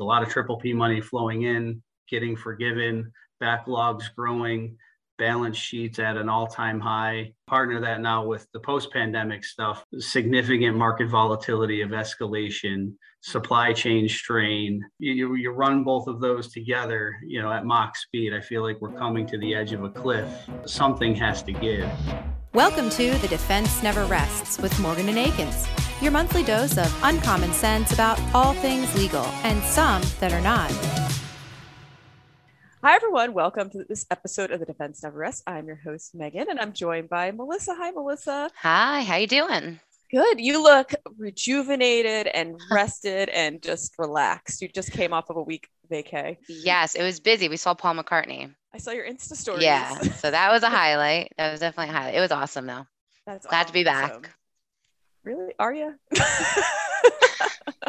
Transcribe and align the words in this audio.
A 0.00 0.04
lot 0.04 0.22
of 0.22 0.28
triple 0.28 0.56
P 0.56 0.72
money 0.72 1.00
flowing 1.00 1.42
in, 1.42 1.82
getting 2.08 2.36
forgiven, 2.36 3.10
backlogs 3.42 4.04
growing, 4.14 4.76
balance 5.18 5.56
sheets 5.56 5.98
at 5.98 6.16
an 6.16 6.28
all-time 6.28 6.78
high. 6.78 7.32
Partner 7.48 7.80
that 7.80 8.00
now 8.00 8.24
with 8.24 8.46
the 8.52 8.60
post-pandemic 8.60 9.44
stuff, 9.44 9.84
significant 9.98 10.76
market 10.76 11.08
volatility 11.08 11.80
of 11.80 11.90
escalation, 11.90 12.92
supply 13.22 13.72
chain 13.72 14.08
strain. 14.08 14.80
You, 15.00 15.34
you 15.34 15.50
run 15.50 15.82
both 15.82 16.06
of 16.06 16.20
those 16.20 16.52
together, 16.52 17.16
you 17.26 17.42
know, 17.42 17.52
at 17.52 17.66
Mach 17.66 17.96
speed. 17.96 18.32
I 18.32 18.40
feel 18.40 18.62
like 18.62 18.80
we're 18.80 18.96
coming 18.96 19.26
to 19.26 19.38
the 19.38 19.52
edge 19.52 19.72
of 19.72 19.82
a 19.82 19.90
cliff. 19.90 20.48
Something 20.64 21.16
has 21.16 21.42
to 21.42 21.52
give. 21.52 21.90
Welcome 22.54 22.88
to 22.90 23.18
The 23.18 23.26
Defense 23.26 23.82
Never 23.82 24.04
Rests 24.04 24.58
with 24.58 24.78
Morgan 24.78 25.08
and 25.08 25.18
Akins, 25.18 25.66
your 26.00 26.12
monthly 26.12 26.44
dose 26.44 26.78
of 26.78 27.00
uncommon 27.02 27.52
sense 27.52 27.92
about 27.92 28.20
all 28.32 28.52
things 28.54 28.94
legal 28.96 29.24
and 29.42 29.62
some 29.64 30.02
that 30.20 30.32
are 30.32 30.40
not. 30.40 30.70
Hi, 32.84 32.94
everyone. 32.94 33.34
Welcome 33.34 33.70
to 33.70 33.84
this 33.88 34.06
episode 34.08 34.52
of 34.52 34.60
the 34.60 34.66
Defense 34.66 35.02
Never 35.02 35.18
Rests. 35.18 35.42
I'm 35.48 35.66
your 35.66 35.80
host, 35.84 36.14
Megan, 36.14 36.46
and 36.48 36.60
I'm 36.60 36.72
joined 36.72 37.08
by 37.08 37.32
Melissa. 37.32 37.74
Hi, 37.74 37.90
Melissa. 37.90 38.50
Hi, 38.62 39.02
how 39.02 39.16
you 39.16 39.26
doing? 39.26 39.80
Good. 40.12 40.38
You 40.40 40.62
look 40.62 40.94
rejuvenated 41.18 42.28
and 42.28 42.60
rested 42.70 43.28
and 43.30 43.60
just 43.60 43.94
relaxed. 43.98 44.62
You 44.62 44.68
just 44.68 44.92
came 44.92 45.12
off 45.12 45.28
of 45.28 45.36
a 45.36 45.42
week 45.42 45.68
vacay. 45.90 46.36
Yes, 46.48 46.94
it 46.94 47.02
was 47.02 47.18
busy. 47.18 47.48
We 47.48 47.56
saw 47.56 47.74
Paul 47.74 47.96
McCartney. 47.96 48.54
I 48.72 48.78
saw 48.78 48.92
your 48.92 49.06
Insta 49.06 49.34
story. 49.34 49.64
Yeah, 49.64 49.98
so 49.98 50.30
that 50.30 50.52
was 50.52 50.62
a 50.62 50.70
highlight. 50.70 51.32
That 51.36 51.50
was 51.50 51.58
definitely 51.58 51.92
a 51.92 51.98
highlight. 51.98 52.14
It 52.14 52.20
was 52.20 52.30
awesome, 52.30 52.66
though. 52.66 52.86
That's 53.26 53.44
glad 53.44 53.62
awesome. 53.62 53.66
to 53.66 53.72
be 53.72 53.84
back. 53.84 54.37
Really? 55.28 55.52
Are 55.58 55.74
you? 55.74 55.94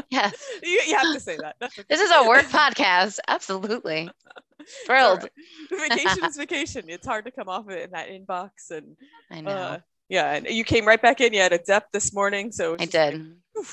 yes. 0.09 0.34
You, 0.61 0.81
you, 0.88 0.98
have 0.98 1.13
to 1.13 1.21
say 1.21 1.38
that. 1.38 1.55
This 1.88 2.02
is 2.02 2.12
a 2.12 2.27
work 2.27 2.43
podcast. 2.48 3.20
Absolutely. 3.29 4.12
Thrilled. 4.85 5.29
Vacation 5.70 6.26
is 6.26 6.35
vacation. 6.35 6.90
It's 6.90 7.07
hard 7.07 7.23
to 7.23 7.31
come 7.31 7.48
off 7.48 7.63
of 7.65 7.71
it 7.71 7.85
in 7.85 7.91
that 7.91 8.09
inbox. 8.09 8.71
And 8.71 8.98
I 9.31 9.40
know. 9.40 9.51
Uh, 9.51 9.77
yeah. 10.09 10.34
And 10.34 10.48
you 10.48 10.65
came 10.65 10.85
right 10.85 11.01
back 11.01 11.21
in. 11.21 11.34
You 11.34 11.40
had 11.40 11.54
a 11.54 11.59
depth 11.59 11.93
this 11.93 12.13
morning. 12.13 12.51
So 12.51 12.76
I 12.77 12.84
did. 12.84 13.37
Like, 13.55 13.65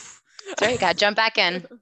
Sorry, 0.61 0.77
got 0.77 0.97
jump 0.97 1.17
back 1.17 1.37
in. 1.37 1.67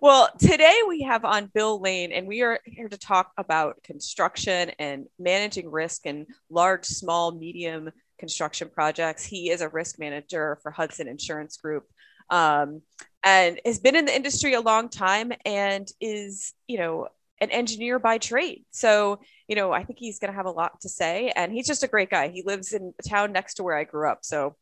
Well, 0.00 0.28
today 0.38 0.76
we 0.88 1.02
have 1.02 1.24
on 1.24 1.50
Bill 1.54 1.80
Lane, 1.80 2.12
and 2.12 2.26
we 2.26 2.42
are 2.42 2.58
here 2.64 2.88
to 2.88 2.98
talk 2.98 3.30
about 3.38 3.82
construction 3.84 4.72
and 4.78 5.06
managing 5.18 5.70
risk 5.70 6.04
and 6.04 6.26
large, 6.50 6.84
small, 6.84 7.32
medium 7.32 7.90
construction 8.24 8.70
projects. 8.72 9.22
He 9.22 9.50
is 9.50 9.60
a 9.60 9.68
risk 9.68 9.98
manager 9.98 10.58
for 10.62 10.70
Hudson 10.70 11.08
Insurance 11.08 11.58
Group 11.58 11.84
um, 12.30 12.80
and 13.22 13.60
has 13.66 13.78
been 13.78 13.94
in 13.94 14.06
the 14.06 14.16
industry 14.16 14.54
a 14.54 14.62
long 14.62 14.88
time 14.88 15.30
and 15.44 15.86
is, 16.00 16.54
you 16.66 16.78
know, 16.78 17.08
an 17.42 17.50
engineer 17.50 17.98
by 17.98 18.16
trade. 18.16 18.64
So, 18.70 19.20
you 19.46 19.56
know, 19.56 19.72
I 19.72 19.84
think 19.84 19.98
he's 19.98 20.18
going 20.18 20.32
to 20.32 20.36
have 20.36 20.46
a 20.46 20.50
lot 20.50 20.80
to 20.80 20.88
say. 20.88 21.34
And 21.36 21.52
he's 21.52 21.66
just 21.66 21.82
a 21.82 21.86
great 21.86 22.08
guy. 22.08 22.28
He 22.28 22.42
lives 22.46 22.72
in 22.72 22.94
a 22.98 23.06
town 23.06 23.30
next 23.30 23.54
to 23.54 23.62
where 23.62 23.76
I 23.76 23.84
grew 23.84 24.08
up. 24.08 24.20
So 24.22 24.56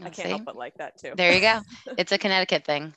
I 0.00 0.10
can't 0.10 0.16
see. 0.16 0.28
help 0.28 0.44
but 0.44 0.56
like 0.56 0.74
that 0.78 0.98
too. 0.98 1.12
There 1.16 1.32
you 1.32 1.40
go. 1.40 1.60
It's 1.98 2.10
a 2.10 2.18
Connecticut 2.18 2.64
thing. 2.64 2.94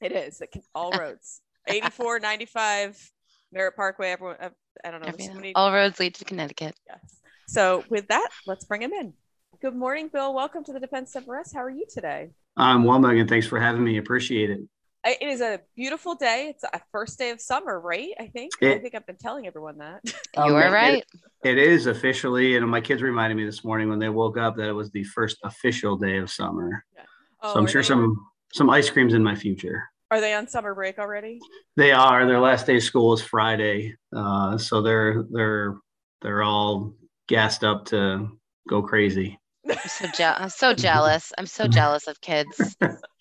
It 0.00 0.10
is. 0.10 0.40
It 0.40 0.50
can, 0.50 0.62
all 0.74 0.90
roads 0.98 1.40
84, 1.68 2.18
95, 2.18 3.12
Merritt 3.52 3.76
Parkway. 3.76 4.08
Everyone, 4.10 4.38
uh, 4.40 4.50
I 4.84 4.90
don't 4.90 5.06
know. 5.06 5.12
So 5.24 5.34
many... 5.34 5.54
All 5.54 5.72
roads 5.72 6.00
lead 6.00 6.16
to 6.16 6.24
Connecticut. 6.24 6.74
Yes. 6.88 7.17
So, 7.48 7.82
with 7.88 8.08
that, 8.08 8.28
let's 8.46 8.66
bring 8.66 8.82
him 8.82 8.92
in. 8.92 9.14
Good 9.62 9.74
morning, 9.74 10.10
Bill. 10.12 10.34
Welcome 10.34 10.64
to 10.64 10.72
the 10.74 10.78
Defense 10.78 11.16
of 11.16 11.26
Rest. 11.26 11.54
How 11.54 11.64
are 11.64 11.70
you 11.70 11.86
today? 11.88 12.28
I'm 12.58 12.84
well, 12.84 12.98
Megan. 12.98 13.26
Thanks 13.26 13.46
for 13.46 13.58
having 13.58 13.82
me. 13.82 13.96
Appreciate 13.96 14.50
it. 14.50 14.60
It 15.02 15.22
is 15.22 15.40
a 15.40 15.58
beautiful 15.74 16.14
day. 16.14 16.48
It's 16.50 16.62
a 16.62 16.78
first 16.92 17.18
day 17.18 17.30
of 17.30 17.40
summer, 17.40 17.80
right? 17.80 18.10
I 18.20 18.26
think. 18.26 18.52
It, 18.60 18.76
I 18.76 18.78
think 18.80 18.94
I've 18.94 19.06
been 19.06 19.16
telling 19.16 19.46
everyone 19.46 19.78
that. 19.78 20.02
You 20.36 20.42
um, 20.42 20.54
are 20.56 20.70
right. 20.70 21.02
It, 21.42 21.56
it 21.56 21.58
is 21.58 21.86
officially, 21.86 22.56
and 22.56 22.68
my 22.68 22.82
kids 22.82 23.00
reminded 23.00 23.36
me 23.36 23.46
this 23.46 23.64
morning 23.64 23.88
when 23.88 23.98
they 23.98 24.10
woke 24.10 24.36
up 24.36 24.54
that 24.56 24.68
it 24.68 24.74
was 24.74 24.90
the 24.90 25.04
first 25.04 25.38
official 25.42 25.96
day 25.96 26.18
of 26.18 26.30
summer. 26.30 26.84
Yeah. 26.94 27.02
Oh, 27.42 27.54
so 27.54 27.60
I'm 27.60 27.66
sure 27.66 27.82
some 27.82 28.26
some 28.52 28.68
ice 28.68 28.90
creams 28.90 29.14
in 29.14 29.24
my 29.24 29.34
future. 29.34 29.84
Are 30.10 30.20
they 30.20 30.34
on 30.34 30.48
summer 30.48 30.74
break 30.74 30.98
already? 30.98 31.40
They 31.76 31.92
are. 31.92 32.26
Their 32.26 32.40
last 32.40 32.66
day 32.66 32.76
of 32.76 32.82
school 32.82 33.14
is 33.14 33.22
Friday, 33.22 33.96
uh, 34.14 34.58
so 34.58 34.82
they're 34.82 35.24
they're 35.30 35.78
they're 36.20 36.42
all 36.42 36.94
gassed 37.28 37.62
up 37.62 37.86
to 37.86 38.28
go 38.68 38.82
crazy. 38.82 39.38
I'm 39.68 39.76
so, 39.86 40.06
je- 40.16 40.24
I'm 40.24 40.48
so 40.48 40.74
jealous. 40.74 41.32
I'm 41.38 41.46
so 41.46 41.68
jealous 41.68 42.06
of 42.06 42.20
kids. 42.20 42.76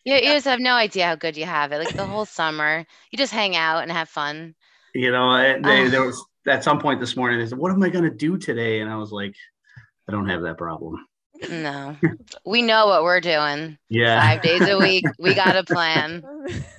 You, 0.05 0.15
you 0.15 0.33
just 0.33 0.47
have 0.47 0.61
no 0.61 0.73
idea 0.73 1.05
how 1.05 1.15
good 1.15 1.35
you 1.35 1.45
have 1.45 1.73
it. 1.73 1.79
Like 1.79 1.93
the 1.95 2.05
whole 2.05 2.25
summer, 2.25 2.85
you 3.11 3.17
just 3.17 3.33
hang 3.33 3.55
out 3.55 3.83
and 3.83 3.91
have 3.91 4.07
fun. 4.07 4.55
You 4.95 5.11
know, 5.11 5.33
eh, 5.33 5.59
they, 5.61 5.89
there 5.89 6.05
was 6.05 6.25
at 6.47 6.63
some 6.63 6.79
point 6.79 7.01
this 7.01 7.17
morning. 7.17 7.39
They 7.39 7.45
said, 7.45 7.57
"What 7.57 7.73
am 7.73 7.83
I 7.83 7.89
going 7.89 8.05
to 8.05 8.09
do 8.09 8.37
today?" 8.37 8.79
And 8.79 8.89
I 8.89 8.95
was 8.95 9.11
like, 9.11 9.35
"I 10.07 10.13
don't 10.13 10.29
have 10.29 10.43
that 10.43 10.57
problem." 10.57 11.05
No, 11.49 11.97
we 12.45 12.61
know 12.61 12.87
what 12.87 13.03
we're 13.03 13.19
doing. 13.19 13.77
Yeah, 13.89 14.21
five 14.21 14.41
days 14.41 14.61
a 14.61 14.77
week. 14.77 15.05
We 15.19 15.35
got 15.35 15.57
a 15.57 15.63
plan. 15.63 16.23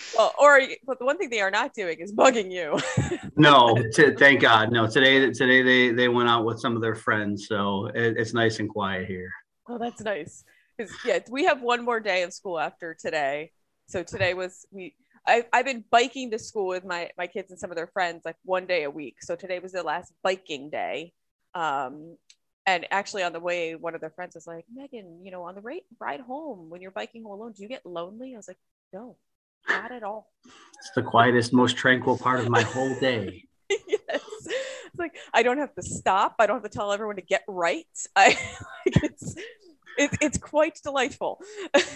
Well, 0.16 0.34
or 0.38 0.60
but 0.86 0.98
the 0.98 1.04
one 1.04 1.18
thing 1.18 1.30
they 1.30 1.40
are 1.40 1.50
not 1.50 1.74
doing 1.74 1.98
is 2.00 2.12
bugging 2.12 2.50
you. 2.50 2.78
no, 3.36 3.74
t- 3.92 4.14
thank 4.14 4.40
God. 4.40 4.72
No, 4.72 4.86
today 4.86 5.30
today 5.30 5.62
they 5.62 5.92
they 5.92 6.08
went 6.08 6.28
out 6.28 6.44
with 6.44 6.60
some 6.60 6.76
of 6.76 6.82
their 6.82 6.94
friends, 6.94 7.46
so 7.48 7.86
it, 7.86 8.16
it's 8.16 8.32
nice 8.32 8.58
and 8.58 8.68
quiet 8.68 9.06
here. 9.06 9.30
Oh, 9.68 9.78
that's 9.78 10.00
nice. 10.00 10.44
Because 10.76 10.92
yeah, 11.04 11.18
we 11.30 11.44
have 11.44 11.62
one 11.62 11.84
more 11.84 12.00
day 12.00 12.22
of 12.22 12.32
school 12.32 12.58
after 12.58 12.94
today. 12.94 13.52
So 13.88 14.02
today 14.02 14.34
was 14.34 14.66
we. 14.70 14.94
I, 15.28 15.44
I've 15.52 15.64
been 15.64 15.84
biking 15.90 16.30
to 16.30 16.38
school 16.38 16.68
with 16.68 16.84
my 16.84 17.10
my 17.18 17.26
kids 17.26 17.50
and 17.50 17.58
some 17.58 17.70
of 17.70 17.76
their 17.76 17.88
friends 17.88 18.22
like 18.24 18.36
one 18.44 18.66
day 18.66 18.84
a 18.84 18.90
week. 18.90 19.16
So 19.22 19.34
today 19.34 19.58
was 19.58 19.72
the 19.72 19.82
last 19.82 20.12
biking 20.22 20.70
day. 20.70 21.12
Um, 21.54 22.16
and 22.66 22.84
actually 22.90 23.22
on 23.22 23.32
the 23.32 23.40
way, 23.40 23.76
one 23.76 23.94
of 23.94 24.00
their 24.00 24.10
friends 24.10 24.34
was 24.34 24.46
like, 24.46 24.64
Megan, 24.74 25.24
you 25.24 25.30
know, 25.30 25.44
on 25.44 25.54
the 25.54 25.60
ride 25.60 25.82
ride 26.00 26.20
home 26.20 26.68
when 26.68 26.80
you're 26.80 26.90
biking 26.90 27.22
home 27.22 27.40
alone, 27.40 27.52
do 27.52 27.62
you 27.62 27.68
get 27.68 27.86
lonely? 27.86 28.34
I 28.34 28.36
was 28.36 28.48
like, 28.48 28.58
no, 28.92 29.16
not 29.68 29.92
at 29.92 30.02
all. 30.02 30.30
It's 30.78 30.90
the 30.94 31.02
quietest, 31.02 31.52
most 31.52 31.76
tranquil 31.76 32.18
part 32.18 32.40
of 32.40 32.48
my 32.48 32.62
whole 32.62 32.94
day. 33.00 33.44
yes. 33.70 34.20
It's 34.46 34.98
like 34.98 35.16
I 35.34 35.42
don't 35.42 35.58
have 35.58 35.74
to 35.74 35.82
stop. 35.82 36.36
I 36.38 36.46
don't 36.46 36.56
have 36.62 36.70
to 36.70 36.76
tell 36.76 36.92
everyone 36.92 37.16
to 37.16 37.22
get 37.22 37.42
right. 37.48 37.86
I 38.16 38.28
like 38.86 39.02
it's 39.02 39.34
it, 39.98 40.10
it's 40.20 40.38
quite 40.38 40.78
delightful. 40.82 41.40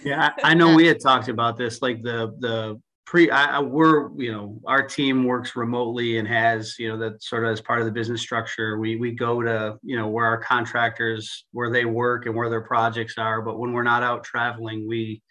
yeah, 0.04 0.30
I 0.42 0.54
know 0.54 0.74
we 0.74 0.86
had 0.86 1.00
talked 1.00 1.28
about 1.28 1.56
this, 1.56 1.82
like 1.82 2.02
the 2.02 2.34
the 2.38 2.80
pre. 3.06 3.30
I, 3.30 3.60
we're 3.60 4.10
you 4.20 4.32
know 4.32 4.60
our 4.66 4.86
team 4.86 5.24
works 5.24 5.56
remotely 5.56 6.18
and 6.18 6.26
has 6.26 6.76
you 6.78 6.88
know 6.88 6.98
that 6.98 7.22
sort 7.22 7.44
of 7.44 7.52
as 7.52 7.60
part 7.60 7.80
of 7.80 7.86
the 7.86 7.92
business 7.92 8.20
structure. 8.20 8.78
We 8.78 8.96
we 8.96 9.12
go 9.12 9.42
to 9.42 9.78
you 9.82 9.96
know 9.96 10.08
where 10.08 10.26
our 10.26 10.38
contractors 10.38 11.44
where 11.52 11.70
they 11.70 11.84
work 11.84 12.26
and 12.26 12.34
where 12.34 12.50
their 12.50 12.62
projects 12.62 13.18
are. 13.18 13.42
But 13.42 13.58
when 13.58 13.72
we're 13.72 13.82
not 13.82 14.02
out 14.02 14.24
traveling, 14.24 14.88
we 14.88 15.22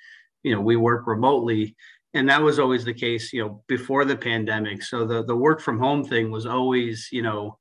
you 0.44 0.56
know 0.56 0.62
we 0.62 0.76
work 0.76 1.08
remotely 1.08 1.76
and 2.14 2.28
that 2.30 2.42
was 2.42 2.60
always 2.60 2.86
the 2.86 2.94
case 2.94 3.32
you 3.34 3.44
know 3.44 3.64
before 3.68 4.06
the 4.06 4.16
pandemic. 4.16 4.84
So 4.84 5.06
the 5.06 5.24
the 5.24 5.36
work 5.36 5.62
from 5.62 5.80
home 5.80 6.04
thing 6.04 6.32
was 6.32 6.46
always 6.46 7.10
you 7.12 7.22
know 7.22 7.58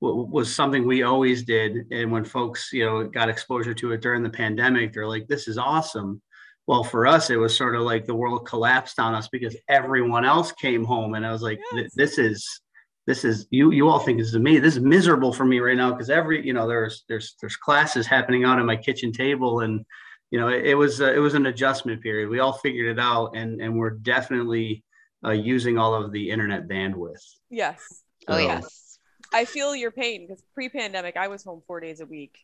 was 0.00 0.54
something 0.54 0.86
we 0.86 1.02
always 1.02 1.42
did. 1.42 1.86
And 1.90 2.12
when 2.12 2.24
folks 2.24 2.70
you 2.72 2.84
know 2.84 3.04
got 3.04 3.28
exposure 3.28 3.74
to 3.74 3.92
it 3.92 4.00
during 4.00 4.22
the 4.22 4.30
pandemic 4.30 4.92
they're 4.92 5.08
like 5.08 5.26
this 5.28 5.48
is 5.48 5.58
awesome. 5.58 6.22
Well 6.66 6.84
for 6.84 7.06
us 7.06 7.30
it 7.30 7.36
was 7.36 7.56
sort 7.56 7.74
of 7.74 7.82
like 7.82 8.06
the 8.06 8.14
world 8.14 8.46
collapsed 8.46 8.98
on 9.00 9.14
us 9.14 9.28
because 9.28 9.56
everyone 9.68 10.24
else 10.24 10.52
came 10.52 10.84
home. 10.84 11.14
And 11.14 11.26
i 11.26 11.32
was 11.32 11.42
like 11.42 11.60
this 11.96 12.18
is 12.18 12.60
this 13.08 13.24
is 13.24 13.46
you 13.50 13.72
you 13.72 13.88
all 13.88 13.98
think 13.98 14.18
this 14.18 14.28
is 14.28 14.38
me. 14.38 14.58
This 14.58 14.76
is 14.76 14.82
miserable 14.82 15.32
for 15.32 15.46
me 15.46 15.60
right 15.60 15.76
now 15.76 15.90
because 15.90 16.10
every 16.10 16.46
you 16.46 16.52
know 16.52 16.68
there's 16.68 17.04
there's 17.08 17.34
there's 17.40 17.56
classes 17.56 18.06
happening 18.06 18.44
out 18.44 18.60
at 18.60 18.66
my 18.66 18.76
kitchen 18.76 19.12
table 19.12 19.60
and 19.60 19.84
you 20.30 20.38
know, 20.38 20.48
it, 20.48 20.66
it 20.66 20.74
was 20.74 21.00
uh, 21.00 21.12
it 21.12 21.18
was 21.18 21.34
an 21.34 21.46
adjustment 21.46 22.02
period. 22.02 22.28
We 22.28 22.40
all 22.40 22.52
figured 22.52 22.98
it 22.98 23.00
out, 23.00 23.36
and 23.36 23.60
and 23.60 23.78
we're 23.78 23.90
definitely 23.90 24.84
uh, 25.24 25.30
using 25.30 25.78
all 25.78 25.94
of 25.94 26.12
the 26.12 26.30
internet 26.30 26.68
bandwidth. 26.68 27.22
Yes. 27.50 27.82
So, 28.26 28.34
oh 28.34 28.38
yes. 28.38 28.98
I 29.32 29.44
feel 29.44 29.76
your 29.76 29.90
pain 29.90 30.26
because 30.26 30.42
pre-pandemic 30.54 31.16
I 31.16 31.28
was 31.28 31.44
home 31.44 31.62
four 31.66 31.80
days 31.80 32.00
a 32.00 32.06
week, 32.06 32.38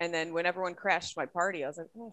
and 0.00 0.12
then 0.12 0.32
when 0.32 0.46
everyone 0.46 0.74
crashed 0.74 1.16
my 1.16 1.26
party, 1.26 1.64
I 1.64 1.68
was 1.68 1.78
like, 1.78 1.88
oh, 1.96 2.12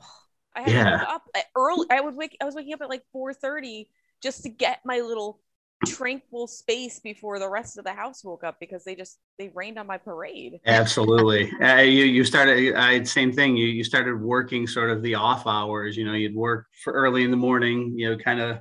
I 0.56 0.62
had 0.62 0.72
yeah. 0.72 0.84
to 0.84 0.98
wake 0.98 1.08
up 1.08 1.24
early. 1.56 1.88
I 1.90 2.02
would 2.02 2.16
wake. 2.16 2.38
I 2.42 2.46
was 2.46 2.56
waking 2.56 2.74
up 2.74 2.82
at 2.82 2.90
like 2.90 3.04
four 3.12 3.34
thirty 3.34 3.90
just 4.22 4.44
to 4.44 4.50
get 4.50 4.80
my 4.86 5.00
little 5.00 5.40
tranquil 5.86 6.48
space 6.48 7.00
before 7.00 7.38
the 7.38 7.50
rest 7.50 7.78
of 7.78 7.84
the 7.84 7.94
house 7.94 8.24
woke 8.24 8.44
up 8.44 8.58
because 8.60 8.84
they 8.84 8.96
just 8.96 9.20
they 9.38 9.52
rained 9.54 9.78
on 9.78 9.86
my 9.86 9.98
parade 9.98 10.60
absolutely 10.66 11.52
uh, 11.62 11.82
you 11.82 12.06
you 12.06 12.24
started 12.24 12.74
i 12.76 13.04
same 13.04 13.32
thing 13.32 13.58
you 13.58 13.68
you 13.68 13.84
started 13.84 14.20
working 14.20 14.66
sort 14.66 14.90
of 14.90 15.02
the 15.04 15.14
off 15.14 15.46
hours 15.46 15.98
you 15.98 16.06
know 16.06 16.14
you'd 16.14 16.36
work 16.36 16.66
for 16.84 16.94
early 16.94 17.24
in 17.24 17.32
the 17.32 17.38
morning 17.38 17.94
you 17.96 18.10
know 18.10 18.18
kind 18.18 18.40
of 18.40 18.60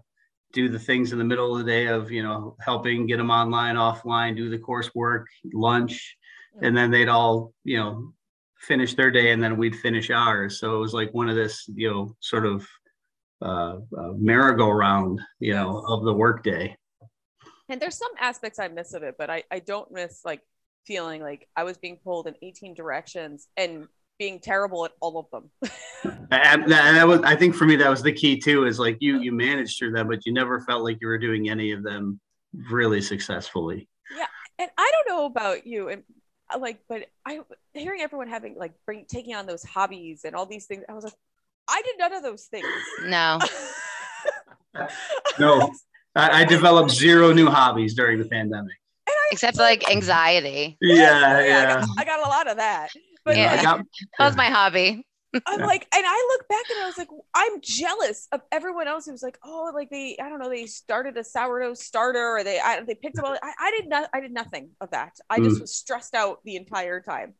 do 0.52 0.68
the 0.68 0.78
things 0.78 1.12
in 1.12 1.18
the 1.18 1.24
middle 1.24 1.52
of 1.52 1.64
the 1.64 1.70
day 1.70 1.86
of 1.86 2.10
you 2.10 2.22
know 2.22 2.56
helping 2.60 3.06
get 3.06 3.18
them 3.18 3.30
online 3.30 3.76
offline 3.76 4.36
do 4.36 4.50
the 4.50 4.58
coursework 4.58 5.24
lunch 5.52 6.16
mm-hmm. 6.54 6.64
and 6.64 6.76
then 6.76 6.90
they'd 6.90 7.08
all 7.08 7.52
you 7.62 7.78
know 7.78 8.12
finish 8.58 8.94
their 8.94 9.10
day 9.10 9.30
and 9.30 9.42
then 9.42 9.56
we'd 9.56 9.76
finish 9.76 10.10
ours 10.10 10.58
so 10.58 10.74
it 10.74 10.78
was 10.78 10.94
like 10.94 11.12
one 11.14 11.28
of 11.28 11.36
this 11.36 11.64
you 11.74 11.88
know 11.88 12.14
sort 12.20 12.44
of 12.44 12.66
uh, 13.44 13.78
uh, 13.98 14.12
merry-go-round, 14.16 15.20
you 15.38 15.52
know, 15.52 15.84
of 15.86 16.04
the 16.04 16.12
workday. 16.12 16.74
And 17.68 17.80
there's 17.80 17.96
some 17.96 18.10
aspects 18.20 18.58
I 18.58 18.68
miss 18.68 18.94
of 18.94 19.02
it, 19.02 19.14
but 19.18 19.30
I, 19.30 19.44
I 19.50 19.58
don't 19.58 19.90
miss 19.90 20.20
like 20.24 20.40
feeling 20.86 21.22
like 21.22 21.48
I 21.56 21.64
was 21.64 21.78
being 21.78 21.98
pulled 22.02 22.26
in 22.26 22.34
18 22.42 22.74
directions 22.74 23.48
and 23.56 23.86
being 24.18 24.38
terrible 24.38 24.84
at 24.84 24.92
all 25.00 25.18
of 25.18 25.26
them. 25.30 25.50
and 26.30 26.70
that 26.70 27.06
was, 27.06 27.20
I 27.22 27.34
think 27.36 27.54
for 27.54 27.64
me, 27.64 27.76
that 27.76 27.88
was 27.88 28.02
the 28.02 28.12
key 28.12 28.38
too, 28.38 28.66
is 28.66 28.78
like 28.78 28.98
you, 29.00 29.20
you 29.20 29.32
managed 29.32 29.78
through 29.78 29.92
them, 29.92 30.08
but 30.08 30.26
you 30.26 30.32
never 30.32 30.60
felt 30.60 30.84
like 30.84 30.98
you 31.00 31.08
were 31.08 31.18
doing 31.18 31.48
any 31.48 31.72
of 31.72 31.82
them 31.82 32.20
really 32.70 33.00
successfully. 33.00 33.88
Yeah. 34.16 34.26
And 34.58 34.70
I 34.76 34.92
don't 34.92 35.16
know 35.16 35.24
about 35.24 35.66
you 35.66 35.88
and 35.88 36.02
uh, 36.52 36.58
like, 36.58 36.80
but 36.88 37.06
I 37.26 37.40
hearing 37.72 38.02
everyone 38.02 38.28
having 38.28 38.56
like 38.56 38.72
bring, 38.84 39.06
taking 39.08 39.34
on 39.34 39.46
those 39.46 39.64
hobbies 39.64 40.22
and 40.24 40.36
all 40.36 40.46
these 40.46 40.66
things, 40.66 40.84
I 40.88 40.92
was 40.92 41.04
like, 41.04 41.14
I 41.68 41.80
did 41.82 41.94
none 41.98 42.12
of 42.12 42.22
those 42.22 42.44
things. 42.44 42.66
No. 43.04 43.38
no, 45.38 45.72
I, 46.14 46.42
I, 46.42 46.44
developed 46.44 46.90
zero 46.90 47.32
new 47.32 47.48
hobbies 47.48 47.94
during 47.94 48.18
the 48.18 48.24
pandemic. 48.26 48.76
Except 49.32 49.58
like 49.58 49.90
anxiety. 49.90 50.76
Yeah, 50.80 50.94
yeah. 50.94 51.44
yeah. 51.44 51.60
I, 51.60 51.80
got, 51.80 51.88
I, 51.98 52.04
got, 52.04 52.26
a 52.26 52.28
lot 52.28 52.50
of 52.50 52.56
that. 52.58 52.90
But 53.24 53.36
yeah, 53.36 53.62
got, 53.62 53.84
that 54.18 54.26
was 54.26 54.36
my 54.36 54.46
hobby. 54.46 55.04
I'm 55.46 55.60
like, 55.60 55.86
and 55.94 56.04
I 56.06 56.28
look 56.30 56.48
back 56.48 56.64
and 56.70 56.82
I 56.82 56.86
was 56.86 56.98
like, 56.98 57.08
I'm 57.34 57.60
jealous 57.60 58.28
of 58.32 58.42
everyone 58.52 58.86
else 58.86 59.06
who 59.06 59.12
was 59.12 59.22
like, 59.22 59.38
oh, 59.44 59.72
like 59.74 59.90
they, 59.90 60.16
I 60.22 60.28
don't 60.28 60.38
know, 60.38 60.48
they 60.48 60.66
started 60.66 61.16
a 61.16 61.24
sourdough 61.24 61.74
starter 61.74 62.36
or 62.36 62.44
they, 62.44 62.60
I, 62.60 62.82
they 62.82 62.94
picked 62.94 63.18
up 63.18 63.24
all. 63.24 63.36
I, 63.42 63.52
I 63.58 63.70
did 63.72 63.88
not, 63.88 64.08
I 64.14 64.20
did 64.20 64.32
nothing 64.32 64.70
of 64.80 64.90
that. 64.92 65.12
I 65.28 65.38
just 65.38 65.56
mm. 65.56 65.62
was 65.62 65.74
stressed 65.74 66.14
out 66.14 66.38
the 66.44 66.56
entire 66.56 67.00
time. 67.00 67.34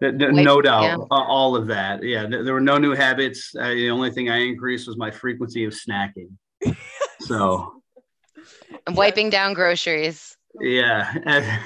no 0.00 0.62
doubt, 0.62 0.82
yeah. 0.82 0.96
all 1.10 1.54
of 1.54 1.66
that. 1.66 2.02
Yeah, 2.02 2.26
there 2.26 2.54
were 2.54 2.60
no 2.60 2.78
new 2.78 2.94
habits. 2.94 3.54
Uh, 3.54 3.68
the 3.68 3.90
only 3.90 4.10
thing 4.10 4.30
I 4.30 4.38
increased 4.38 4.86
was 4.86 4.96
my 4.96 5.10
frequency 5.10 5.64
of 5.64 5.74
snacking. 5.74 6.30
so, 7.28 7.82
I'm 8.86 8.94
wiping 8.94 9.30
down 9.30 9.54
groceries. 9.54 10.36
Yeah, 10.60 11.58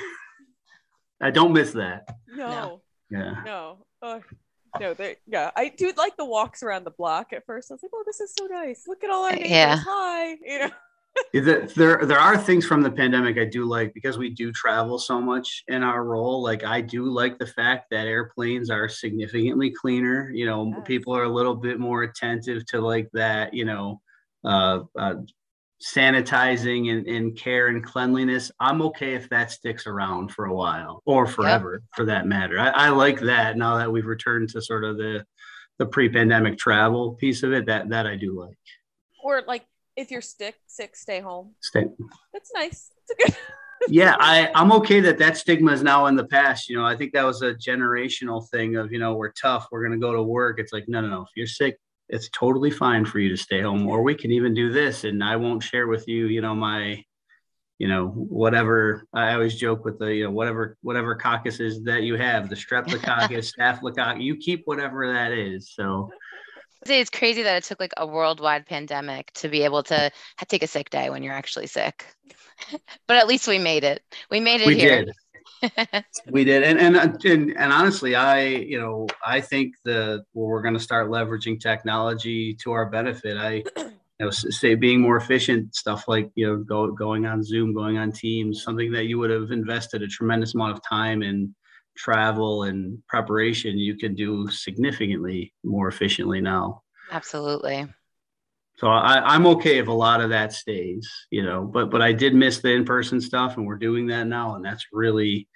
I 1.20 1.30
don't 1.30 1.52
miss 1.52 1.72
that. 1.72 2.08
No. 2.28 2.82
Yeah. 3.10 3.42
No. 3.44 3.78
Oh, 4.02 4.20
no. 4.80 4.94
There. 4.94 5.16
Yeah, 5.26 5.50
I 5.54 5.68
do 5.68 5.92
like 5.96 6.16
the 6.16 6.24
walks 6.24 6.62
around 6.62 6.84
the 6.84 6.90
block 6.90 7.32
at 7.32 7.46
first. 7.46 7.70
I 7.70 7.74
was 7.74 7.82
like, 7.82 7.92
oh, 7.94 8.02
this 8.06 8.20
is 8.20 8.34
so 8.38 8.46
nice. 8.46 8.84
Look 8.86 9.04
at 9.04 9.10
all 9.10 9.24
our 9.24 9.32
neighbors. 9.32 9.50
Yeah. 9.50 9.82
Hi. 9.86 10.36
You 10.44 10.58
know 10.58 10.70
there 11.32 12.00
there 12.04 12.18
are 12.18 12.36
things 12.36 12.66
from 12.66 12.82
the 12.82 12.90
pandemic 12.90 13.38
I 13.38 13.44
do 13.44 13.64
like 13.64 13.94
because 13.94 14.18
we 14.18 14.30
do 14.30 14.52
travel 14.52 14.98
so 14.98 15.20
much 15.20 15.64
in 15.68 15.82
our 15.82 16.04
role. 16.04 16.42
Like 16.42 16.64
I 16.64 16.80
do 16.80 17.04
like 17.04 17.38
the 17.38 17.46
fact 17.46 17.90
that 17.90 18.06
airplanes 18.06 18.70
are 18.70 18.88
significantly 18.88 19.70
cleaner. 19.70 20.30
You 20.32 20.46
know, 20.46 20.66
yes. 20.68 20.86
people 20.86 21.16
are 21.16 21.24
a 21.24 21.28
little 21.28 21.54
bit 21.54 21.78
more 21.78 22.02
attentive 22.02 22.64
to 22.66 22.80
like 22.80 23.10
that. 23.12 23.54
You 23.54 23.64
know, 23.64 24.00
uh, 24.44 24.80
uh, 24.98 25.14
sanitizing 25.82 26.90
and, 26.90 27.06
and 27.06 27.36
care 27.36 27.68
and 27.68 27.84
cleanliness. 27.84 28.50
I'm 28.60 28.82
okay 28.82 29.14
if 29.14 29.28
that 29.30 29.50
sticks 29.50 29.86
around 29.86 30.30
for 30.30 30.46
a 30.46 30.54
while 30.54 31.02
or 31.04 31.26
forever, 31.26 31.74
yep. 31.74 31.82
for 31.94 32.04
that 32.06 32.26
matter. 32.26 32.58
I, 32.58 32.68
I 32.68 32.88
like 32.90 33.20
that 33.20 33.56
now 33.56 33.78
that 33.78 33.90
we've 33.90 34.06
returned 34.06 34.50
to 34.50 34.62
sort 34.62 34.84
of 34.84 34.96
the 34.96 35.24
the 35.78 35.86
pre-pandemic 35.86 36.58
travel 36.58 37.14
piece 37.14 37.42
of 37.42 37.52
it. 37.52 37.66
That 37.66 37.88
that 37.90 38.06
I 38.06 38.16
do 38.16 38.38
like. 38.38 38.56
Or 39.22 39.42
like 39.46 39.64
if 39.96 40.10
you're 40.10 40.20
sick, 40.20 40.54
sick, 40.66 40.96
stay 40.96 41.20
home. 41.20 41.54
Stay. 41.60 41.84
That's 42.32 42.50
nice. 42.54 42.90
It's 43.08 43.24
good. 43.24 43.36
yeah, 43.88 44.16
I 44.18 44.50
I'm 44.54 44.72
okay 44.72 45.00
that 45.00 45.18
that 45.18 45.36
stigma 45.36 45.72
is 45.72 45.82
now 45.82 46.06
in 46.06 46.14
the 46.14 46.26
past. 46.26 46.68
You 46.68 46.76
know, 46.76 46.84
I 46.84 46.96
think 46.96 47.12
that 47.12 47.24
was 47.24 47.42
a 47.42 47.54
generational 47.54 48.48
thing 48.50 48.76
of 48.76 48.92
you 48.92 48.98
know 48.98 49.14
we're 49.14 49.32
tough, 49.32 49.66
we're 49.72 49.82
gonna 49.82 49.98
go 49.98 50.12
to 50.12 50.22
work. 50.22 50.60
It's 50.60 50.72
like 50.72 50.84
no, 50.86 51.00
no, 51.00 51.08
no. 51.08 51.22
If 51.22 51.30
you're 51.34 51.46
sick, 51.46 51.78
it's 52.12 52.28
totally 52.28 52.70
fine 52.70 53.04
for 53.04 53.18
you 53.18 53.28
to 53.30 53.36
stay 53.36 53.62
home, 53.62 53.88
or 53.88 54.02
we 54.02 54.14
can 54.14 54.30
even 54.30 54.54
do 54.54 54.70
this, 54.70 55.04
and 55.04 55.24
I 55.24 55.36
won't 55.36 55.62
share 55.62 55.88
with 55.88 56.06
you, 56.06 56.26
you 56.26 56.40
know, 56.40 56.54
my 56.54 57.02
you 57.78 57.88
know 57.88 58.08
whatever 58.08 59.08
i 59.12 59.32
always 59.32 59.56
joke 59.56 59.84
with 59.84 59.98
the 59.98 60.14
you 60.14 60.22
know 60.22 60.30
whatever 60.30 60.76
whatever 60.82 61.16
caucuses 61.16 61.82
that 61.82 62.02
you 62.02 62.14
have 62.16 62.48
the 62.48 62.54
streptococcus 62.54 63.44
staphylococcus 63.54 64.22
you 64.22 64.36
keep 64.36 64.62
whatever 64.66 65.12
that 65.12 65.32
is 65.32 65.72
so 65.74 66.08
it's 66.86 67.10
crazy 67.10 67.42
that 67.42 67.56
it 67.56 67.64
took 67.64 67.80
like 67.80 67.92
a 67.96 68.06
worldwide 68.06 68.66
pandemic 68.66 69.32
to 69.34 69.48
be 69.48 69.62
able 69.62 69.82
to 69.84 70.10
take 70.48 70.62
a 70.62 70.66
sick 70.66 70.90
day 70.90 71.10
when 71.10 71.22
you're 71.22 71.34
actually 71.34 71.66
sick. 71.66 72.06
but 73.06 73.16
at 73.16 73.28
least 73.28 73.46
we 73.46 73.58
made 73.58 73.84
it. 73.84 74.02
We 74.30 74.40
made 74.40 74.60
it 74.60 74.66
we 74.66 74.76
here. 74.76 75.04
Did. 75.04 75.14
We 76.30 76.44
did, 76.44 76.62
and, 76.62 76.78
and 76.78 76.96
uh, 76.96 77.16
and 77.24 77.54
and 77.56 77.72
honestly, 77.72 78.14
I 78.14 78.44
you 78.46 78.80
know 78.80 79.06
I 79.24 79.40
think 79.40 79.74
the 79.84 80.24
well, 80.34 80.46
we're 80.46 80.62
going 80.62 80.74
to 80.74 80.80
start 80.80 81.08
leveraging 81.08 81.60
technology 81.60 82.54
to 82.62 82.72
our 82.72 82.86
benefit. 82.86 83.36
I 83.36 83.62
you 83.76 83.92
know 84.20 84.30
say 84.30 84.74
being 84.74 85.00
more 85.00 85.16
efficient 85.16 85.74
stuff 85.74 86.08
like 86.08 86.30
you 86.34 86.46
know 86.46 86.56
go, 86.58 86.90
going 86.90 87.26
on 87.26 87.42
Zoom, 87.42 87.74
going 87.74 87.98
on 87.98 88.12
Teams, 88.12 88.62
something 88.62 88.92
that 88.92 89.04
you 89.04 89.18
would 89.18 89.30
have 89.30 89.50
invested 89.50 90.02
a 90.02 90.08
tremendous 90.08 90.54
amount 90.54 90.72
of 90.72 90.82
time 90.88 91.22
in 91.22 91.54
travel 91.96 92.64
and 92.64 92.98
preparation 93.08 93.78
you 93.78 93.96
can 93.96 94.14
do 94.14 94.48
significantly 94.48 95.52
more 95.62 95.88
efficiently 95.88 96.40
now 96.40 96.82
absolutely 97.10 97.86
so 98.76 98.88
I, 98.88 99.34
am 99.34 99.46
okay 99.46 99.78
if 99.78 99.88
a 99.88 99.92
lot 99.92 100.20
of 100.20 100.30
that 100.30 100.52
stays 100.52 101.10
you 101.30 101.42
know 101.42 101.64
but 101.64 101.90
but 101.90 102.02
i 102.02 102.12
did 102.12 102.34
miss 102.34 102.58
the 102.58 102.72
in-person 102.72 103.20
stuff 103.20 103.56
and 103.56 103.66
we're 103.66 103.76
doing 103.76 104.06
that 104.08 104.26
now 104.26 104.54
and 104.54 104.64
that's 104.64 104.86
really 104.92 105.48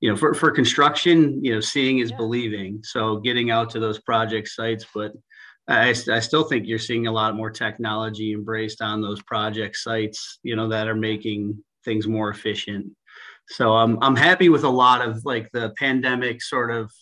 you 0.00 0.10
know 0.10 0.16
for, 0.16 0.34
for 0.34 0.50
construction 0.50 1.42
you 1.44 1.54
know 1.54 1.60
seeing 1.60 1.98
is 1.98 2.10
yeah. 2.10 2.16
believing 2.16 2.80
so 2.82 3.16
getting 3.16 3.50
out 3.50 3.70
to 3.70 3.80
those 3.80 4.00
project 4.00 4.48
sites 4.48 4.84
but 4.94 5.12
I, 5.68 5.90
I 5.90 6.18
still 6.18 6.42
think 6.42 6.66
you're 6.66 6.80
seeing 6.80 7.06
a 7.06 7.12
lot 7.12 7.36
more 7.36 7.50
technology 7.50 8.32
embraced 8.32 8.82
on 8.82 9.00
those 9.00 9.22
project 9.22 9.76
sites 9.76 10.38
you 10.42 10.56
know 10.56 10.68
that 10.68 10.88
are 10.88 10.96
making 10.96 11.62
things 11.84 12.08
more 12.08 12.30
efficient 12.30 12.92
so 13.50 13.72
I'm 13.72 13.98
I'm 14.00 14.16
happy 14.16 14.48
with 14.48 14.64
a 14.64 14.68
lot 14.68 15.06
of 15.06 15.24
like 15.24 15.50
the 15.52 15.72
pandemic 15.76 16.40
sort 16.40 16.70
of. 16.70 16.92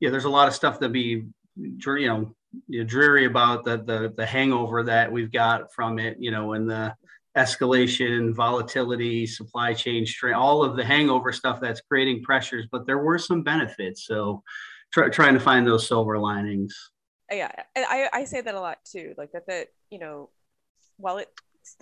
Yeah, 0.00 0.10
there's 0.10 0.26
a 0.26 0.30
lot 0.30 0.46
of 0.46 0.54
stuff 0.54 0.78
that 0.78 0.92
be, 0.92 1.24
you 1.56 2.06
know, 2.06 2.34
dreary 2.86 3.26
about 3.26 3.64
the 3.64 3.78
the 3.78 4.12
the 4.16 4.26
hangover 4.26 4.82
that 4.82 5.10
we've 5.10 5.32
got 5.32 5.72
from 5.72 5.98
it. 5.98 6.16
You 6.18 6.30
know, 6.30 6.52
and 6.52 6.68
the 6.68 6.94
escalation, 7.36 8.34
volatility, 8.34 9.26
supply 9.26 9.72
chain 9.74 10.04
strain, 10.04 10.34
all 10.34 10.62
of 10.62 10.76
the 10.76 10.84
hangover 10.84 11.32
stuff 11.32 11.60
that's 11.60 11.80
creating 11.80 12.22
pressures. 12.22 12.66
But 12.70 12.86
there 12.86 12.98
were 12.98 13.18
some 13.18 13.42
benefits. 13.42 14.06
So 14.06 14.42
try, 14.92 15.08
trying 15.08 15.34
to 15.34 15.40
find 15.40 15.66
those 15.66 15.86
silver 15.86 16.18
linings. 16.18 16.74
Uh, 17.30 17.36
yeah, 17.36 17.52
I 17.76 18.08
I 18.12 18.24
say 18.24 18.40
that 18.40 18.54
a 18.54 18.60
lot 18.60 18.78
too. 18.84 19.14
Like 19.16 19.32
that 19.32 19.46
that 19.46 19.68
you 19.90 19.98
know, 19.98 20.30
while 20.96 21.18
it 21.18 21.28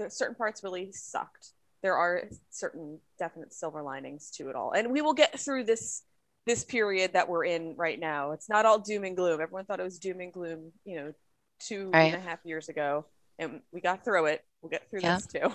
certain 0.08 0.34
parts 0.34 0.64
really 0.64 0.90
sucked 0.90 1.52
there 1.82 1.96
are 1.96 2.24
certain 2.50 2.98
definite 3.18 3.52
silver 3.52 3.82
linings 3.82 4.32
to 4.32 4.48
it 4.48 4.56
all 4.56 4.72
and 4.72 4.90
we 4.90 5.00
will 5.00 5.12
get 5.12 5.38
through 5.38 5.62
this 5.62 6.02
this 6.46 6.64
period 6.64 7.12
that 7.14 7.28
we're 7.28 7.44
in 7.44 7.74
right 7.76 7.98
now. 7.98 8.32
It's 8.32 8.48
not 8.48 8.66
all 8.66 8.78
doom 8.78 9.04
and 9.04 9.16
gloom. 9.16 9.40
Everyone 9.40 9.64
thought 9.64 9.80
it 9.80 9.84
was 9.84 9.98
doom 9.98 10.20
and 10.20 10.32
gloom 10.32 10.72
you 10.84 10.96
know 10.96 11.12
two 11.60 11.90
right. 11.90 12.12
and 12.12 12.16
a 12.16 12.20
half 12.20 12.38
years 12.44 12.68
ago 12.68 13.06
and 13.38 13.60
we 13.72 13.80
got 13.80 14.04
through 14.04 14.26
it. 14.26 14.44
We'll 14.62 14.70
get 14.70 14.88
through 14.90 15.00
yeah. 15.02 15.16
this 15.16 15.26
too. 15.26 15.52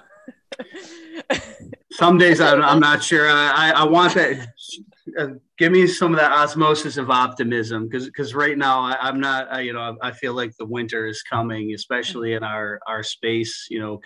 Some 1.91 2.17
days 2.17 2.39
I'm, 2.39 2.61
I'm 2.63 2.79
not 2.79 3.03
sure. 3.03 3.29
I, 3.29 3.71
I 3.75 3.83
want 3.83 4.13
that 4.15 4.47
uh, 5.17 5.27
give 5.57 5.71
me 5.71 5.87
some 5.87 6.13
of 6.13 6.19
that 6.19 6.31
osmosis 6.31 6.97
of 6.97 7.09
optimism 7.09 7.87
because 7.87 8.05
because 8.05 8.33
right 8.33 8.57
now 8.57 8.81
I, 8.81 9.09
am 9.09 9.19
not 9.19 9.51
I, 9.51 9.61
you 9.61 9.73
know 9.73 9.97
I, 10.01 10.09
I, 10.09 10.11
feel 10.11 10.33
like 10.33 10.55
the 10.57 10.65
winter 10.65 11.07
is 11.07 11.21
coming 11.23 11.73
especially 11.73 12.33
in 12.33 12.43
our 12.43 12.79
our 12.87 13.03
space 13.03 13.67
you 13.69 13.79
know 13.79 13.99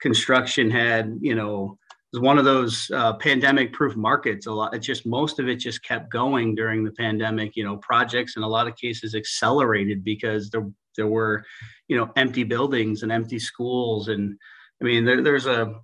construction 0.00 0.70
had, 0.70 1.18
you 1.20 1.34
know, 1.34 1.78
was 2.16 2.22
one 2.22 2.38
of 2.38 2.46
those 2.46 2.90
uh, 2.94 3.12
pandemic 3.14 3.72
proof 3.72 3.94
markets. 3.94 4.46
A 4.46 4.52
lot, 4.52 4.74
it 4.74 4.78
just 4.78 5.04
most 5.06 5.38
of 5.38 5.48
it 5.48 5.56
just 5.56 5.82
kept 5.82 6.10
going 6.10 6.54
during 6.54 6.82
the 6.82 6.92
pandemic. 6.92 7.56
You 7.56 7.64
know, 7.64 7.76
projects 7.76 8.36
in 8.36 8.42
a 8.42 8.48
lot 8.48 8.66
of 8.66 8.76
cases 8.76 9.14
accelerated 9.14 10.02
because 10.02 10.48
there 10.48 10.66
there 10.96 11.06
were, 11.06 11.44
you 11.88 11.96
know, 11.96 12.10
empty 12.16 12.42
buildings 12.42 13.02
and 13.02 13.12
empty 13.12 13.38
schools, 13.38 14.08
and 14.08 14.34
I 14.80 14.84
mean, 14.84 15.04
there, 15.04 15.22
there's 15.22 15.46
a 15.46 15.74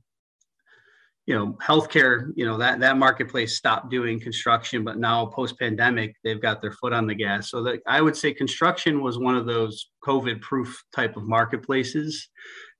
you 1.27 1.37
know 1.37 1.57
healthcare 1.63 2.33
you 2.35 2.45
know 2.45 2.59
that 2.59 2.81
that 2.81 2.97
marketplace 2.97 3.57
stopped 3.57 3.91
doing 3.91 4.19
construction 4.19 4.83
but 4.83 4.99
now 4.99 5.25
post 5.27 5.57
pandemic 5.57 6.17
they've 6.25 6.43
got 6.43 6.61
their 6.61 6.73
foot 6.73 6.93
on 6.93 7.07
the 7.07 7.15
gas 7.15 7.49
so 7.49 7.77
i 7.87 8.01
would 8.01 8.17
say 8.17 8.35
construction 8.35 9.01
was 9.01 9.21
one 9.21 9.37
of 9.37 9.47
those 9.47 9.91
covid 10.05 10.41
proof 10.41 10.83
type 10.93 11.17
of 11.17 11.23
marketplaces 11.23 12.29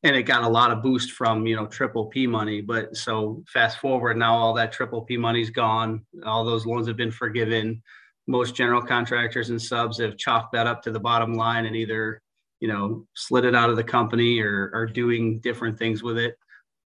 and 0.05 0.17
it 0.17 0.25
got 0.25 0.43
a 0.43 0.49
lot 0.49 0.71
of 0.71 0.83
boost 0.83 1.13
from 1.13 1.47
you 1.47 1.57
know 1.57 1.67
triple 1.67 2.07
P 2.07 2.27
money. 2.27 2.61
But 2.61 2.97
so 2.97 3.43
fast 3.47 3.79
forward 3.79 4.17
now, 4.17 4.35
all 4.35 4.55
that 4.55 4.73
triple 4.73 5.03
P 5.03 5.17
money's 5.17 5.51
gone. 5.51 6.05
All 6.25 6.45
those 6.45 6.67
loans 6.67 6.87
have 6.89 6.97
been 6.97 7.11
forgiven. 7.11 7.83
Most 8.27 8.55
general 8.55 8.83
contractors 8.83 9.51
and 9.51 9.61
subs 9.61 9.99
have 10.01 10.17
chalked 10.17 10.53
that 10.53 10.67
up 10.67 10.83
to 10.83 10.93
the 10.93 11.01
bottom 11.01 11.35
line 11.35 11.67
and 11.67 11.77
either 11.77 12.23
you 12.61 12.69
know 12.69 13.07
slid 13.15 13.45
it 13.45 13.55
out 13.55 13.71
of 13.71 13.77
the 13.77 13.85
company 13.85 14.41
or 14.41 14.71
are 14.75 14.87
doing 14.87 15.41
different 15.41 15.79
things 15.79 16.03
with 16.03 16.19
it. 16.19 16.37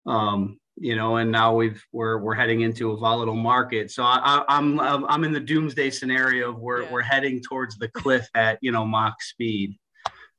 Um, 0.06 0.60
you 0.80 0.96
know, 0.96 1.18
and 1.18 1.32
now 1.32 1.56
we've 1.56 1.84
we're 1.92 2.20
we're 2.20 2.36
heading 2.36 2.62
into 2.62 2.92
a 2.92 2.98
volatile 2.98 3.36
market. 3.36 3.90
So 3.90 4.04
I, 4.04 4.44
am 4.48 4.80
I'm 4.80 5.06
I'm 5.06 5.24
in 5.24 5.32
the 5.32 5.40
doomsday 5.40 5.90
scenario 5.90 6.50
of 6.50 6.60
where 6.60 6.84
yeah. 6.84 6.92
we're 6.92 7.02
heading 7.02 7.42
towards 7.42 7.78
the 7.78 7.88
cliff 7.90 8.28
at 8.36 8.60
you 8.62 8.72
know 8.72 8.86
Mach 8.86 9.22
speed. 9.22 9.78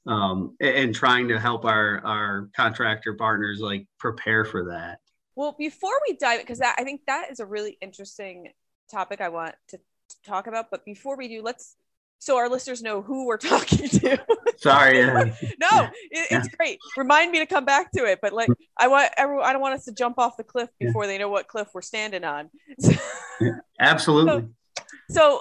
Um, 0.09 0.57
and 0.61 0.95
trying 0.95 1.29
to 1.29 1.38
help 1.38 1.65
our 1.65 2.00
our 2.05 2.49
contractor 2.57 3.15
partners 3.15 3.61
like 3.61 3.87
prepare 3.99 4.45
for 4.45 4.65
that. 4.71 5.00
Well, 5.37 5.55
before 5.57 5.93
we 6.09 6.17
dive, 6.17 6.41
because 6.41 6.61
I 6.61 6.83
think 6.83 7.03
that 7.07 7.31
is 7.31 7.38
a 7.38 7.47
really 7.47 7.79
interesting 7.81 8.49
topic 8.91 9.21
I 9.21 9.29
want 9.29 9.55
to 9.69 9.79
talk 10.27 10.47
about. 10.49 10.71
But 10.71 10.85
before 10.85 11.17
we 11.17 11.29
do, 11.29 11.43
let's 11.43 11.77
so 12.19 12.37
our 12.37 12.49
listeners 12.49 12.83
know 12.83 13.03
who 13.03 13.27
we're 13.27 13.37
talking 13.37 13.88
to. 13.88 14.19
Sorry. 14.57 15.05
no, 15.07 15.29
it, 15.31 15.93
it's 16.11 16.31
yeah. 16.31 16.43
great. 16.57 16.79
Remind 16.97 17.31
me 17.31 17.38
to 17.38 17.47
come 17.47 17.65
back 17.65 17.93
to 17.93 18.05
it. 18.05 18.19
But 18.21 18.33
like, 18.33 18.49
I 18.77 18.88
want 18.88 19.11
everyone. 19.17 19.45
I 19.45 19.53
don't 19.53 19.62
want 19.62 19.75
us 19.75 19.85
to 19.85 19.93
jump 19.93 20.19
off 20.19 20.37
the 20.37 20.45
cliff 20.45 20.71
before 20.81 21.05
yeah. 21.05 21.09
they 21.09 21.19
know 21.19 21.29
what 21.29 21.49
cliff 21.49 21.69
we're 21.75 21.83
standing 21.83 22.25
on. 22.25 22.50
Absolutely. 23.81 24.49
So, 25.11 25.41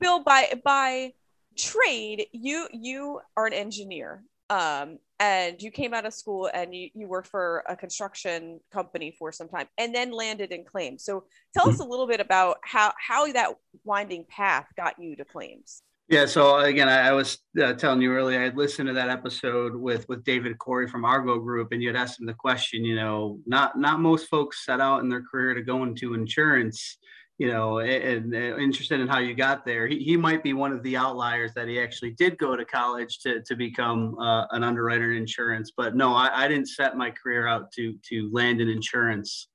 Bill, 0.00 0.22
by 0.22 0.60
by 0.64 1.12
trade, 1.56 2.26
you 2.32 2.68
you 2.72 3.20
are 3.36 3.46
an 3.46 3.52
engineer. 3.52 4.22
Um, 4.50 4.98
and 5.18 5.62
you 5.62 5.70
came 5.70 5.94
out 5.94 6.04
of 6.04 6.12
school 6.12 6.50
and 6.52 6.74
you, 6.74 6.90
you 6.94 7.06
worked 7.06 7.28
for 7.28 7.62
a 7.68 7.76
construction 7.76 8.60
company 8.72 9.14
for 9.18 9.32
some 9.32 9.48
time 9.48 9.66
and 9.78 9.94
then 9.94 10.10
landed 10.10 10.50
in 10.50 10.64
claims 10.64 11.04
so 11.04 11.24
tell 11.54 11.68
us 11.68 11.76
mm-hmm. 11.76 11.84
a 11.84 11.90
little 11.90 12.08
bit 12.08 12.20
about 12.20 12.56
how 12.64 12.92
how 12.98 13.32
that 13.32 13.54
winding 13.84 14.26
path 14.28 14.66
got 14.76 14.94
you 14.98 15.16
to 15.16 15.24
claims 15.24 15.82
yeah. 16.08 16.26
So 16.26 16.58
again, 16.58 16.90
I, 16.90 17.08
I 17.08 17.12
was 17.12 17.38
uh, 17.58 17.72
telling 17.72 18.02
you 18.02 18.12
earlier, 18.12 18.38
I 18.38 18.44
had 18.44 18.56
listened 18.56 18.88
to 18.88 18.92
that 18.92 19.08
episode 19.08 19.74
with 19.74 20.06
with 20.10 20.24
David 20.24 20.58
Corey 20.58 20.86
from 20.86 21.06
Argo 21.06 21.38
Group, 21.38 21.72
and 21.72 21.80
you 21.80 21.88
had 21.88 21.96
asked 21.96 22.20
him 22.20 22.26
the 22.26 22.34
question. 22.34 22.84
You 22.84 22.96
know, 22.96 23.38
not 23.46 23.78
not 23.78 23.98
most 23.98 24.28
folks 24.28 24.64
set 24.64 24.78
out 24.78 25.00
in 25.00 25.08
their 25.08 25.22
career 25.22 25.54
to 25.54 25.62
go 25.62 25.84
into 25.84 26.12
insurance. 26.12 26.98
You 27.42 27.48
know, 27.48 27.80
and, 27.80 28.32
and 28.32 28.60
interested 28.62 29.00
in 29.00 29.08
how 29.08 29.18
you 29.18 29.34
got 29.34 29.66
there. 29.66 29.88
He, 29.88 29.98
he 29.98 30.16
might 30.16 30.44
be 30.44 30.52
one 30.52 30.70
of 30.70 30.80
the 30.84 30.96
outliers 30.96 31.52
that 31.54 31.66
he 31.66 31.80
actually 31.80 32.12
did 32.12 32.38
go 32.38 32.54
to 32.54 32.64
college 32.64 33.18
to 33.24 33.42
to 33.42 33.56
become 33.56 34.16
uh, 34.20 34.44
an 34.52 34.62
underwriter 34.62 35.10
in 35.10 35.16
insurance. 35.16 35.72
But 35.76 35.96
no, 35.96 36.14
I, 36.14 36.44
I 36.44 36.46
didn't 36.46 36.68
set 36.68 36.96
my 36.96 37.10
career 37.10 37.48
out 37.48 37.72
to 37.72 37.94
to 38.10 38.30
land 38.32 38.60
in 38.60 38.68
insurance. 38.68 39.48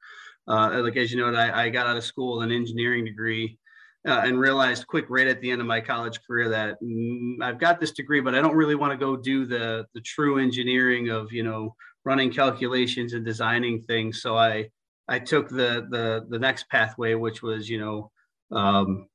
Uh, 0.50 0.82
like 0.84 0.98
as 0.98 1.14
you 1.14 1.18
know, 1.18 1.34
I, 1.34 1.64
I 1.64 1.70
got 1.70 1.88
out 1.88 1.96
of 1.96 2.04
school 2.04 2.42
an 2.42 2.52
engineering 2.52 3.06
degree 3.06 3.58
uh, 4.06 4.22
and 4.26 4.38
realized 4.38 4.86
quick 4.88 5.06
right 5.08 5.28
at 5.28 5.40
the 5.40 5.50
end 5.50 5.62
of 5.62 5.68
my 5.68 5.80
college 5.80 6.20
career 6.28 6.50
that 6.50 6.76
mm, 6.84 7.42
I've 7.42 7.58
got 7.58 7.80
this 7.80 7.92
degree, 7.92 8.20
but 8.20 8.36
I 8.36 8.42
don't 8.42 8.58
really 8.58 8.76
want 8.76 8.92
to 8.92 8.98
go 8.98 9.16
do 9.16 9.46
the 9.46 9.86
the 9.94 10.02
true 10.02 10.40
engineering 10.40 11.08
of 11.08 11.32
you 11.32 11.44
know 11.44 11.74
running 12.04 12.34
calculations 12.34 13.14
and 13.14 13.24
designing 13.24 13.82
things. 13.84 14.22
So 14.22 14.36
I 14.36 14.72
I 15.08 15.20
took 15.20 15.50
the 15.50 15.88
the 15.90 16.26
the 16.30 16.40
next 16.40 16.70
pathway, 16.70 17.14
which 17.16 17.42
was 17.42 17.70
you 17.70 17.80
know 17.80 18.12
um, 18.52 19.08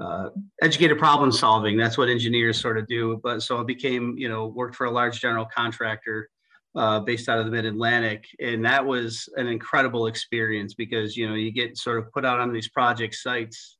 uh, 0.00 0.30
educated 0.62 0.98
problem 0.98 1.32
solving. 1.32 1.76
That's 1.76 1.98
what 1.98 2.08
engineers 2.08 2.60
sort 2.60 2.78
of 2.78 2.86
do. 2.86 3.20
But 3.22 3.42
so 3.42 3.60
I 3.60 3.64
became 3.64 4.16
you 4.18 4.28
know 4.28 4.46
worked 4.46 4.76
for 4.76 4.86
a 4.86 4.90
large 4.90 5.20
general 5.20 5.46
contractor. 5.46 6.28
Uh, 6.76 7.00
based 7.00 7.28
out 7.28 7.38
of 7.38 7.46
the 7.46 7.50
mid 7.50 7.64
Atlantic. 7.64 8.26
And 8.40 8.64
that 8.64 8.84
was 8.84 9.28
an 9.36 9.48
incredible 9.48 10.06
experience 10.06 10.74
because, 10.74 11.16
you 11.16 11.26
know, 11.26 11.34
you 11.34 11.50
get 11.50 11.76
sort 11.76 11.98
of 11.98 12.12
put 12.12 12.26
out 12.26 12.38
on 12.38 12.52
these 12.52 12.68
project 12.68 13.14
sites 13.14 13.78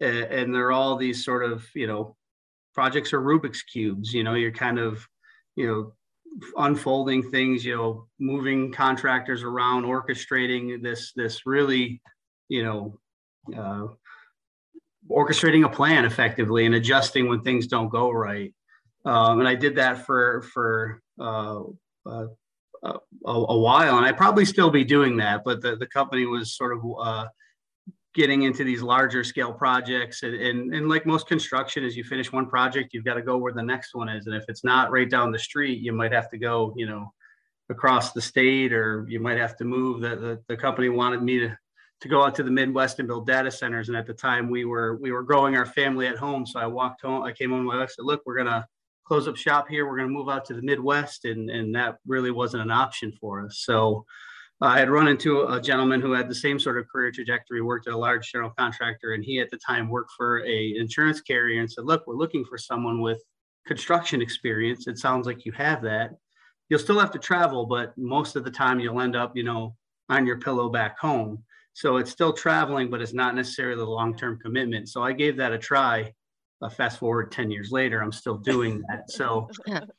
and 0.00 0.54
they're 0.54 0.72
all 0.72 0.96
these 0.96 1.24
sort 1.24 1.44
of 1.44 1.66
you 1.74 1.86
know 1.86 2.16
projects 2.74 3.12
are 3.12 3.20
rubik's 3.20 3.62
cubes 3.62 4.12
you 4.12 4.22
know 4.22 4.34
you're 4.34 4.52
kind 4.52 4.78
of 4.78 5.06
you 5.56 5.66
know 5.66 5.92
unfolding 6.56 7.30
things 7.30 7.64
you 7.64 7.76
know 7.76 8.06
moving 8.18 8.72
contractors 8.72 9.42
around 9.42 9.84
orchestrating 9.84 10.82
this 10.82 11.12
this 11.14 11.46
really 11.46 12.00
you 12.48 12.62
know 12.62 12.98
uh, 13.56 13.86
orchestrating 15.10 15.64
a 15.64 15.68
plan 15.68 16.04
effectively 16.04 16.66
and 16.66 16.74
adjusting 16.74 17.28
when 17.28 17.40
things 17.40 17.66
don't 17.66 17.88
go 17.88 18.10
right. 18.10 18.54
Um, 19.04 19.40
and 19.40 19.48
i 19.48 19.54
did 19.54 19.76
that 19.76 20.04
for 20.04 20.42
for 20.42 21.02
uh, 21.20 21.62
uh, 22.06 22.26
a, 22.84 22.94
a, 23.26 23.58
while 23.58 23.96
and 23.96 24.06
i 24.06 24.12
probably 24.12 24.44
still 24.44 24.70
be 24.70 24.84
doing 24.84 25.16
that 25.16 25.42
but 25.44 25.60
the, 25.62 25.76
the 25.76 25.86
company 25.86 26.26
was 26.26 26.56
sort 26.56 26.76
of 26.76 26.84
uh, 27.00 27.26
getting 28.18 28.42
into 28.42 28.64
these 28.64 28.82
larger 28.82 29.22
scale 29.22 29.52
projects 29.52 30.24
and, 30.24 30.34
and, 30.34 30.74
and 30.74 30.88
like 30.88 31.06
most 31.06 31.28
construction 31.28 31.84
as 31.84 31.96
you 31.96 32.02
finish 32.02 32.32
one 32.32 32.46
project 32.46 32.92
you've 32.92 33.04
got 33.04 33.14
to 33.14 33.22
go 33.22 33.38
where 33.38 33.52
the 33.52 33.62
next 33.62 33.94
one 33.94 34.08
is 34.08 34.26
and 34.26 34.34
if 34.34 34.42
it's 34.48 34.64
not 34.64 34.90
right 34.90 35.08
down 35.08 35.30
the 35.30 35.38
street 35.38 35.80
you 35.80 35.92
might 35.92 36.10
have 36.10 36.28
to 36.28 36.36
go 36.36 36.74
you 36.76 36.84
know 36.84 37.12
across 37.70 38.10
the 38.10 38.20
state 38.20 38.72
or 38.72 39.06
you 39.08 39.20
might 39.20 39.38
have 39.38 39.56
to 39.56 39.64
move 39.64 40.00
the, 40.00 40.16
the, 40.16 40.42
the 40.48 40.56
company 40.56 40.88
wanted 40.88 41.22
me 41.22 41.38
to 41.38 41.56
to 42.00 42.08
go 42.08 42.24
out 42.24 42.34
to 42.34 42.42
the 42.42 42.50
midwest 42.50 42.98
and 42.98 43.06
build 43.06 43.24
data 43.24 43.52
centers 43.52 43.88
and 43.88 43.96
at 43.96 44.04
the 44.04 44.12
time 44.12 44.50
we 44.50 44.64
were 44.64 44.96
we 44.96 45.12
were 45.12 45.22
growing 45.22 45.56
our 45.56 45.66
family 45.66 46.08
at 46.08 46.16
home 46.16 46.44
so 46.44 46.58
i 46.58 46.66
walked 46.66 47.02
home 47.02 47.22
i 47.22 47.30
came 47.30 47.50
home 47.50 47.66
my 47.66 47.76
wife 47.76 47.92
said 47.92 48.04
look 48.04 48.20
we're 48.26 48.36
gonna 48.36 48.66
close 49.08 49.28
up 49.28 49.36
shop 49.36 49.68
here 49.68 49.86
we're 49.86 49.96
gonna 49.96 50.08
move 50.08 50.28
out 50.28 50.44
to 50.44 50.54
the 50.54 50.62
midwest 50.62 51.24
and 51.24 51.50
and 51.50 51.72
that 51.72 51.98
really 52.04 52.32
wasn't 52.32 52.60
an 52.60 52.72
option 52.72 53.12
for 53.20 53.44
us. 53.44 53.60
So 53.64 54.04
I 54.60 54.78
had 54.78 54.90
run 54.90 55.06
into 55.06 55.42
a 55.42 55.60
gentleman 55.60 56.00
who 56.00 56.12
had 56.12 56.28
the 56.28 56.34
same 56.34 56.58
sort 56.58 56.78
of 56.78 56.88
career 56.88 57.12
trajectory, 57.12 57.62
worked 57.62 57.86
at 57.86 57.94
a 57.94 57.98
large 57.98 58.32
general 58.32 58.52
contractor, 58.58 59.12
and 59.12 59.24
he 59.24 59.38
at 59.38 59.50
the 59.50 59.58
time 59.58 59.88
worked 59.88 60.10
for 60.16 60.44
a 60.44 60.74
insurance 60.76 61.20
carrier 61.20 61.60
and 61.60 61.70
said, 61.70 61.84
"Look, 61.84 62.06
we're 62.06 62.16
looking 62.16 62.44
for 62.44 62.58
someone 62.58 63.00
with 63.00 63.22
construction 63.68 64.20
experience. 64.20 64.88
It 64.88 64.98
sounds 64.98 65.26
like 65.26 65.44
you 65.44 65.52
have 65.52 65.82
that. 65.82 66.10
You'll 66.68 66.80
still 66.80 66.98
have 66.98 67.12
to 67.12 67.18
travel, 67.18 67.66
but 67.66 67.96
most 67.96 68.34
of 68.34 68.42
the 68.42 68.50
time 68.50 68.80
you'll 68.80 69.00
end 69.00 69.14
up, 69.14 69.36
you 69.36 69.44
know, 69.44 69.76
on 70.08 70.26
your 70.26 70.40
pillow 70.40 70.68
back 70.68 70.98
home. 70.98 71.44
So 71.74 71.98
it's 71.98 72.10
still 72.10 72.32
traveling, 72.32 72.90
but 72.90 73.00
it's 73.00 73.12
not 73.12 73.36
necessarily 73.36 73.76
the 73.76 73.84
long-term 73.84 74.40
commitment. 74.42 74.88
So 74.88 75.02
I 75.02 75.12
gave 75.12 75.36
that 75.36 75.52
a 75.52 75.58
try. 75.58 76.12
Uh, 76.60 76.68
fast 76.68 76.98
forward 76.98 77.30
10 77.30 77.52
years 77.52 77.70
later, 77.70 78.02
I'm 78.02 78.10
still 78.10 78.36
doing 78.36 78.82
that. 78.88 79.08
So 79.10 79.48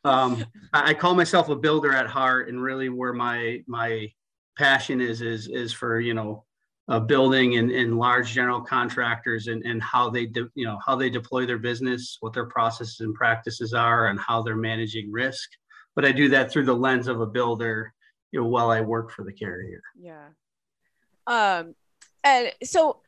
um, 0.04 0.44
I, 0.74 0.89
I 0.89 0.94
call 0.94 1.16
myself 1.16 1.48
a 1.48 1.56
builder 1.56 1.94
at 1.94 2.08
heart, 2.08 2.50
and 2.50 2.62
really 2.62 2.89
where 2.89 3.13
my 3.13 3.63
my 3.66 4.12
passion 4.60 5.00
is 5.00 5.22
is 5.22 5.48
is 5.48 5.72
for 5.72 6.01
you 6.01 6.13
know 6.13 6.44
uh, 6.89 7.00
building 7.00 7.56
and, 7.56 7.72
and 7.72 7.98
large 7.98 8.34
general 8.34 8.60
contractors 8.60 9.48
and, 9.48 9.63
and 9.63 9.82
how 9.82 10.10
they 10.10 10.25
de- 10.25 10.51
you 10.54 10.66
know 10.66 10.78
how 10.86 10.98
they 10.98 11.10
deploy 11.10 11.46
their 11.46 11.58
business 11.58 12.18
what 12.20 12.34
their 12.34 12.48
processes 12.48 13.00
and 13.00 13.16
practices 13.16 13.74
are 13.74 14.08
and 14.08 14.20
how 14.20 14.42
they're 14.42 14.58
managing 14.58 15.10
risk. 15.12 15.50
But 15.96 16.04
i 16.04 16.12
do 16.12 16.28
that 16.30 16.51
through 16.51 16.66
the 16.66 16.75
lens 16.75 17.08
of 17.08 17.22
a 17.22 17.25
builder 17.25 17.94
you 18.32 18.42
know 18.42 18.48
while 18.48 18.70
i 18.70 18.82
work 18.82 19.12
for 19.12 19.24
the 19.24 19.32
carrier. 19.32 19.82
Yeah. 19.98 20.28
Um 21.25 21.74
and 22.25 22.51
so 22.63 23.01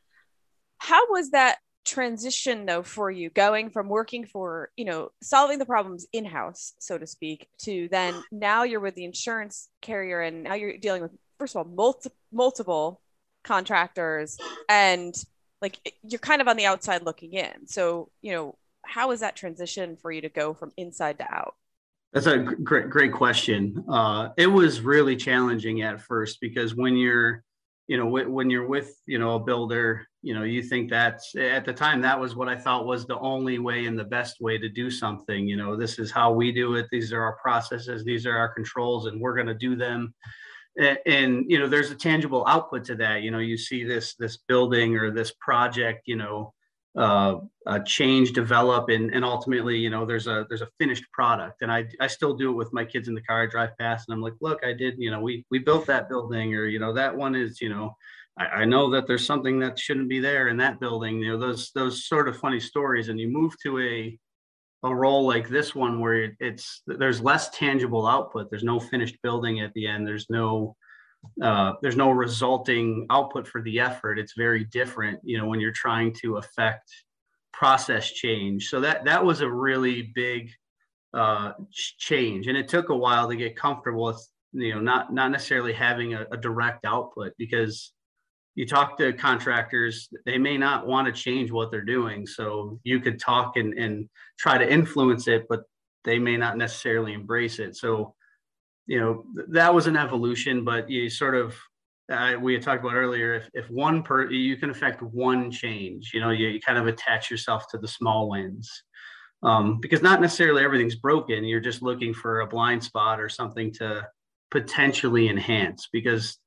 how 0.78 1.10
was 1.10 1.32
that 1.32 1.58
transition 1.84 2.64
though 2.64 2.82
for 2.82 3.10
you 3.10 3.28
going 3.28 3.68
from 3.68 3.88
working 3.88 4.24
for 4.24 4.70
you 4.76 4.84
know 4.84 5.10
solving 5.20 5.58
the 5.58 5.66
problems 5.66 6.06
in 6.12 6.24
house 6.24 6.74
so 6.78 6.96
to 6.96 7.06
speak 7.06 7.48
to 7.58 7.88
then 7.90 8.14
now 8.30 8.62
you're 8.62 8.78
with 8.78 8.94
the 8.94 9.04
insurance 9.04 9.68
carrier 9.80 10.20
and 10.20 10.44
now 10.44 10.54
you're 10.54 10.78
dealing 10.78 11.02
with 11.02 11.10
first 11.42 11.56
of 11.56 11.66
all 11.66 11.74
multi- 11.74 12.10
multiple 12.30 13.00
contractors 13.42 14.38
and 14.68 15.24
like 15.60 15.76
you're 16.04 16.20
kind 16.20 16.40
of 16.40 16.46
on 16.46 16.56
the 16.56 16.66
outside 16.66 17.02
looking 17.02 17.32
in. 17.32 17.66
So 17.66 18.10
you 18.20 18.30
know 18.30 18.56
how 18.84 19.10
is 19.10 19.20
that 19.20 19.34
transition 19.34 19.96
for 19.96 20.12
you 20.12 20.20
to 20.20 20.28
go 20.28 20.54
from 20.54 20.70
inside 20.76 21.18
to 21.18 21.24
out? 21.34 21.56
That's 22.12 22.26
a 22.26 22.38
great 22.38 22.90
great 22.90 23.12
question. 23.12 23.84
Uh, 23.88 24.28
it 24.36 24.46
was 24.46 24.82
really 24.82 25.16
challenging 25.16 25.82
at 25.82 26.00
first 26.00 26.40
because 26.40 26.76
when 26.76 26.96
you're 26.96 27.42
you 27.88 27.96
know 27.96 28.06
when 28.06 28.48
you're 28.48 28.68
with 28.68 28.94
you 29.06 29.18
know 29.18 29.34
a 29.34 29.40
builder 29.40 30.06
you 30.22 30.34
know 30.34 30.44
you 30.44 30.62
think 30.62 30.88
that's 30.88 31.34
at 31.34 31.64
the 31.64 31.72
time 31.72 32.00
that 32.00 32.18
was 32.18 32.36
what 32.36 32.48
i 32.48 32.56
thought 32.56 32.86
was 32.86 33.06
the 33.06 33.18
only 33.18 33.58
way 33.58 33.86
and 33.86 33.98
the 33.98 34.04
best 34.04 34.40
way 34.40 34.56
to 34.58 34.68
do 34.68 34.88
something. 34.88 35.48
You 35.48 35.56
know 35.56 35.74
this 35.74 35.98
is 35.98 36.12
how 36.12 36.32
we 36.32 36.52
do 36.52 36.76
it. 36.76 36.86
These 36.92 37.12
are 37.12 37.20
our 37.20 37.36
processes. 37.42 38.04
These 38.04 38.26
are 38.26 38.36
our 38.36 38.54
controls 38.54 39.06
and 39.06 39.20
we're 39.20 39.34
going 39.34 39.48
to 39.48 39.54
do 39.54 39.74
them 39.74 40.14
and, 40.78 41.44
you 41.48 41.58
know 41.58 41.68
there's 41.68 41.90
a 41.90 41.94
tangible 41.94 42.44
output 42.46 42.84
to 42.86 42.94
that. 42.96 43.22
You 43.22 43.30
know 43.30 43.38
you 43.38 43.56
see 43.56 43.84
this 43.84 44.14
this 44.14 44.38
building 44.48 44.96
or 44.96 45.10
this 45.10 45.32
project 45.40 46.02
you 46.06 46.16
know 46.16 46.54
uh, 46.96 47.36
change 47.86 48.32
develop 48.32 48.90
and, 48.90 49.14
and 49.14 49.24
ultimately 49.24 49.78
you 49.78 49.88
know 49.88 50.04
there's 50.04 50.26
a 50.26 50.46
there's 50.48 50.62
a 50.62 50.68
finished 50.78 51.04
product. 51.12 51.62
And 51.62 51.72
I, 51.72 51.86
I 52.00 52.06
still 52.06 52.34
do 52.34 52.50
it 52.50 52.56
with 52.56 52.72
my 52.72 52.84
kids 52.84 53.08
in 53.08 53.14
the 53.14 53.22
car. 53.22 53.42
I 53.42 53.46
drive 53.46 53.76
past 53.78 54.08
and 54.08 54.14
i'm 54.14 54.20
like 54.22 54.34
look 54.40 54.60
i 54.64 54.72
did 54.72 54.96
you 54.98 55.10
know 55.10 55.20
we 55.20 55.44
we 55.50 55.58
built 55.58 55.86
that 55.86 56.08
building 56.08 56.54
or 56.54 56.66
you 56.66 56.78
know 56.78 56.92
that 56.92 57.16
one 57.16 57.34
is 57.34 57.60
you 57.60 57.70
know 57.70 57.96
I, 58.38 58.46
I 58.46 58.64
know 58.64 58.90
that 58.90 59.06
there's 59.06 59.26
something 59.26 59.58
that 59.60 59.78
shouldn't 59.78 60.08
be 60.08 60.20
there 60.20 60.48
in 60.48 60.56
that 60.58 60.80
building. 60.80 61.18
You 61.20 61.32
know 61.32 61.38
those 61.38 61.70
those 61.74 62.06
sort 62.06 62.28
of 62.28 62.38
funny 62.38 62.60
stories. 62.60 63.08
And 63.08 63.20
you 63.20 63.28
move 63.28 63.54
to 63.62 63.78
a 63.80 64.18
a 64.84 64.94
role 64.94 65.26
like 65.26 65.48
this 65.48 65.74
one 65.74 66.00
where 66.00 66.32
it's 66.40 66.82
there's 66.86 67.20
less 67.20 67.50
tangible 67.50 68.06
output. 68.06 68.50
There's 68.50 68.64
no 68.64 68.80
finished 68.80 69.16
building 69.22 69.60
at 69.60 69.72
the 69.74 69.86
end. 69.86 70.06
There's 70.06 70.28
no 70.28 70.76
uh, 71.40 71.74
there's 71.82 71.96
no 71.96 72.10
resulting 72.10 73.06
output 73.10 73.46
for 73.46 73.62
the 73.62 73.78
effort. 73.78 74.18
It's 74.18 74.34
very 74.36 74.64
different 74.64 75.20
you 75.22 75.38
know 75.38 75.46
when 75.46 75.60
you're 75.60 75.72
trying 75.72 76.12
to 76.22 76.36
affect 76.36 76.90
process 77.52 78.10
change. 78.10 78.68
So 78.68 78.80
that 78.80 79.04
that 79.04 79.24
was 79.24 79.40
a 79.40 79.50
really 79.50 80.10
big 80.14 80.50
uh, 81.14 81.52
change. 81.98 82.48
And 82.48 82.56
it 82.56 82.68
took 82.68 82.88
a 82.88 82.96
while 82.96 83.28
to 83.28 83.36
get 83.36 83.56
comfortable 83.56 84.04
with 84.06 84.28
you 84.52 84.74
know 84.74 84.80
not 84.80 85.12
not 85.12 85.30
necessarily 85.30 85.72
having 85.72 86.14
a, 86.14 86.26
a 86.32 86.36
direct 86.36 86.84
output 86.84 87.32
because 87.38 87.92
you 88.54 88.66
talk 88.66 88.98
to 88.98 89.12
contractors 89.12 90.08
they 90.26 90.36
may 90.36 90.58
not 90.58 90.86
want 90.86 91.06
to 91.06 91.12
change 91.12 91.50
what 91.50 91.70
they're 91.70 91.80
doing 91.80 92.26
so 92.26 92.78
you 92.84 93.00
could 93.00 93.18
talk 93.18 93.56
and, 93.56 93.72
and 93.74 94.08
try 94.38 94.58
to 94.58 94.70
influence 94.70 95.26
it 95.26 95.46
but 95.48 95.62
they 96.04 96.18
may 96.18 96.36
not 96.36 96.56
necessarily 96.56 97.12
embrace 97.12 97.58
it. 97.58 97.76
So, 97.76 98.14
you 98.86 99.00
know, 99.00 99.24
th- 99.36 99.48
that 99.50 99.72
was 99.72 99.86
an 99.86 99.96
evolution, 99.96 100.64
but 100.64 100.90
you 100.90 101.08
sort 101.08 101.34
of, 101.34 101.54
uh, 102.10 102.34
we 102.40 102.52
had 102.52 102.62
talked 102.62 102.84
about 102.84 102.94
earlier, 102.94 103.34
if, 103.34 103.48
if 103.54 103.70
one 103.70 104.02
per, 104.02 104.30
you 104.30 104.56
can 104.56 104.70
affect 104.70 105.02
one 105.02 105.50
change, 105.50 106.10
you 106.12 106.20
know, 106.20 106.30
you, 106.30 106.48
you 106.48 106.60
kind 106.60 106.78
of 106.78 106.86
attach 106.86 107.30
yourself 107.30 107.68
to 107.70 107.78
the 107.78 107.88
small 107.88 108.28
wins. 108.28 108.70
Um, 109.44 109.80
because 109.80 110.02
not 110.02 110.20
necessarily 110.20 110.62
everything's 110.62 110.94
broken. 110.94 111.44
You're 111.44 111.58
just 111.58 111.82
looking 111.82 112.14
for 112.14 112.40
a 112.40 112.46
blind 112.46 112.84
spot 112.84 113.20
or 113.20 113.28
something 113.28 113.72
to 113.74 114.06
potentially 114.52 115.28
enhance 115.28 115.88
because 115.92 116.38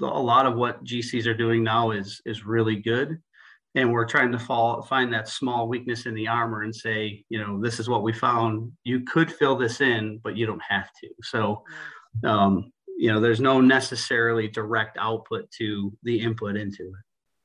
a 0.00 0.06
lot 0.06 0.46
of 0.46 0.56
what 0.56 0.84
GCs 0.84 1.26
are 1.26 1.34
doing 1.34 1.62
now 1.62 1.90
is 1.90 2.20
is 2.24 2.44
really 2.44 2.76
good 2.76 3.20
and 3.74 3.92
we're 3.92 4.06
trying 4.06 4.32
to 4.32 4.38
fall, 4.38 4.82
find 4.82 5.12
that 5.12 5.28
small 5.28 5.68
weakness 5.68 6.06
in 6.06 6.14
the 6.14 6.26
armor 6.26 6.62
and 6.62 6.74
say, 6.74 7.24
you 7.28 7.38
know, 7.38 7.60
this 7.60 7.78
is 7.78 7.88
what 7.88 8.02
we 8.02 8.12
found. 8.12 8.72
You 8.82 9.00
could 9.00 9.32
fill 9.32 9.56
this 9.56 9.80
in, 9.80 10.18
but 10.24 10.36
you 10.36 10.44
don't 10.46 10.62
have 10.68 10.90
to. 11.00 11.08
So, 11.22 11.62
um, 12.24 12.72
you 12.98 13.12
know, 13.12 13.20
there's 13.20 13.40
no 13.40 13.60
necessarily 13.60 14.48
direct 14.48 14.98
output 14.98 15.50
to 15.58 15.96
the 16.02 16.20
input 16.20 16.56
into 16.56 16.82
it. 16.82 17.04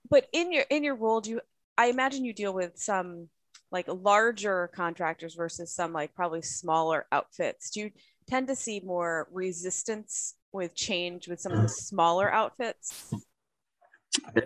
But 0.09 0.27
in 0.33 0.51
your 0.51 0.65
in 0.69 0.83
your 0.83 0.95
role, 0.95 1.21
do 1.21 1.31
you? 1.31 1.41
I 1.77 1.87
imagine 1.87 2.25
you 2.25 2.33
deal 2.33 2.53
with 2.53 2.77
some 2.77 3.29
like 3.71 3.87
larger 3.87 4.69
contractors 4.73 5.35
versus 5.35 5.73
some 5.73 5.93
like 5.93 6.13
probably 6.15 6.41
smaller 6.41 7.05
outfits. 7.11 7.69
Do 7.69 7.81
you 7.81 7.91
tend 8.27 8.47
to 8.47 8.55
see 8.55 8.81
more 8.83 9.27
resistance 9.31 10.35
with 10.55 10.73
change 10.73 11.27
with 11.27 11.39
some 11.39 11.51
of 11.51 11.61
the 11.61 11.69
smaller 11.69 12.31
outfits? 12.31 13.13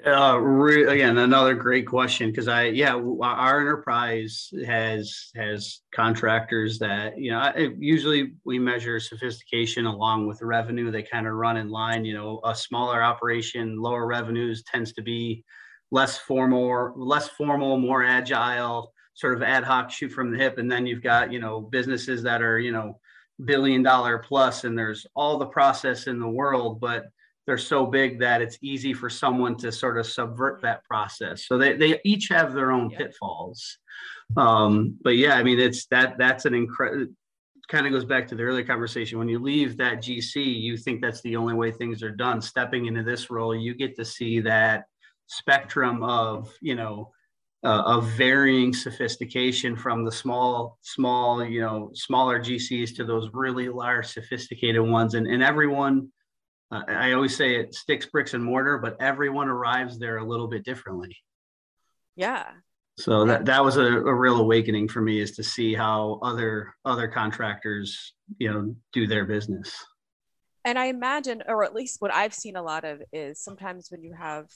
Uh, 0.05 0.37
re- 0.39 0.85
again, 0.85 1.17
another 1.17 1.53
great 1.53 1.85
question 1.85 2.29
because 2.29 2.47
I, 2.47 2.65
yeah, 2.65 2.95
our 3.21 3.61
enterprise 3.61 4.49
has 4.65 5.31
has 5.35 5.81
contractors 5.93 6.79
that 6.79 7.17
you 7.17 7.31
know. 7.31 7.39
I, 7.39 7.69
usually, 7.77 8.33
we 8.45 8.59
measure 8.59 8.99
sophistication 8.99 9.85
along 9.85 10.27
with 10.27 10.41
revenue. 10.41 10.91
They 10.91 11.03
kind 11.03 11.27
of 11.27 11.33
run 11.33 11.57
in 11.57 11.69
line. 11.69 12.03
You 12.03 12.15
know, 12.15 12.41
a 12.43 12.55
smaller 12.55 13.03
operation, 13.03 13.79
lower 13.79 14.07
revenues 14.07 14.63
tends 14.63 14.93
to 14.93 15.01
be 15.01 15.43
less 15.91 16.17
formal, 16.17 16.93
less 16.95 17.29
formal, 17.29 17.77
more 17.77 18.03
agile, 18.03 18.93
sort 19.13 19.35
of 19.35 19.43
ad 19.43 19.63
hoc, 19.63 19.91
shoot 19.91 20.09
from 20.09 20.31
the 20.31 20.37
hip. 20.37 20.57
And 20.57 20.71
then 20.71 20.85
you've 20.85 21.03
got 21.03 21.31
you 21.31 21.39
know 21.39 21.61
businesses 21.61 22.23
that 22.23 22.41
are 22.41 22.59
you 22.59 22.71
know 22.71 22.99
billion 23.45 23.83
dollar 23.83 24.19
plus, 24.19 24.63
and 24.63 24.77
there's 24.77 25.05
all 25.15 25.37
the 25.37 25.45
process 25.45 26.07
in 26.07 26.19
the 26.19 26.27
world, 26.27 26.79
but 26.79 27.05
they're 27.45 27.57
so 27.57 27.85
big 27.85 28.19
that 28.19 28.41
it's 28.41 28.59
easy 28.61 28.93
for 28.93 29.09
someone 29.09 29.57
to 29.57 29.71
sort 29.71 29.97
of 29.97 30.05
subvert 30.05 30.61
that 30.61 30.83
process. 30.83 31.47
So 31.47 31.57
they, 31.57 31.75
they 31.75 31.99
each 32.03 32.27
have 32.29 32.53
their 32.53 32.71
own 32.71 32.91
pitfalls. 32.91 33.79
Um, 34.37 34.97
but 35.01 35.17
yeah, 35.17 35.35
I 35.35 35.43
mean, 35.43 35.59
it's 35.59 35.87
that 35.87 36.17
that's 36.17 36.45
an 36.45 36.53
incredible 36.53 37.07
kind 37.69 37.85
of 37.85 37.93
goes 37.93 38.05
back 38.05 38.27
to 38.27 38.35
the 38.35 38.43
earlier 38.43 38.65
conversation. 38.65 39.19
When 39.19 39.29
you 39.29 39.39
leave 39.39 39.77
that 39.77 39.99
GC, 39.99 40.35
you 40.59 40.75
think 40.75 41.01
that's 41.01 41.21
the 41.21 41.35
only 41.35 41.53
way 41.53 41.71
things 41.71 42.01
are 42.03 42.11
done. 42.11 42.41
Stepping 42.41 42.87
into 42.87 43.03
this 43.03 43.29
role, 43.29 43.55
you 43.55 43.75
get 43.75 43.95
to 43.97 44.05
see 44.05 44.39
that 44.41 44.85
spectrum 45.27 46.03
of, 46.03 46.51
you 46.61 46.75
know, 46.75 47.11
uh, 47.63 47.83
of 47.85 48.07
varying 48.11 48.73
sophistication 48.73 49.75
from 49.75 50.05
the 50.05 50.11
small, 50.11 50.77
small, 50.81 51.43
you 51.43 51.61
know, 51.61 51.91
smaller 51.93 52.39
GCs 52.39 52.95
to 52.95 53.03
those 53.03 53.29
really 53.33 53.69
large, 53.69 54.07
sophisticated 54.07 54.81
ones. 54.81 55.13
And, 55.13 55.27
and 55.27 55.43
everyone, 55.43 56.09
uh, 56.71 56.83
I 56.87 57.11
always 57.13 57.35
say 57.35 57.55
it 57.55 57.73
sticks 57.73 58.05
bricks 58.05 58.33
and 58.33 58.43
mortar, 58.43 58.77
but 58.77 58.95
everyone 59.01 59.49
arrives 59.49 59.99
there 59.99 60.17
a 60.17 60.25
little 60.25 60.47
bit 60.47 60.63
differently. 60.63 61.15
Yeah. 62.15 62.45
So 62.97 63.25
that 63.25 63.45
that 63.45 63.63
was 63.63 63.77
a, 63.77 63.85
a 63.85 64.13
real 64.13 64.41
awakening 64.41 64.89
for 64.89 64.99
me 65.01 65.21
is 65.21 65.31
to 65.37 65.43
see 65.43 65.73
how 65.73 66.19
other 66.21 66.75
other 66.83 67.07
contractors, 67.07 68.13
you 68.37 68.51
know, 68.51 68.75
do 68.91 69.07
their 69.07 69.25
business. 69.25 69.73
And 70.65 70.77
I 70.77 70.87
imagine, 70.87 71.41
or 71.47 71.63
at 71.63 71.73
least 71.73 72.01
what 72.01 72.13
I've 72.13 72.33
seen 72.33 72.57
a 72.57 72.61
lot 72.61 72.83
of 72.83 73.01
is 73.13 73.41
sometimes 73.41 73.89
when 73.89 74.03
you 74.03 74.13
have, 74.13 74.49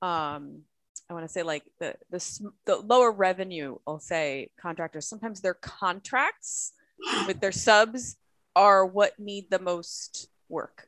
um, 0.00 0.62
I 1.12 1.14
want 1.14 1.26
to 1.26 1.32
say 1.32 1.42
like 1.42 1.64
the 1.78 1.94
the 2.10 2.50
the 2.64 2.76
lower 2.76 3.12
revenue, 3.12 3.76
I'll 3.86 4.00
say 4.00 4.48
contractors. 4.58 5.06
Sometimes 5.06 5.42
their 5.42 5.52
contracts 5.52 6.72
with 7.26 7.38
their 7.38 7.52
subs 7.52 8.16
are 8.56 8.86
what 8.86 9.18
need 9.18 9.50
the 9.50 9.58
most 9.58 10.28
work. 10.48 10.86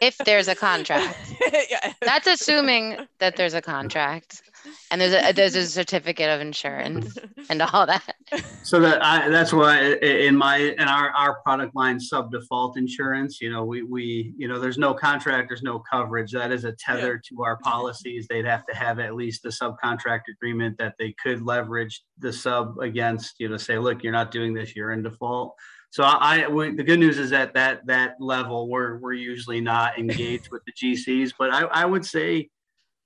if 0.00 0.16
there's 0.18 0.46
a 0.46 0.54
contract. 0.54 1.18
yeah. 1.70 1.92
That's 2.00 2.28
assuming 2.28 2.98
that 3.18 3.34
there's 3.34 3.54
a 3.54 3.62
contract 3.62 4.42
and 4.90 5.00
there's 5.00 5.12
a 5.12 5.28
uh, 5.28 5.32
there's 5.32 5.54
a 5.54 5.66
certificate 5.66 6.28
of 6.28 6.40
insurance 6.40 7.16
and 7.50 7.62
all 7.62 7.86
that. 7.86 8.16
So 8.62 8.80
that 8.80 9.04
I, 9.04 9.28
that's 9.28 9.52
why 9.52 9.94
in 9.94 10.36
my 10.36 10.56
in 10.56 10.88
our 10.88 11.10
our 11.10 11.40
product 11.42 11.74
line 11.74 11.98
sub 11.98 12.30
default 12.30 12.76
insurance, 12.76 13.40
you 13.40 13.50
know, 13.50 13.64
we 13.64 13.82
we 13.82 14.34
you 14.36 14.48
know 14.48 14.58
there's 14.58 14.78
no 14.78 14.94
contract, 14.94 15.48
there's 15.48 15.62
no 15.62 15.78
coverage. 15.78 16.32
That 16.32 16.52
is 16.52 16.64
a 16.64 16.72
tether 16.72 17.14
yeah. 17.14 17.36
to 17.36 17.44
our 17.44 17.58
policies. 17.58 18.26
They'd 18.28 18.44
have 18.44 18.66
to 18.66 18.74
have 18.74 18.98
at 18.98 19.14
least 19.14 19.44
a 19.44 19.48
subcontract 19.48 20.22
agreement 20.30 20.78
that 20.78 20.94
they 20.98 21.14
could 21.22 21.42
leverage 21.42 22.02
the 22.18 22.32
sub 22.32 22.78
against. 22.78 23.40
You 23.40 23.48
know, 23.48 23.56
say, 23.56 23.78
look, 23.78 24.02
you're 24.02 24.12
not 24.12 24.30
doing 24.30 24.54
this, 24.54 24.76
you're 24.76 24.92
in 24.92 25.02
default. 25.02 25.54
So 25.90 26.04
I, 26.04 26.48
we, 26.48 26.74
the 26.74 26.82
good 26.82 26.98
news 26.98 27.18
is 27.18 27.28
that 27.30 27.52
that 27.52 27.86
that 27.86 28.14
level 28.18 28.66
we're 28.66 28.96
we're 28.98 29.12
usually 29.12 29.60
not 29.60 29.98
engaged 29.98 30.50
with 30.50 30.62
the 30.64 30.72
GCs, 30.72 31.34
but 31.38 31.52
I, 31.52 31.64
I 31.64 31.84
would 31.84 32.06
say 32.06 32.48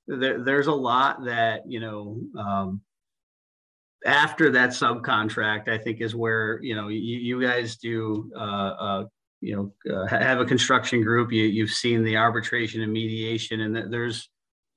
there, 0.07 0.43
there's 0.43 0.67
a 0.67 0.73
lot 0.73 1.25
that 1.25 1.63
you 1.67 1.81
know 1.81 2.21
um, 2.39 2.81
after 4.05 4.51
that 4.53 4.71
subcontract. 4.71 5.69
I 5.69 5.79
think 5.79 6.01
is 6.01 6.15
where 6.15 6.61
you 6.63 6.75
know 6.75 6.89
you, 6.89 6.99
you 6.99 7.41
guys 7.41 7.77
do 7.77 8.31
uh, 8.37 8.39
uh, 8.39 9.05
you 9.41 9.73
know 9.87 9.95
uh, 9.95 10.07
have 10.07 10.41
a 10.41 10.45
construction 10.45 11.03
group. 11.03 11.33
You 11.33 11.45
you've 11.45 11.71
seen 11.71 12.05
the 12.05 12.17
arbitration 12.17 12.83
and 12.83 12.93
mediation, 12.93 13.61
and 13.61 13.93
there's 13.93 14.29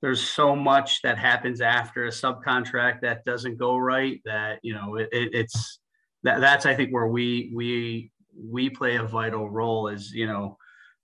there's 0.02 0.22
so 0.22 0.56
much 0.56 1.02
that 1.02 1.18
happens 1.18 1.60
after 1.60 2.06
a 2.06 2.10
subcontract 2.10 3.00
that 3.02 3.24
doesn't 3.24 3.58
go 3.58 3.76
right 3.76 4.20
that 4.24 4.58
you 4.62 4.74
know 4.74 4.96
it, 4.96 5.08
it, 5.12 5.34
it's 5.34 5.80
that 6.22 6.40
that's 6.40 6.66
I 6.66 6.74
think 6.74 6.92
where 6.92 7.08
we 7.08 7.52
we 7.54 8.10
we 8.36 8.70
play 8.70 8.96
a 8.96 9.04
vital 9.04 9.48
role 9.48 9.88
is 9.88 10.12
you 10.12 10.26
know 10.26 10.56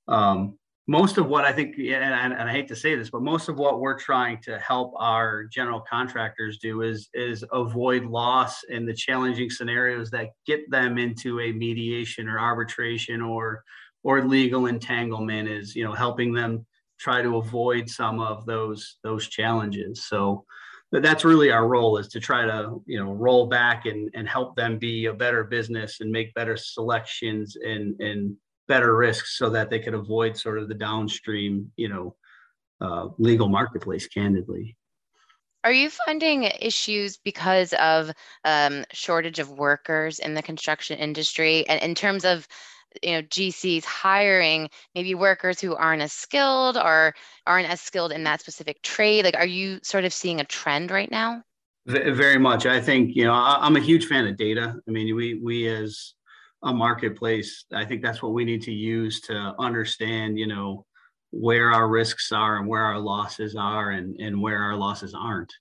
um, 0.09 0.59
most 0.89 1.19
of 1.19 1.27
what 1.27 1.45
I 1.45 1.53
think 1.53 1.77
and, 1.79 2.33
and, 2.35 2.35
I 2.35 2.53
hate 2.53 2.69
to 2.69 2.77
say 2.77 2.95
this 2.95 3.11
but 3.11 3.23
most 3.23 3.49
of 3.49 3.59
what 3.59 3.81
we're 3.81 3.99
trying 3.99 4.41
to 4.43 4.59
help 4.59 4.93
our 4.97 5.45
general 5.45 5.81
contractors 5.81 6.59
do 6.59 6.83
is 6.83 7.09
is 7.13 7.45
avoid 7.53 8.05
loss 8.05 8.63
in 8.65 8.87
the 8.87 8.95
challenging 8.95 9.51
scenarios 9.51 10.11
that 10.11 10.31
get 10.47 10.71
them 10.71 10.97
into 10.99 11.41
a 11.41 11.53
mediation 11.53 12.29
or 12.29 12.39
arbitration 12.39 13.21
or 13.21 13.63
or 14.05 14.23
legal 14.23 14.67
entanglement 14.67 15.49
is 15.49 15.75
you 15.75 15.85
know 15.85 15.93
helping 15.93 16.33
them 16.33 16.65
try 16.99 17.23
to 17.23 17.37
avoid 17.37 17.89
some 17.89 18.21
of 18.21 18.47
those 18.47 18.97
those 19.03 19.29
challenges. 19.29 20.05
So 20.05 20.45
that's 20.93 21.25
really 21.25 21.51
our 21.51 21.67
role 21.67 21.99
is 21.99 22.09
to 22.09 22.21
try 22.21 22.45
to 22.47 22.81
you 22.87 23.03
know 23.03 23.13
roll 23.13 23.47
back 23.47 23.87
and, 23.87 24.11
and 24.15 24.29
help 24.29 24.57
them 24.57 24.79
be 24.79 25.07
a 25.07 25.13
better 25.13 25.45
business 25.45 26.01
and 26.01 26.11
make 26.11 26.33
better 26.35 26.57
selections 26.57 27.57
and 27.57 28.01
and 28.01 28.37
better 28.69 28.97
risks 28.97 29.39
so 29.39 29.51
that 29.51 29.71
they 29.71 29.79
could 29.79 29.95
avoid 29.95 30.37
sort 30.37 30.59
of 30.59 30.69
the 30.69 30.75
downstream 30.75 31.71
you 31.77 31.89
know 31.89 32.17
uh, 32.81 33.09
legal 33.19 33.49
marketplace 33.49 34.07
candidly. 34.07 34.77
Are 35.65 35.73
you 35.73 35.91
finding 35.91 36.45
issues 36.45 37.17
because 37.17 37.73
of 37.75 38.13
um, 38.45 38.85
shortage 38.93 39.41
of 39.41 39.51
workers 39.51 40.21
in 40.21 40.35
the 40.35 40.43
construction 40.43 40.99
industry? 40.99 41.67
And 41.69 41.83
in 41.83 41.95
terms 41.95 42.25
of 42.25 42.47
you 43.03 43.13
know 43.13 43.23
gcs 43.23 43.85
hiring 43.85 44.71
maybe 44.95 45.15
workers 45.15 45.61
who 45.61 45.75
aren't 45.75 46.01
as 46.01 46.13
skilled 46.13 46.79
or 46.79 47.15
aren't 47.47 47.69
as 47.69 47.81
skilled 47.81 48.13
in 48.13 48.25
that 48.25 48.41
specific 48.41 48.81
trade 48.81 49.25
like 49.25 49.37
are 49.37 49.45
you 49.45 49.79
sort 49.83 50.05
of 50.05 50.15
seeing 50.15 50.41
a 50.41 50.45
trend 50.45 50.91
right 50.91 51.11
now? 51.11 51.43
Very 51.87 52.39
much. 52.39 52.67
I 52.67 52.81
think 52.81 53.15
you 53.15 53.25
know 53.25 53.33
i'm 53.35 53.77
a 53.77 53.81
huge 53.81 54.07
fan 54.07 54.27
of 54.27 54.37
data. 54.37 54.75
I 54.87 54.91
mean 54.91 55.15
we 55.15 55.35
we 55.35 55.69
as 55.69 56.15
a 56.65 56.73
marketplace 56.73 57.65
i 57.75 57.85
think 57.85 58.03
that's 58.03 58.23
what 58.23 58.33
we 58.33 58.45
need 58.45 58.63
to 58.63 58.73
use 58.73 59.21
to 59.21 59.55
understand 59.59 60.39
you 60.39 60.47
know 60.47 60.85
where 61.31 61.71
our 61.71 61.89
risks 61.89 62.33
are 62.33 62.57
and 62.57 62.67
where 62.67 62.83
our 62.83 62.99
losses 62.99 63.57
are 63.57 63.91
and 63.91 64.19
and 64.21 64.41
where 64.41 64.59
our 64.59 64.77
losses 64.77 65.15
aren't 65.15 65.53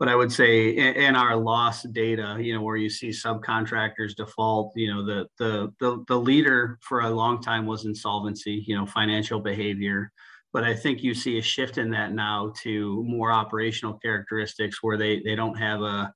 but 0.00 0.08
I 0.08 0.16
would 0.16 0.32
say 0.32 0.70
in, 0.70 0.94
in, 0.94 1.14
our 1.14 1.36
loss 1.36 1.82
data, 1.82 2.38
you 2.40 2.54
know, 2.54 2.62
where 2.62 2.78
you 2.78 2.88
see 2.88 3.10
subcontractors 3.10 4.16
default, 4.16 4.72
you 4.74 4.90
know, 4.92 5.04
the, 5.04 5.26
the 5.38 5.70
the 5.78 6.02
the 6.08 6.18
leader 6.18 6.78
for 6.80 7.00
a 7.00 7.10
long 7.10 7.42
time 7.42 7.66
was 7.66 7.84
insolvency, 7.84 8.64
you 8.66 8.74
know, 8.74 8.86
financial 8.86 9.40
behavior. 9.40 10.10
But 10.54 10.64
I 10.64 10.74
think 10.74 11.02
you 11.02 11.12
see 11.12 11.38
a 11.38 11.42
shift 11.42 11.76
in 11.76 11.90
that 11.90 12.14
now 12.14 12.54
to 12.62 13.04
more 13.06 13.30
operational 13.30 13.98
characteristics 13.98 14.78
where 14.82 14.96
they 14.96 15.20
they 15.20 15.34
don't 15.34 15.56
have 15.56 15.82
a 15.82 16.10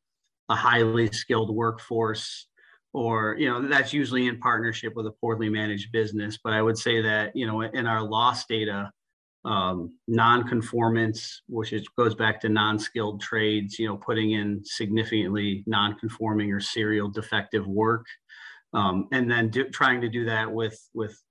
a 0.48 0.54
highly 0.54 1.08
skilled 1.12 1.54
workforce 1.54 2.46
or 2.94 3.36
you 3.38 3.48
know 3.50 3.68
that's 3.68 3.92
usually 3.92 4.26
in 4.26 4.38
partnership 4.38 4.94
with 4.96 5.06
a 5.06 5.10
poorly 5.20 5.50
managed 5.50 5.92
business 5.92 6.38
but 6.42 6.52
i 6.52 6.62
would 6.62 6.78
say 6.78 7.02
that 7.02 7.34
you 7.34 7.46
know 7.46 7.60
in 7.60 7.86
our 7.86 8.02
loss 8.02 8.46
data 8.46 8.90
um, 9.44 9.92
non-conformance, 10.08 11.42
which 11.48 11.72
is, 11.72 11.86
goes 11.98 12.14
back 12.14 12.40
to 12.40 12.48
non-skilled 12.48 13.20
trades, 13.20 13.78
you 13.78 13.86
know, 13.86 13.96
putting 13.96 14.32
in 14.32 14.62
significantly 14.64 15.62
non-conforming 15.66 16.50
or 16.50 16.60
serial 16.60 17.08
defective 17.08 17.66
work. 17.66 18.06
um, 18.72 19.06
and 19.12 19.30
then 19.30 19.50
do, 19.50 19.68
trying 19.68 20.00
to 20.00 20.08
do 20.08 20.24
that 20.24 20.50
with 20.50 20.78
with 20.94 21.22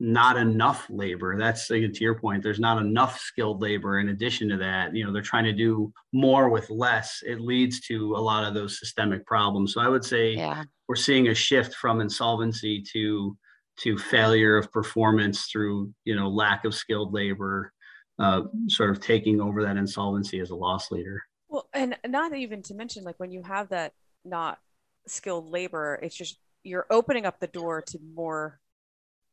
not 0.00 0.36
enough 0.36 0.86
labor. 0.90 1.36
That's 1.38 1.68
to 1.68 1.90
your 2.00 2.18
point. 2.18 2.42
There's 2.42 2.60
not 2.60 2.78
enough 2.78 3.18
skilled 3.20 3.62
labor. 3.62 4.00
In 4.00 4.08
addition 4.08 4.48
to 4.48 4.56
that, 4.58 4.94
you 4.94 5.04
know, 5.04 5.12
they're 5.12 5.22
trying 5.22 5.44
to 5.44 5.52
do 5.52 5.92
more 6.12 6.48
with 6.48 6.68
less. 6.68 7.22
It 7.24 7.40
leads 7.40 7.80
to 7.82 8.14
a 8.16 8.20
lot 8.20 8.44
of 8.44 8.54
those 8.54 8.78
systemic 8.78 9.24
problems. 9.26 9.72
So 9.72 9.80
I 9.80 9.88
would 9.88 10.04
say 10.04 10.34
yeah. 10.34 10.64
we're 10.88 10.96
seeing 10.96 11.28
a 11.28 11.34
shift 11.34 11.74
from 11.74 12.00
insolvency 12.00 12.82
to 12.92 13.36
to 13.76 13.98
failure 13.98 14.56
of 14.56 14.70
performance 14.70 15.46
through 15.50 15.92
you 16.04 16.14
know 16.14 16.28
lack 16.28 16.64
of 16.64 16.74
skilled 16.74 17.12
labor, 17.12 17.72
uh, 18.18 18.42
sort 18.68 18.90
of 18.90 19.00
taking 19.00 19.40
over 19.40 19.62
that 19.64 19.76
insolvency 19.76 20.40
as 20.40 20.50
a 20.50 20.56
loss 20.56 20.90
leader. 20.90 21.22
Well, 21.48 21.68
and 21.72 21.96
not 22.06 22.34
even 22.34 22.62
to 22.62 22.74
mention 22.74 23.04
like 23.04 23.18
when 23.18 23.30
you 23.30 23.42
have 23.42 23.68
that 23.68 23.92
not 24.24 24.58
skilled 25.06 25.50
labor, 25.50 25.98
it's 26.02 26.16
just 26.16 26.38
you're 26.64 26.86
opening 26.90 27.26
up 27.26 27.38
the 27.38 27.46
door 27.46 27.82
to 27.82 27.98
more 28.14 28.58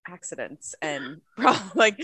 accidents 0.08 0.74
and 0.82 1.22
like 1.76 2.00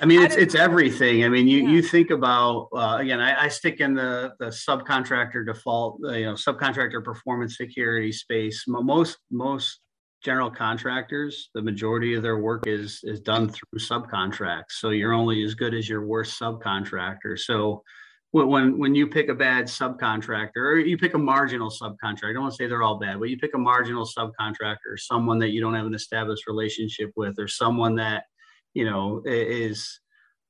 i 0.00 0.04
mean 0.04 0.22
it's 0.22 0.36
it's 0.36 0.54
everything. 0.54 1.24
I 1.24 1.28
mean 1.28 1.48
you 1.48 1.62
yeah. 1.62 1.68
you 1.70 1.82
think 1.82 2.10
about 2.10 2.68
uh, 2.74 2.98
again 3.00 3.20
I, 3.20 3.44
I, 3.44 3.48
stick 3.48 3.80
in 3.80 3.94
the 3.94 4.32
the 4.38 4.46
subcontractor 4.46 5.46
default 5.46 6.00
uh, 6.04 6.12
you 6.12 6.26
know 6.26 6.34
subcontractor 6.34 7.02
performance 7.04 7.56
security 7.56 8.12
space. 8.12 8.64
Most 8.68 9.18
most 9.30 9.80
general 10.24 10.50
contractors 10.50 11.50
the 11.54 11.62
majority 11.62 12.14
of 12.14 12.22
their 12.22 12.38
work 12.38 12.66
is 12.66 13.00
is 13.02 13.20
done 13.20 13.48
through 13.48 13.78
subcontracts. 13.78 14.72
So 14.78 14.90
you're 14.90 15.12
only 15.12 15.42
as 15.44 15.54
good 15.54 15.74
as 15.74 15.88
your 15.88 16.06
worst 16.06 16.38
subcontractor. 16.40 17.38
So 17.38 17.82
when 18.44 18.78
when 18.78 18.94
you 18.94 19.06
pick 19.06 19.28
a 19.28 19.34
bad 19.34 19.66
subcontractor 19.66 20.56
or 20.56 20.78
you 20.78 20.98
pick 20.98 21.14
a 21.14 21.18
marginal 21.18 21.70
subcontractor, 21.70 22.30
I 22.30 22.32
don't 22.32 22.42
want 22.42 22.52
to 22.52 22.56
say 22.56 22.66
they're 22.66 22.82
all 22.82 22.98
bad, 22.98 23.18
but 23.18 23.30
you 23.30 23.38
pick 23.38 23.54
a 23.54 23.58
marginal 23.58 24.06
subcontractor, 24.06 24.98
someone 24.98 25.38
that 25.38 25.50
you 25.50 25.60
don't 25.60 25.74
have 25.74 25.86
an 25.86 25.94
established 25.94 26.46
relationship 26.46 27.12
with, 27.16 27.38
or 27.38 27.48
someone 27.48 27.94
that 27.96 28.24
you 28.74 28.84
know 28.84 29.22
is 29.24 30.00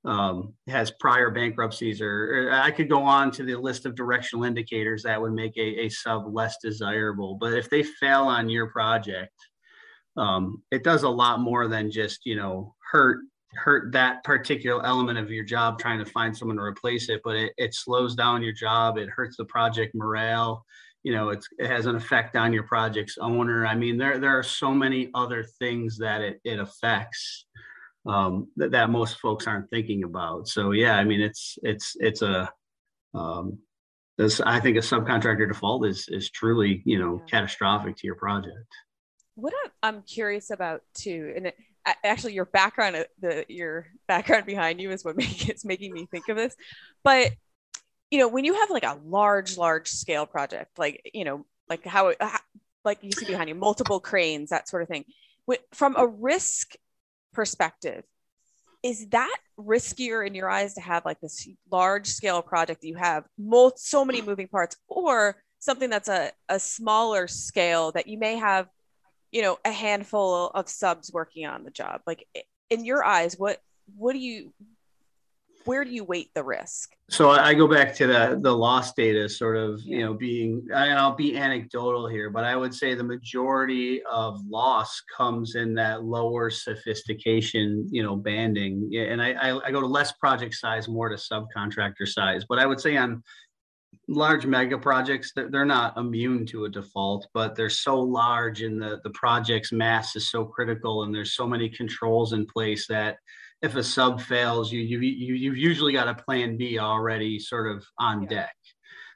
um, 0.05 0.55
has 0.69 0.93
prior 1.01 1.31
bankruptcies, 1.31 2.01
or, 2.01 2.49
or, 2.49 2.53
I 2.53 2.71
could 2.71 2.89
go 2.89 3.03
on 3.03 3.31
to 3.33 3.43
the 3.43 3.57
list 3.57 3.87
of 3.87 3.95
directional 3.95 4.45
indicators 4.45 5.03
that 5.03 5.21
would 5.21 5.33
make 5.33 5.57
a, 5.57 5.85
a 5.85 5.89
sub 5.89 6.33
less 6.33 6.57
desirable. 6.63 7.37
But 7.41 7.55
if 7.55 7.69
they 7.69 7.83
fail 7.83 8.23
on 8.23 8.49
your 8.49 8.69
project, 8.69 9.35
um, 10.17 10.63
it 10.71 10.85
does 10.85 11.03
a 11.03 11.09
lot 11.09 11.41
more 11.41 11.69
than 11.69 11.91
just 11.91 12.21
you 12.25 12.37
know 12.37 12.75
hurt 12.91 13.21
hurt 13.55 13.93
that 13.93 14.23
particular 14.25 14.85
element 14.85 15.19
of 15.19 15.31
your 15.31 15.45
job 15.45 15.79
trying 15.79 15.99
to 15.99 16.11
find 16.11 16.37
someone 16.37 16.57
to 16.57 16.63
replace 16.63 17.09
it 17.09 17.21
but 17.25 17.37
it, 17.37 17.53
it 17.57 17.75
slows 17.75 18.15
down 18.15 18.43
your 18.43 18.53
job 18.53 18.99
it 18.99 19.09
hurts 19.09 19.37
the 19.37 19.45
project 19.45 19.95
morale 19.95 20.65
you 21.07 21.13
know 21.13 21.29
it 21.29 21.45
has 21.61 21.87
an 21.87 21.95
effect 21.95 22.35
on 22.35 22.53
your 22.53 22.65
project's 22.65 23.17
owner. 23.21 23.65
I 23.65 23.77
mean 23.77 23.97
there 23.97 24.19
there 24.19 24.37
are 24.37 24.43
so 24.43 24.75
many 24.75 25.09
other 25.15 25.45
things 25.61 25.99
that 25.99 26.21
it, 26.21 26.41
it 26.43 26.59
affects 26.59 27.47
um, 28.07 28.49
that, 28.57 28.73
that 28.73 28.91
most 28.91 29.21
folks 29.21 29.47
aren't 29.47 29.71
thinking 29.71 30.03
about. 30.03 30.49
So 30.49 30.73
yeah 30.73 30.97
i 30.97 31.05
mean 31.05 31.21
it's 31.21 31.59
it's 31.63 31.95
it's 32.01 32.23
a 32.23 32.51
um, 33.15 33.59
this 34.19 34.41
i 34.41 34.59
think 34.59 34.79
a 34.79 34.81
subcontractor 34.81 35.47
default 35.47 35.87
is 35.87 36.09
is 36.09 36.29
truly 36.31 36.83
you 36.85 36.99
know 36.99 37.21
yeah. 37.21 37.31
catastrophic 37.31 37.97
to 37.99 38.07
your 38.09 38.17
project. 38.17 38.67
What 39.37 39.55
i'm 39.85 40.03
curious 40.03 40.51
about 40.51 40.83
too 40.93 41.35
and 41.37 41.47
it, 41.47 41.57
actually 42.05 42.35
your 42.35 42.47
background 42.47 42.97
uh, 42.97 43.05
the 43.21 43.45
your 43.49 43.87
background 44.09 44.47
behind 44.47 44.81
you 44.81 44.91
is 44.91 45.05
what 45.05 45.17
make, 45.17 45.49
it's 45.49 45.65
making 45.65 45.93
me 45.93 46.07
think 46.07 46.29
of 46.29 46.37
this. 46.37 46.57
But 47.05 47.33
you 48.11 48.19
know 48.19 48.29
when 48.29 48.45
you 48.45 48.55
have 48.55 48.71
like 48.71 48.85
a 48.85 48.99
large 49.05 49.57
large 49.57 49.89
scale 49.89 50.27
project 50.27 50.79
like 50.79 51.11
you 51.13 51.25
know 51.25 51.45
like 51.69 51.85
how, 51.85 52.13
how 52.21 52.39
like 52.85 52.99
you 53.03 53.11
see 53.13 53.27
behind 53.27 53.49
you 53.49 53.55
multiple 53.55 54.01
cranes 54.01 54.51
that 54.51 54.69
sort 54.69 54.83
of 54.83 54.89
thing 54.89 55.05
from 55.73 55.97
a 55.97 56.07
risk 56.07 56.75
perspective 57.33 58.05
is 58.83 59.09
that 59.09 59.37
riskier 59.59 60.27
in 60.27 60.35
your 60.35 60.49
eyes 60.49 60.75
to 60.75 60.81
have 60.81 61.05
like 61.05 61.21
this 61.21 61.49
large 61.71 62.07
scale 62.07 62.43
project 62.43 62.83
that 62.83 62.87
you 62.87 62.97
have 62.97 63.25
so 63.77 64.05
many 64.05 64.23
moving 64.23 64.49
parts 64.49 64.77
or 64.87 65.37
something 65.59 65.91
that's 65.91 66.09
a, 66.09 66.31
a 66.49 66.61
smaller 66.61 67.27
scale 67.27 67.91
that 67.93 68.07
you 68.07 68.19
may 68.19 68.37
have 68.37 68.69
you 69.37 69.43
know 69.43 69.59
a 69.67 69.71
handful 69.71 70.47
of 70.55 70.67
subs 70.67 71.13
working 71.13 71.45
on 71.45 71.63
the 71.63 71.71
job. 71.71 72.01
Like 72.07 72.27
in 72.71 72.87
your 72.87 73.05
eyes 73.05 73.35
what 73.39 73.61
what 73.95 74.15
do 74.15 74.19
you 74.19 74.55
where 75.67 75.85
do 75.85 75.91
you 75.91 76.05
weight 76.05 76.31
the 76.35 76.43
risk? 76.43 76.93
So 77.11 77.29
i 77.29 77.53
go 77.53 77.69
back 77.69 77.95
to 77.97 78.07
the 78.07 78.39
the 78.41 78.51
loss 78.51 78.95
data 78.95 79.29
sort 79.29 79.59
of 79.59 79.83
yeah. 79.83 79.99
you 79.99 80.05
know 80.05 80.15
being 80.15 80.67
and 80.73 80.99
i'll 80.99 81.15
be 81.15 81.37
anecdotal 81.37 82.09
here 82.09 82.31
but 82.31 82.45
i 82.45 82.57
would 82.57 82.75
say 82.75 82.95
the 82.95 83.05
majority 83.05 84.03
of 84.11 84.41
loss 84.49 85.03
comes 85.15 85.55
in 85.55 85.75
that 85.75 86.03
lower 86.03 86.49
sophistication 86.49 87.87
you 87.91 88.03
know 88.03 88.17
banding. 88.17 88.91
And 88.97 89.21
i 89.21 89.33
i, 89.33 89.67
I 89.67 89.71
go 89.71 89.83
to 89.83 89.87
less 89.87 90.13
project 90.13 90.55
size 90.55 90.89
more 90.89 91.11
to 91.11 91.17
subcontractor 91.17 92.09
size. 92.09 92.47
But 92.49 92.59
i 92.59 92.65
would 92.65 92.81
say 92.81 92.97
on 92.97 93.23
large 94.09 94.47
mega 94.47 94.79
projects 94.79 95.33
they're, 95.35 95.51
they're 95.51 95.65
not 95.65 95.97
immune 95.97 96.47
to 96.47 96.65
a 96.65 96.69
default 96.69 97.27
but 97.35 97.55
they're 97.55 97.71
so 97.71 98.01
large 98.01 98.63
and 98.63 98.81
the 98.81 99.01
the 99.05 99.11
project's 99.11 99.73
mass 99.73 100.17
is 100.17 100.31
so 100.31 100.45
critical 100.45 101.03
and 101.03 101.15
there's 101.15 101.35
so 101.35 101.47
many 101.47 101.69
controls 101.69 102.33
in 102.33 102.47
place 102.47 102.87
that 102.87 103.17
if 103.63 103.75
a 103.75 103.83
sub 103.83 104.21
fails 104.21 104.73
you 104.73 104.81
you, 104.81 105.01
you 105.01 105.35
you've 105.35 105.57
usually 105.57 105.93
got 105.93 106.09
a 106.09 106.23
plan 106.23 106.57
b 106.57 106.79
already 106.79 107.39
sort 107.39 107.71
of 107.71 107.85
on 107.99 108.23
yeah. 108.23 108.29
deck 108.29 108.57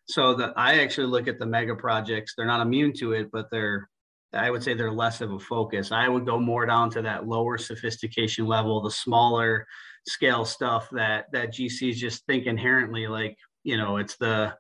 so 0.07 0.35
that 0.35 0.53
i 0.57 0.81
actually 0.81 1.07
look 1.07 1.29
at 1.29 1.39
the 1.39 1.47
mega 1.47 1.75
projects 1.75 2.35
they're 2.37 2.47
not 2.47 2.61
immune 2.61 2.93
to 2.93 3.13
it 3.13 3.29
but 3.33 3.47
they're 3.51 3.89
i 4.33 4.51
would 4.51 4.63
say 4.63 4.75
they're 4.75 4.93
less 4.93 5.21
of 5.21 5.33
a 5.33 5.39
focus 5.39 5.93
i 5.93 6.09
would 6.09 6.27
go 6.27 6.39
more 6.39 6.67
down 6.67 6.91
to 6.91 7.03
that 7.03 7.27
lower 7.27 7.59
sophistication 7.59 8.47
level 8.47 8.81
the 8.81 8.91
smaller 8.91 9.67
scale 10.07 10.45
stuff 10.45 10.89
that 10.91 11.27
that 11.33 11.53
gcs 11.53 11.95
just 11.95 12.25
think 12.27 12.47
inherently 12.47 13.07
like 13.07 13.37
you 13.63 13.77
know 13.77 13.99
it's 13.99 14.17
the 14.17 14.53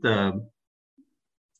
the 0.00 0.48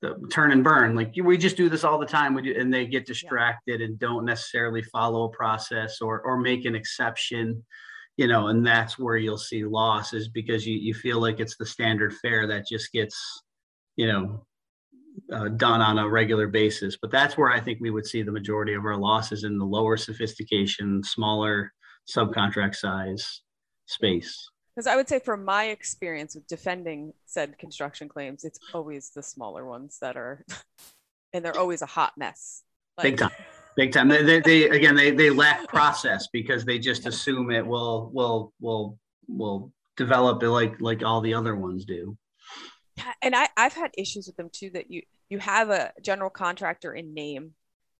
the 0.01 0.15
turn 0.31 0.53
and 0.53 0.63
burn. 0.63 0.95
Like 0.95 1.15
we 1.23 1.37
just 1.37 1.57
do 1.57 1.69
this 1.69 1.85
all 1.85 1.99
the 1.99 2.07
time. 2.07 2.35
We 2.35 2.43
do, 2.43 2.55
and 2.59 2.73
they 2.73 2.87
get 2.87 3.07
distracted 3.07 3.81
and 3.81 3.99
don't 3.99 4.25
necessarily 4.25 4.83
follow 4.83 5.25
a 5.25 5.31
process 5.31 6.01
or 6.01 6.21
or 6.21 6.39
make 6.39 6.65
an 6.65 6.75
exception 6.75 7.65
you 8.19 8.27
know 8.27 8.49
and 8.49 8.67
that's 8.67 8.99
where 8.99 9.17
you'll 9.17 9.39
see 9.39 9.65
losses 9.65 10.29
because 10.29 10.67
you, 10.67 10.77
you 10.77 10.93
feel 10.93 11.21
like 11.21 11.41
it's 11.41 11.57
the 11.57 11.65
standard 11.65 12.13
fare 12.15 12.47
that 12.47 12.67
just 12.67 12.93
gets 12.93 13.17
you 13.97 14.07
know 14.07 14.45
uh, 15.33 15.49
done 15.49 15.81
on 15.81 15.99
a 15.99 16.09
regular 16.09 16.47
basis. 16.47 16.97
But 17.01 17.11
that's 17.11 17.39
where 17.39 17.51
i 17.51 17.59
think 17.59 17.79
we 17.81 17.91
would 17.91 18.07
see 18.07 18.23
the 18.23 18.33
majority 18.33 18.75
of 18.75 18.85
our 18.85 18.97
losses 18.97 19.45
in 19.45 19.57
the 19.57 19.65
lower 19.65 19.97
sophistication 19.97 21.03
smaller 21.03 21.73
subcontract 22.15 22.75
size 22.75 23.43
space 23.87 24.51
because 24.79 24.87
I 24.87 24.95
would 24.95 25.09
say 25.09 25.19
from 25.19 25.45
my 25.45 25.71
experience 25.71 26.37
with 26.37 26.47
defending 26.47 27.13
said 27.27 27.59
construction 27.59 28.09
claims, 28.09 28.45
it's 28.45 28.61
always 28.73 29.11
the 29.11 29.25
smaller 29.25 29.67
ones 29.67 29.99
that 30.01 30.17
are, 30.17 30.45
and 31.33 31.45
they're 31.45 31.59
always 31.59 31.83
a 31.83 31.87
hot 31.87 32.13
mess. 32.17 32.63
Like, 32.97 33.03
Big 33.03 33.17
time. 33.17 33.31
Big 33.75 33.93
time. 33.93 34.07
They, 34.07 34.23
they, 34.23 34.39
they, 34.39 34.69
again, 34.69 34.95
they, 34.95 35.11
they 35.11 35.31
lack 35.31 35.67
process 35.67 36.29
because 36.33 36.65
they 36.65 36.79
just 36.79 37.09
assume 37.09 37.51
it 37.51 37.67
will, 37.67 38.13
will, 38.15 38.53
will, 38.61 39.01
will 39.27 39.73
develop 39.97 40.41
it 40.45 40.51
like, 40.51 40.81
like 40.81 41.03
all 41.03 41.23
the 41.23 41.35
other 41.35 41.57
ones 41.57 41.85
do. 41.85 42.17
Yeah, 42.97 43.13
And 43.21 43.35
I, 43.35 43.49
I've 43.57 43.75
had 43.75 43.91
issues 43.99 44.29
with 44.29 44.37
them 44.37 44.49
too, 44.53 44.71
that 44.75 44.93
you, 44.93 45.03
you 45.29 45.41
have 45.41 45.71
a 45.71 45.91
general 46.03 46.31
contractor 46.31 46.95
in 46.95 47.15
name 47.15 47.55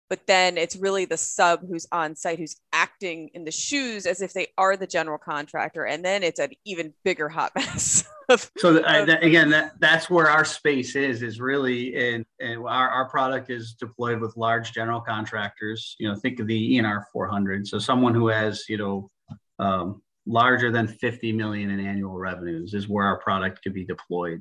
but 0.09 0.27
then 0.27 0.57
it's 0.57 0.77
really 0.77 1.05
the 1.05 1.17
sub 1.17 1.67
who's 1.69 1.87
on 1.93 2.15
site 2.15 2.39
who's 2.39 2.57
acting 2.73 3.31
in 3.35 3.45
the 3.45 3.51
shoes 3.51 4.07
as 4.07 4.23
if 4.23 4.33
they 4.33 4.49
are 4.57 4.77
the 4.77 4.87
general 4.87 5.19
contractor 5.19 5.85
and 5.85 6.05
then 6.05 6.23
it's 6.23 6.41
an 6.41 6.51
even 6.65 6.93
bigger 7.05 7.29
hot 7.29 7.53
mess 7.57 8.05
of, 8.29 8.51
so 8.59 8.85
I, 8.85 9.05
that, 9.05 9.23
again 9.23 9.51
that 9.51 9.73
that's 9.81 10.11
where 10.11 10.29
our 10.29 10.45
space 10.45 10.97
is 10.97 11.23
is 11.23 11.41
really 11.41 11.95
in 11.95 12.27
and 12.41 12.59
our, 12.61 12.89
our 12.89 13.09
product 13.09 13.51
is 13.51 13.75
deployed 13.75 14.21
with 14.21 14.37
large 14.37 14.73
general 14.73 15.01
contractors. 15.01 15.97
You 15.99 16.09
know 16.09 16.15
think 16.15 16.39
of 16.41 16.47
the 16.47 16.79
ENR 16.79 17.05
400 17.13 17.67
so 17.67 17.79
someone 17.79 18.15
who 18.15 18.29
has 18.29 18.65
you 18.69 18.77
know 18.77 19.11
um, 19.59 20.03
larger 20.27 20.71
than 20.71 20.87
50 20.87 21.33
million 21.33 21.71
in 21.71 21.81
annual 21.81 22.17
revenues 22.17 22.75
is 22.75 22.87
where 22.87 23.07
our 23.07 23.19
product 23.19 23.63
could 23.63 23.73
be 23.73 23.85
deployed 23.85 24.41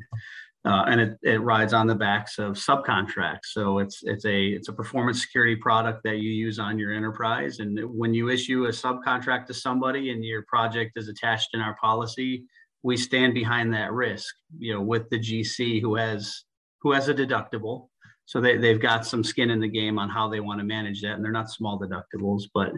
uh, 0.67 0.83
and 0.89 0.99
it, 0.99 1.17
it 1.23 1.41
rides 1.41 1.73
on 1.73 1.87
the 1.87 1.95
backs 1.95 2.39
of 2.39 2.55
subcontracts. 2.55 3.51
So 3.51 3.79
it's 3.79 4.01
it's 4.03 4.25
a 4.25 4.47
it's 4.47 4.67
a 4.67 4.73
performance 4.73 5.21
security 5.21 5.55
product 5.55 6.03
that 6.03 6.17
you 6.17 6.29
use 6.29 6.59
on 6.59 6.77
your 6.77 6.93
enterprise. 6.93 7.59
And 7.59 7.79
when 7.85 8.13
you 8.13 8.29
issue 8.29 8.65
a 8.65 8.69
subcontract 8.69 9.45
to 9.45 9.53
somebody 9.53 10.11
and 10.11 10.25
your 10.25 10.43
project 10.43 10.97
is 10.97 11.07
attached 11.07 11.51
in 11.53 11.61
our 11.61 11.77
policy, 11.79 12.43
we 12.83 12.97
stand 12.97 13.33
behind 13.33 13.73
that 13.73 13.93
risk. 13.93 14.35
You 14.57 14.73
know, 14.73 14.81
with 14.81 15.09
the 15.09 15.19
GC 15.19 15.79
who 15.81 15.95
has 15.95 16.43
who 16.81 16.91
has 16.91 17.07
a 17.07 17.13
deductible. 17.13 17.87
So 18.25 18.41
they, 18.41 18.57
they've 18.57 18.81
got 18.81 19.05
some 19.05 19.23
skin 19.23 19.51
in 19.51 19.61
the 19.61 19.69
game 19.69 19.97
on 19.97 20.09
how 20.09 20.27
they 20.27 20.41
want 20.41 20.59
to 20.59 20.65
manage 20.65 21.01
that. 21.01 21.13
And 21.13 21.23
they're 21.23 21.31
not 21.31 21.49
small 21.49 21.79
deductibles, 21.79 22.43
but 22.53 22.73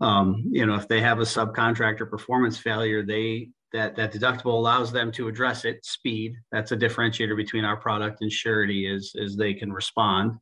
um, 0.00 0.44
you 0.50 0.64
know, 0.64 0.76
if 0.76 0.88
they 0.88 1.02
have 1.02 1.18
a 1.18 1.24
subcontractor 1.24 2.08
performance 2.08 2.56
failure, 2.56 3.04
they 3.04 3.50
that 3.72 3.94
that 3.96 4.12
deductible 4.12 4.54
allows 4.54 4.90
them 4.90 5.12
to 5.12 5.28
address 5.28 5.64
it 5.64 5.84
speed 5.84 6.34
that's 6.50 6.72
a 6.72 6.76
differentiator 6.76 7.36
between 7.36 7.64
our 7.64 7.76
product 7.76 8.22
and 8.22 8.32
surety 8.32 8.86
is 8.86 9.12
is 9.14 9.36
they 9.36 9.52
can 9.52 9.72
respond 9.72 10.32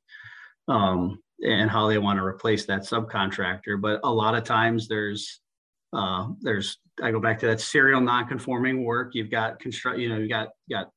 um, 0.68 1.18
and 1.42 1.70
how 1.70 1.86
they 1.86 1.98
want 1.98 2.18
to 2.18 2.24
replace 2.24 2.64
that 2.66 2.82
subcontractor. 2.82 3.80
But 3.80 4.00
a 4.04 4.12
lot 4.12 4.34
of 4.34 4.44
times 4.44 4.88
there's 4.88 5.40
uh, 5.92 6.28
there's 6.40 6.78
I 7.02 7.10
go 7.10 7.20
back 7.20 7.38
to 7.40 7.46
that 7.46 7.60
serial 7.60 8.00
non-conforming 8.00 8.84
work. 8.84 9.14
You've 9.14 9.30
got 9.30 9.60
construct, 9.60 9.98
you 9.98 10.08
know, 10.08 10.18
you 10.18 10.28
got 10.28 10.48
got 10.70 10.90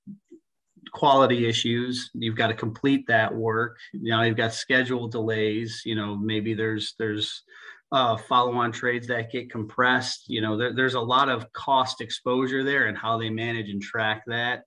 quality 0.94 1.48
issues. 1.48 2.10
You've 2.14 2.38
got 2.38 2.48
to 2.48 2.54
complete 2.54 3.06
that 3.08 3.34
work. 3.34 3.78
You 3.94 4.12
know, 4.12 4.22
you've 4.24 4.38
got 4.38 4.54
schedule 4.54 5.08
delays. 5.08 5.82
You 5.86 5.96
know, 5.96 6.16
maybe 6.16 6.54
there's 6.54 6.96
there's 6.98 7.44
uh, 7.92 8.18
follow-on 8.18 8.72
trades 8.72 9.08
that 9.08 9.32
get 9.32 9.52
compressed. 9.52 10.26
You 10.28 10.42
know, 10.42 10.58
there, 10.58 10.74
there's 10.74 10.94
a 10.94 11.00
lot 11.00 11.30
of 11.30 11.52
cost 11.54 12.02
exposure 12.02 12.64
there, 12.64 12.88
and 12.88 12.98
how 12.98 13.18
they 13.18 13.30
manage 13.30 13.70
and 13.70 13.82
track 13.82 14.24
that. 14.28 14.64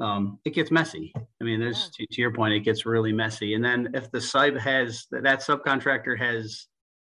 Um, 0.00 0.38
it 0.44 0.54
gets 0.54 0.70
messy. 0.70 1.12
I 1.16 1.44
mean, 1.44 1.60
there's 1.60 1.90
to, 1.90 2.06
to, 2.06 2.20
your 2.20 2.32
point, 2.32 2.54
it 2.54 2.60
gets 2.60 2.86
really 2.86 3.12
messy. 3.12 3.54
And 3.54 3.64
then 3.64 3.90
if 3.94 4.10
the 4.10 4.20
sub 4.20 4.56
has 4.56 5.06
that 5.10 5.40
subcontractor 5.40 6.18
has, 6.18 6.66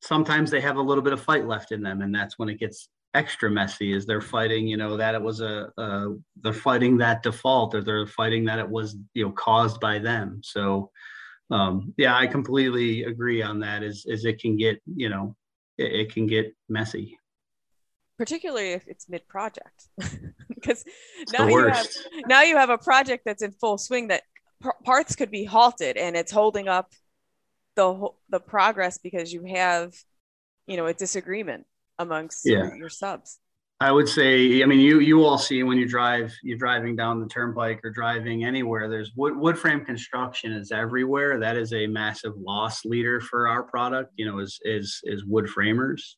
sometimes 0.03 0.51
they 0.51 0.61
have 0.61 0.77
a 0.77 0.83
little 0.83 1.03
bit 1.03 1.13
of 1.13 1.21
fight 1.23 1.47
left 1.47 1.73
in 1.73 1.83
them, 1.83 2.03
and 2.03 2.15
that's 2.15 2.39
when 2.39 2.49
it 2.49 2.59
gets 2.59 2.89
extra 3.15 3.51
messy. 3.51 3.93
Is 3.93 4.07
they're 4.07 4.21
fighting, 4.21 4.67
you 4.67 4.77
know, 4.77 4.97
that 4.97 5.15
it 5.15 5.23
was 5.23 5.41
a, 5.41 5.71
a 5.79 6.15
they're 6.43 6.53
fighting 6.53 6.99
that 6.99 7.23
default, 7.23 7.75
or 7.75 7.83
they're 7.83 8.07
fighting 8.07 8.45
that 8.47 8.59
it 8.59 8.69
was, 8.69 8.97
you 9.15 9.25
know, 9.25 9.33
caused 9.33 9.81
by 9.81 9.99
them. 9.99 10.41
So 10.43 10.91
um, 11.51 11.95
yeah, 11.97 12.17
I 12.17 12.27
completely 12.27 13.05
agree 13.05 13.43
on 13.43 13.61
that. 13.61 13.83
Is 13.83 14.07
is 14.07 14.25
it 14.25 14.41
can 14.41 14.57
get 14.57 14.81
you 14.87 15.09
know 15.09 15.37
it, 15.79 15.93
it 15.93 16.13
can 16.13 16.27
get 16.27 16.55
messy, 16.69 17.19
particularly 18.19 18.73
if 18.73 18.87
it's 18.89 19.09
mid 19.09 19.27
project, 19.29 19.89
because 20.49 20.85
now 21.33 21.47
you 21.47 21.69
have 21.69 21.89
now 22.27 22.43
you 22.43 22.57
have 22.57 22.71
a 22.71 22.79
project 22.79 23.25
that's 23.25 23.43
in 23.43 23.53
full 23.53 23.79
swing 23.79 24.09
that 24.09 24.23
p- 24.63 24.71
parts 24.85 25.15
could 25.17 25.31
be 25.31 25.45
halted 25.45 25.97
and 25.97 26.17
it's 26.17 26.33
holding 26.33 26.69
up 26.69 26.93
the 27.77 28.09
the 28.31 28.41
progress 28.41 28.99
because 28.99 29.33
you 29.33 29.45
have 29.45 29.93
you 30.67 30.77
know 30.77 30.87
a 30.87 30.95
disagreement 30.95 31.67
amongst 31.99 32.43
yeah. 32.45 32.59
your, 32.59 32.77
your 32.77 32.89
subs. 32.89 33.39
I 33.81 33.91
would 33.91 34.09
say, 34.09 34.63
I 34.63 34.67
mean, 34.67 34.79
you 34.81 35.01
you 35.01 35.25
all 35.25 35.37
see 35.37 35.63
when 35.65 35.79
you 35.79 35.89
drive, 35.89 36.33
you're 36.43 36.59
driving 36.59 36.95
down 36.95 37.21
the 37.21 37.27
turnpike 37.27 37.81
or 37.85 37.91
driving 37.91 38.45
anywhere. 38.45 38.89
There's 38.89 39.13
wood 39.17 39.37
wood 39.37 39.59
frame 39.59 39.85
construction 39.85 40.53
is 40.53 40.71
everywhere. 40.71 41.41
That 41.41 41.57
is 41.57 41.73
a 41.73 41.87
massive 41.89 42.35
loss 42.37 42.85
leader 42.85 43.21
for 43.21 43.49
our 43.49 43.65
product. 43.65 44.13
You 44.17 44.27
know, 44.27 44.39
is 44.39 44.61
is 44.63 45.01
is 45.05 45.25
wood 45.25 45.51
framers. 45.51 46.17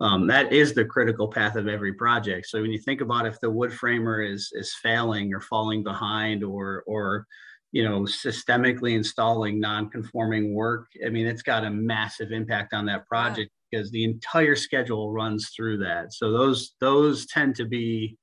Um, 0.00 0.26
that 0.26 0.52
is 0.52 0.74
the 0.74 0.84
critical 0.84 1.28
path 1.28 1.56
of 1.56 1.68
every 1.68 1.92
project. 1.94 2.46
So 2.46 2.60
when 2.60 2.70
you 2.70 2.78
think 2.78 3.00
about 3.00 3.26
if 3.26 3.40
the 3.40 3.50
wood 3.50 3.72
framer 3.72 4.22
is 4.22 4.50
is 4.54 4.74
failing 4.82 5.34
or 5.34 5.40
falling 5.40 5.82
behind 5.82 6.42
or 6.42 6.82
or 6.86 7.26
you 7.72 7.84
know 7.84 8.00
systemically 8.00 8.94
installing 8.96 9.60
non-conforming 9.60 10.54
work, 10.54 10.86
I 11.04 11.10
mean, 11.10 11.26
it's 11.26 11.42
got 11.42 11.64
a 11.64 11.70
massive 11.70 12.32
impact 12.32 12.72
on 12.72 12.86
that 12.86 13.06
project 13.06 13.50
because 13.70 13.90
the 13.90 14.04
entire 14.04 14.56
schedule 14.56 15.12
runs 15.12 15.50
through 15.54 15.78
that. 15.78 16.12
So 16.12 16.32
those 16.32 16.74
those 16.80 17.26
tend 17.26 17.56
to 17.56 17.64
be 17.64 18.16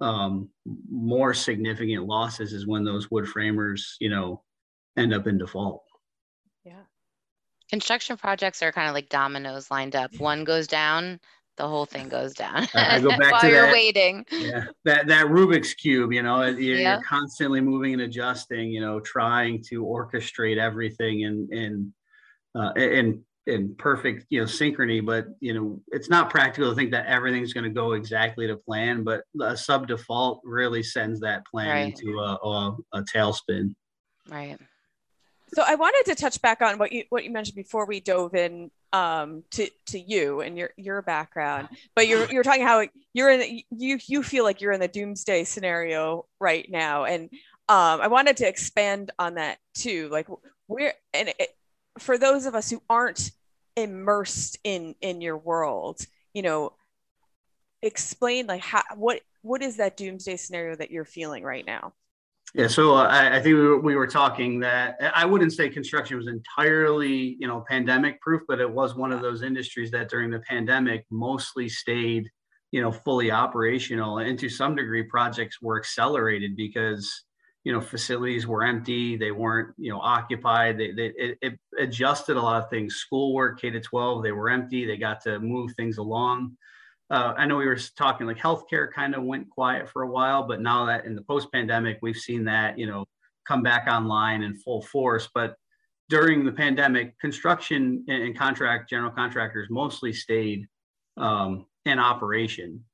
um, 0.00 0.48
more 0.90 1.34
significant 1.34 2.06
losses 2.06 2.52
is 2.52 2.66
when 2.66 2.84
those 2.84 3.10
wood 3.10 3.28
framers, 3.28 3.96
you 4.00 4.10
know, 4.10 4.42
end 4.96 5.14
up 5.14 5.26
in 5.26 5.38
default. 5.38 5.84
Yeah. 6.64 6.82
Construction 7.70 8.16
projects 8.16 8.62
are 8.62 8.72
kind 8.72 8.88
of 8.88 8.94
like 8.94 9.08
dominoes 9.08 9.70
lined 9.70 9.96
up. 9.96 10.14
One 10.18 10.44
goes 10.44 10.66
down, 10.66 11.20
the 11.56 11.68
whole 11.68 11.86
thing 11.86 12.08
goes 12.08 12.34
down. 12.34 12.66
I, 12.74 13.00
go 13.00 13.08
back 13.18 13.32
While 13.32 13.40
to 13.42 13.48
you're 13.48 13.66
that, 13.66 13.72
waiting. 13.72 14.26
Yeah, 14.30 14.64
that 14.84 15.06
that 15.06 15.26
Rubik's 15.26 15.74
cube. 15.74 16.12
You 16.12 16.22
know, 16.22 16.42
you're, 16.44 16.76
yeah. 16.76 16.94
you're 16.94 17.04
constantly 17.04 17.60
moving 17.60 17.92
and 17.94 18.02
adjusting. 18.02 18.70
You 18.70 18.80
know, 18.80 19.00
trying 19.00 19.62
to 19.70 19.84
orchestrate 19.84 20.58
everything 20.58 21.24
and 21.24 21.50
and 21.52 21.92
uh, 22.54 22.72
and 22.76 23.20
in 23.46 23.74
perfect 23.76 24.24
you 24.30 24.40
know 24.40 24.46
synchrony 24.46 25.04
but 25.04 25.26
you 25.40 25.52
know 25.52 25.80
it's 25.88 26.08
not 26.08 26.30
practical 26.30 26.70
to 26.70 26.74
think 26.74 26.90
that 26.90 27.06
everything's 27.06 27.52
going 27.52 27.64
to 27.64 27.70
go 27.70 27.92
exactly 27.92 28.46
to 28.46 28.56
plan 28.56 29.04
but 29.04 29.22
a 29.42 29.56
sub 29.56 29.86
default 29.86 30.40
really 30.44 30.82
sends 30.82 31.20
that 31.20 31.44
plan 31.46 31.68
right. 31.68 32.00
into 32.00 32.18
a, 32.18 32.34
a, 32.36 32.76
a 32.94 33.02
tailspin. 33.02 33.74
Right. 34.30 34.56
So 35.54 35.62
i 35.66 35.74
wanted 35.74 36.04
to 36.06 36.14
touch 36.14 36.40
back 36.40 36.62
on 36.62 36.78
what 36.78 36.92
you 36.92 37.04
what 37.10 37.24
you 37.24 37.30
mentioned 37.30 37.56
before 37.56 37.86
we 37.86 38.00
dove 38.00 38.34
in 38.34 38.70
um, 38.94 39.42
to 39.50 39.68
to 39.86 39.98
you 39.98 40.40
and 40.40 40.56
your 40.56 40.70
your 40.76 41.02
background 41.02 41.68
but 41.96 42.06
you're 42.06 42.30
you're 42.30 42.44
talking 42.44 42.62
how 42.62 42.86
you're 43.12 43.30
in 43.30 43.60
you 43.70 43.98
you 44.06 44.22
feel 44.22 44.44
like 44.44 44.60
you're 44.60 44.72
in 44.72 44.80
the 44.80 44.88
doomsday 44.88 45.44
scenario 45.44 46.26
right 46.40 46.70
now. 46.70 47.04
And 47.04 47.24
um, 47.68 48.00
i 48.00 48.08
wanted 48.08 48.38
to 48.38 48.48
expand 48.48 49.10
on 49.18 49.34
that 49.34 49.58
too 49.74 50.08
like 50.10 50.28
where 50.66 50.94
and 51.12 51.28
it, 51.28 51.50
for 51.98 52.18
those 52.18 52.46
of 52.46 52.54
us 52.54 52.70
who 52.70 52.82
aren't 52.88 53.30
immersed 53.76 54.58
in 54.62 54.94
in 55.00 55.20
your 55.20 55.36
world 55.36 56.06
you 56.32 56.42
know 56.42 56.72
explain 57.84 58.46
like 58.46 58.62
how 58.62 58.82
what 58.96 59.20
what 59.42 59.62
is 59.62 59.76
that 59.76 59.96
doomsday 59.96 60.36
scenario 60.36 60.74
that 60.74 60.90
you're 60.90 61.04
feeling 61.04 61.44
right 61.44 61.66
now? 61.66 61.92
Yeah 62.54 62.68
so 62.68 62.94
uh, 62.94 63.04
I, 63.04 63.36
I, 63.36 63.42
think 63.42 63.46
we 63.46 63.54
were, 63.54 63.80
we 63.80 63.96
were 63.96 64.06
talking 64.06 64.60
that 64.60 64.96
i 65.14 65.24
wouldn't 65.24 65.52
say 65.52 65.68
construction 65.68 66.16
was 66.16 66.28
entirely 66.28 67.36
you 67.40 67.48
know 67.48 67.64
pandemic 67.68 68.20
proof 68.20 68.42
but 68.46 68.60
it 68.60 68.70
was 68.70 68.94
one 68.94 69.12
of 69.12 69.20
those 69.20 69.42
industries 69.42 69.90
that 69.90 70.08
during 70.08 70.30
the 70.30 70.38
pandemic 70.40 71.04
mostly 71.10 71.68
stayed 71.68 72.30
you 72.70 72.80
know 72.80 72.92
fully 72.92 73.30
operational 73.32 74.18
and 74.18 74.38
to 74.38 74.48
some 74.48 74.76
degree 74.76 75.02
projects 75.02 75.60
were 75.60 75.78
accelerated 75.78 76.54
because 76.54 77.24
you 77.64 77.72
know 77.72 77.80
facilities 77.80 78.46
were 78.46 78.62
empty 78.62 79.16
they 79.16 79.30
weren't 79.30 79.74
you 79.78 79.90
know 79.90 80.00
occupied 80.00 80.78
they, 80.78 80.92
they 80.92 81.06
it, 81.16 81.38
it 81.40 81.58
adjusted 81.78 82.36
a 82.36 82.42
lot 82.42 82.62
of 82.62 82.70
things. 82.70 82.96
Schoolwork 82.96 83.60
k 83.60 83.70
to 83.70 83.80
12 83.80 84.22
they 84.22 84.32
were 84.32 84.50
empty 84.50 84.84
they 84.84 84.96
got 84.96 85.20
to 85.22 85.38
move 85.40 85.72
things 85.74 85.98
along. 85.98 86.56
Uh, 87.10 87.34
i 87.36 87.44
know 87.44 87.56
we 87.56 87.66
were 87.66 87.78
talking 87.96 88.26
like 88.26 88.38
healthcare 88.38 88.90
kind 88.90 89.14
of 89.14 89.22
went 89.22 89.48
quiet 89.50 89.88
for 89.88 90.02
a 90.02 90.10
while 90.10 90.42
but 90.48 90.62
now 90.62 90.86
that 90.86 91.04
in 91.04 91.14
the 91.14 91.22
post 91.22 91.52
pandemic 91.52 91.98
we've 92.00 92.16
seen 92.16 92.44
that 92.44 92.78
you 92.78 92.86
know 92.86 93.04
come 93.46 93.62
back 93.62 93.86
online 93.88 94.42
in 94.42 94.54
full 94.54 94.82
force. 94.82 95.28
But 95.34 95.56
during 96.08 96.44
the 96.44 96.52
pandemic 96.52 97.18
construction 97.18 98.04
and, 98.08 98.36
contract 98.36 98.90
general 98.90 99.10
contractors 99.10 99.68
mostly 99.70 100.12
stayed 100.12 100.66
um, 101.16 101.66
in 101.84 101.98
operation 101.98 102.84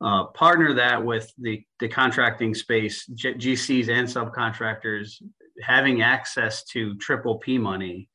uh, 0.00 0.24
partner 0.26 0.74
that 0.74 1.04
with 1.04 1.32
the, 1.38 1.62
the 1.80 1.88
contracting 1.88 2.54
space, 2.54 3.06
G- 3.06 3.34
GCs 3.34 3.88
and 3.88 4.06
subcontractors 4.06 5.22
having 5.62 6.02
access 6.02 6.64
to 6.64 6.94
triple 6.96 7.38
P 7.38 7.58
money 7.58 8.08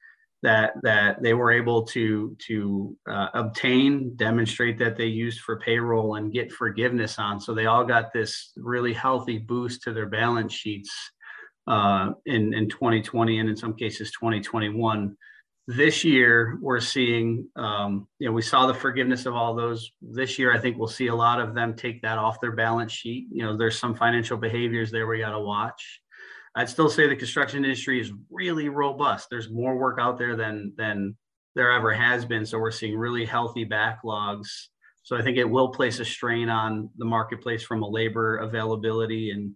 that 0.43 0.73
that 0.83 1.23
they 1.23 1.33
were 1.33 1.51
able 1.51 1.83
to 1.83 2.35
to 2.47 2.95
uh, 3.09 3.29
obtain, 3.33 4.15
demonstrate 4.15 4.77
that 4.77 4.97
they 4.97 5.05
used 5.05 5.39
for 5.39 5.59
payroll 5.59 6.15
and 6.15 6.33
get 6.33 6.51
forgiveness 6.51 7.17
on. 7.17 7.39
So 7.39 7.53
they 7.53 7.65
all 7.65 7.85
got 7.85 8.13
this 8.13 8.51
really 8.57 8.93
healthy 8.93 9.37
boost 9.37 9.81
to 9.83 9.93
their 9.93 10.05
balance 10.05 10.53
sheets 10.53 10.91
uh, 11.67 12.11
in 12.25 12.53
in 12.53 12.69
2020 12.69 13.39
and 13.39 13.49
in 13.49 13.55
some 13.55 13.73
cases 13.73 14.11
2021 14.11 15.15
this 15.67 16.03
year 16.03 16.57
we're 16.61 16.79
seeing 16.79 17.47
um, 17.55 18.07
you 18.19 18.27
know 18.27 18.33
we 18.33 18.41
saw 18.41 18.67
the 18.67 18.73
forgiveness 18.73 19.25
of 19.25 19.35
all 19.35 19.55
those. 19.55 19.91
This 20.01 20.37
year 20.37 20.53
i 20.53 20.59
think 20.59 20.77
we'll 20.77 20.87
see 20.87 21.07
a 21.07 21.15
lot 21.15 21.39
of 21.39 21.55
them 21.55 21.75
take 21.75 22.01
that 22.01 22.17
off 22.17 22.41
their 22.41 22.51
balance 22.51 22.91
sheet. 22.91 23.27
You 23.31 23.43
know 23.43 23.57
there's 23.57 23.79
some 23.79 23.95
financial 23.95 24.37
behaviors 24.37 24.91
there 24.91 25.07
we 25.07 25.19
got 25.19 25.31
to 25.31 25.39
watch. 25.39 26.01
I'd 26.55 26.69
still 26.69 26.89
say 26.89 27.07
the 27.07 27.15
construction 27.15 27.63
industry 27.63 27.99
is 27.99 28.11
really 28.29 28.69
robust. 28.69 29.27
There's 29.31 29.49
more 29.49 29.77
work 29.77 29.97
out 29.99 30.17
there 30.17 30.35
than 30.35 30.73
than 30.77 31.15
there 31.55 31.71
ever 31.71 31.93
has 31.93 32.25
been 32.25 32.45
so 32.45 32.57
we're 32.59 32.71
seeing 32.71 32.97
really 32.97 33.25
healthy 33.25 33.65
backlogs. 33.65 34.47
So 35.03 35.17
i 35.17 35.21
think 35.21 35.37
it 35.37 35.49
will 35.49 35.69
place 35.69 35.99
a 35.99 36.05
strain 36.05 36.49
on 36.49 36.89
the 36.97 37.05
marketplace 37.05 37.63
from 37.63 37.83
a 37.83 37.89
labor 37.89 38.37
availability 38.37 39.31
and 39.31 39.53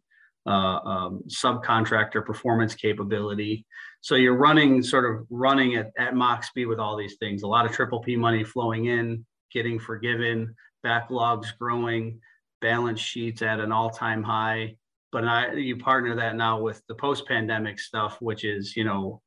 uh, 0.48 0.80
um, 0.80 1.24
subcontractor 1.28 2.26
performance 2.26 2.74
capability. 2.74 3.66
So 4.08 4.16
you're 4.16 4.38
running 4.38 4.82
sort 4.84 5.04
of 5.04 5.28
running 5.30 5.76
at, 5.76 5.92
at 6.00 6.16
Mach 6.16 6.42
speed 6.42 6.68
with 6.68 6.80
all 6.80 6.96
these 6.96 7.18
things. 7.18 7.44
A 7.44 7.48
lot 7.48 7.66
of 7.66 7.74
triple 7.74 8.00
P 8.00 8.16
money 8.16 8.42
flowing 8.42 8.86
in, 8.86 9.26
getting 9.52 9.78
forgiven, 9.78 10.56
backlogs 10.82 11.48
growing, 11.60 12.22
balance 12.62 13.02
sheets 13.02 13.42
at 13.42 13.60
an 13.60 13.74
all-time 13.74 14.24
high. 14.24 14.78
But 15.12 15.26
I, 15.26 15.56
you 15.56 15.76
partner 15.76 16.16
that 16.16 16.38
now 16.38 16.58
with 16.62 16.82
the 16.88 16.96
post-pandemic 16.96 17.82
stuff, 17.82 18.16
which 18.22 18.46
is 18.46 18.78
you 18.78 18.86
know 18.86 19.22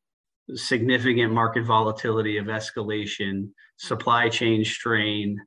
significant 0.55 1.31
market 1.31 1.67
volatility 1.67 2.39
of 2.39 2.47
escalation, 2.47 3.51
supply 3.77 4.31
chain 4.31 4.65
strain. 4.65 5.39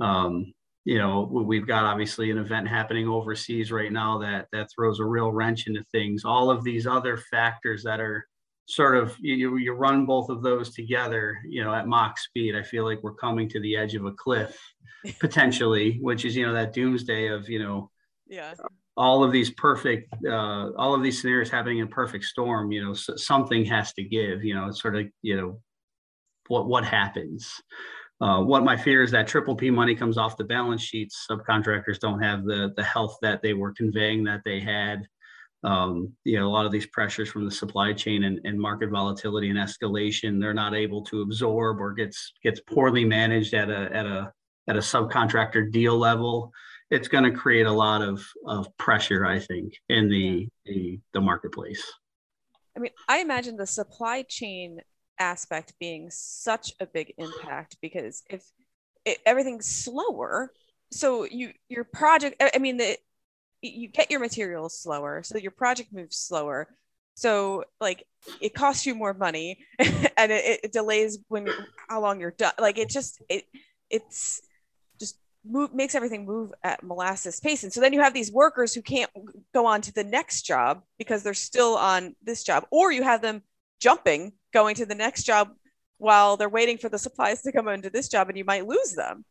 Um, 0.00 0.52
you 0.84 0.98
know 0.98 1.28
we've 1.30 1.68
got 1.68 1.84
obviously 1.84 2.32
an 2.32 2.38
event 2.38 2.66
happening 2.66 3.06
overseas 3.06 3.70
right 3.70 3.92
now 3.92 4.18
that 4.18 4.48
that 4.50 4.66
throws 4.74 4.98
a 4.98 5.04
real 5.04 5.30
wrench 5.30 5.68
into 5.68 5.84
things 5.92 6.24
all 6.24 6.50
of 6.50 6.64
these 6.64 6.88
other 6.88 7.16
factors 7.16 7.84
that 7.84 8.00
are 8.00 8.26
sort 8.66 8.96
of 8.96 9.16
you, 9.20 9.56
you 9.56 9.72
run 9.72 10.06
both 10.06 10.28
of 10.28 10.42
those 10.42 10.74
together 10.74 11.38
you 11.46 11.62
know 11.62 11.74
at 11.74 11.86
Mach 11.86 12.18
speed 12.18 12.54
i 12.56 12.62
feel 12.62 12.84
like 12.84 13.02
we're 13.02 13.14
coming 13.14 13.48
to 13.48 13.60
the 13.60 13.76
edge 13.76 13.94
of 13.94 14.04
a 14.04 14.12
cliff 14.12 14.58
potentially 15.20 15.98
which 16.00 16.24
is 16.24 16.36
you 16.36 16.46
know 16.46 16.54
that 16.54 16.72
doomsday 16.72 17.28
of 17.28 17.48
you 17.48 17.58
know 17.58 17.90
yeah 18.26 18.54
all 18.96 19.24
of 19.24 19.32
these 19.32 19.50
perfect 19.50 20.12
uh, 20.26 20.70
all 20.76 20.94
of 20.94 21.02
these 21.02 21.20
scenarios 21.20 21.50
happening 21.50 21.78
in 21.78 21.88
perfect 21.88 22.24
storm 22.24 22.70
you 22.70 22.84
know 22.84 22.94
something 22.94 23.64
has 23.64 23.92
to 23.94 24.02
give 24.04 24.44
you 24.44 24.54
know 24.54 24.68
it's 24.68 24.80
sort 24.80 24.96
of 24.96 25.06
you 25.22 25.36
know 25.36 25.60
what 26.48 26.66
what 26.66 26.84
happens 26.84 27.60
uh, 28.22 28.40
what 28.40 28.62
my 28.62 28.76
fear 28.76 29.02
is 29.02 29.10
that 29.10 29.26
triple 29.26 29.56
P 29.56 29.68
money 29.68 29.96
comes 29.96 30.16
off 30.16 30.36
the 30.36 30.44
balance 30.44 30.80
sheets. 30.80 31.26
Subcontractors 31.28 31.98
don't 31.98 32.22
have 32.22 32.44
the 32.44 32.72
the 32.76 32.84
health 32.84 33.18
that 33.20 33.42
they 33.42 33.52
were 33.52 33.72
conveying 33.72 34.22
that 34.24 34.42
they 34.44 34.60
had. 34.60 35.08
Um, 35.64 36.12
you 36.24 36.38
know, 36.38 36.48
a 36.48 36.50
lot 36.50 36.66
of 36.66 36.72
these 36.72 36.86
pressures 36.86 37.28
from 37.28 37.44
the 37.44 37.50
supply 37.50 37.92
chain 37.92 38.24
and, 38.24 38.40
and 38.44 38.58
market 38.60 38.90
volatility 38.90 39.48
and 39.48 39.58
escalation, 39.58 40.40
they're 40.40 40.54
not 40.54 40.74
able 40.74 41.04
to 41.04 41.22
absorb 41.22 41.80
or 41.80 41.92
gets 41.92 42.32
gets 42.42 42.60
poorly 42.60 43.04
managed 43.04 43.54
at 43.54 43.70
a 43.70 43.88
at 43.94 44.06
a 44.06 44.32
at 44.68 44.76
a 44.76 44.80
subcontractor 44.80 45.70
deal 45.70 45.96
level. 45.96 46.52
It's 46.90 47.08
going 47.08 47.24
to 47.24 47.30
create 47.30 47.66
a 47.66 47.72
lot 47.72 48.02
of 48.02 48.24
of 48.46 48.66
pressure, 48.76 49.24
I 49.24 49.38
think, 49.38 49.74
in 49.88 50.08
the 50.08 50.48
the, 50.66 50.98
the 51.12 51.20
marketplace. 51.20 51.84
I 52.76 52.80
mean, 52.80 52.92
I 53.08 53.18
imagine 53.18 53.56
the 53.56 53.66
supply 53.66 54.22
chain 54.22 54.80
aspect 55.18 55.74
being 55.78 56.08
such 56.10 56.72
a 56.80 56.86
big 56.86 57.12
impact 57.18 57.76
because 57.80 58.22
if 58.28 58.44
it, 59.04 59.18
everything's 59.24 59.66
slower 59.66 60.52
so 60.90 61.24
you 61.24 61.52
your 61.68 61.84
project 61.84 62.42
i 62.54 62.58
mean 62.58 62.76
the 62.76 62.96
you 63.62 63.88
get 63.88 64.10
your 64.10 64.20
materials 64.20 64.78
slower 64.78 65.22
so 65.22 65.38
your 65.38 65.52
project 65.52 65.92
moves 65.92 66.16
slower. 66.16 66.68
So 67.14 67.64
like 67.80 68.04
it 68.40 68.54
costs 68.54 68.86
you 68.86 68.94
more 68.94 69.14
money 69.14 69.64
and 69.78 70.32
it, 70.32 70.60
it 70.64 70.72
delays 70.72 71.18
when 71.28 71.48
how 71.88 72.00
long 72.00 72.20
you're 72.20 72.32
done 72.32 72.52
like 72.58 72.78
it 72.78 72.88
just 72.88 73.22
it 73.28 73.44
it's 73.90 74.40
just 74.98 75.18
move 75.44 75.74
makes 75.74 75.94
everything 75.94 76.24
move 76.24 76.52
at 76.64 76.82
molasses 76.82 77.38
pace. 77.38 77.62
And 77.62 77.72
so 77.72 77.80
then 77.80 77.92
you 77.92 78.00
have 78.00 78.14
these 78.14 78.32
workers 78.32 78.74
who 78.74 78.82
can't 78.82 79.10
go 79.54 79.66
on 79.66 79.80
to 79.82 79.92
the 79.92 80.04
next 80.04 80.42
job 80.42 80.82
because 80.98 81.22
they're 81.22 81.34
still 81.34 81.76
on 81.76 82.16
this 82.22 82.42
job 82.42 82.66
or 82.70 82.92
you 82.92 83.02
have 83.02 83.22
them 83.22 83.42
jumping 83.80 84.32
going 84.52 84.74
to 84.76 84.86
the 84.86 84.94
next 84.94 85.24
job 85.24 85.50
while 85.98 86.36
they're 86.36 86.48
waiting 86.48 86.78
for 86.78 86.88
the 86.88 86.98
supplies 86.98 87.42
to 87.42 87.52
come 87.52 87.68
into 87.68 87.90
this 87.90 88.08
job 88.08 88.28
and 88.28 88.38
you 88.38 88.44
might 88.44 88.66
lose 88.66 88.92
them 88.94 89.24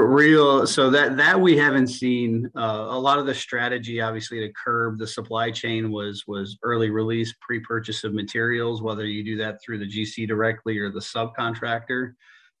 real 0.00 0.66
so 0.66 0.88
that 0.88 1.18
that 1.18 1.38
we 1.38 1.54
haven't 1.56 1.88
seen 1.88 2.50
uh, 2.56 2.86
a 2.88 2.98
lot 2.98 3.18
of 3.18 3.26
the 3.26 3.34
strategy 3.34 4.00
obviously 4.00 4.40
to 4.40 4.50
curb 4.52 4.98
the 4.98 5.06
supply 5.06 5.50
chain 5.50 5.90
was 5.90 6.26
was 6.26 6.56
early 6.62 6.88
release 6.88 7.34
pre-purchase 7.40 8.02
of 8.02 8.14
materials 8.14 8.80
whether 8.80 9.04
you 9.04 9.22
do 9.22 9.36
that 9.36 9.62
through 9.62 9.78
the 9.78 9.86
gc 9.86 10.26
directly 10.26 10.78
or 10.78 10.90
the 10.90 10.98
subcontractor 10.98 12.14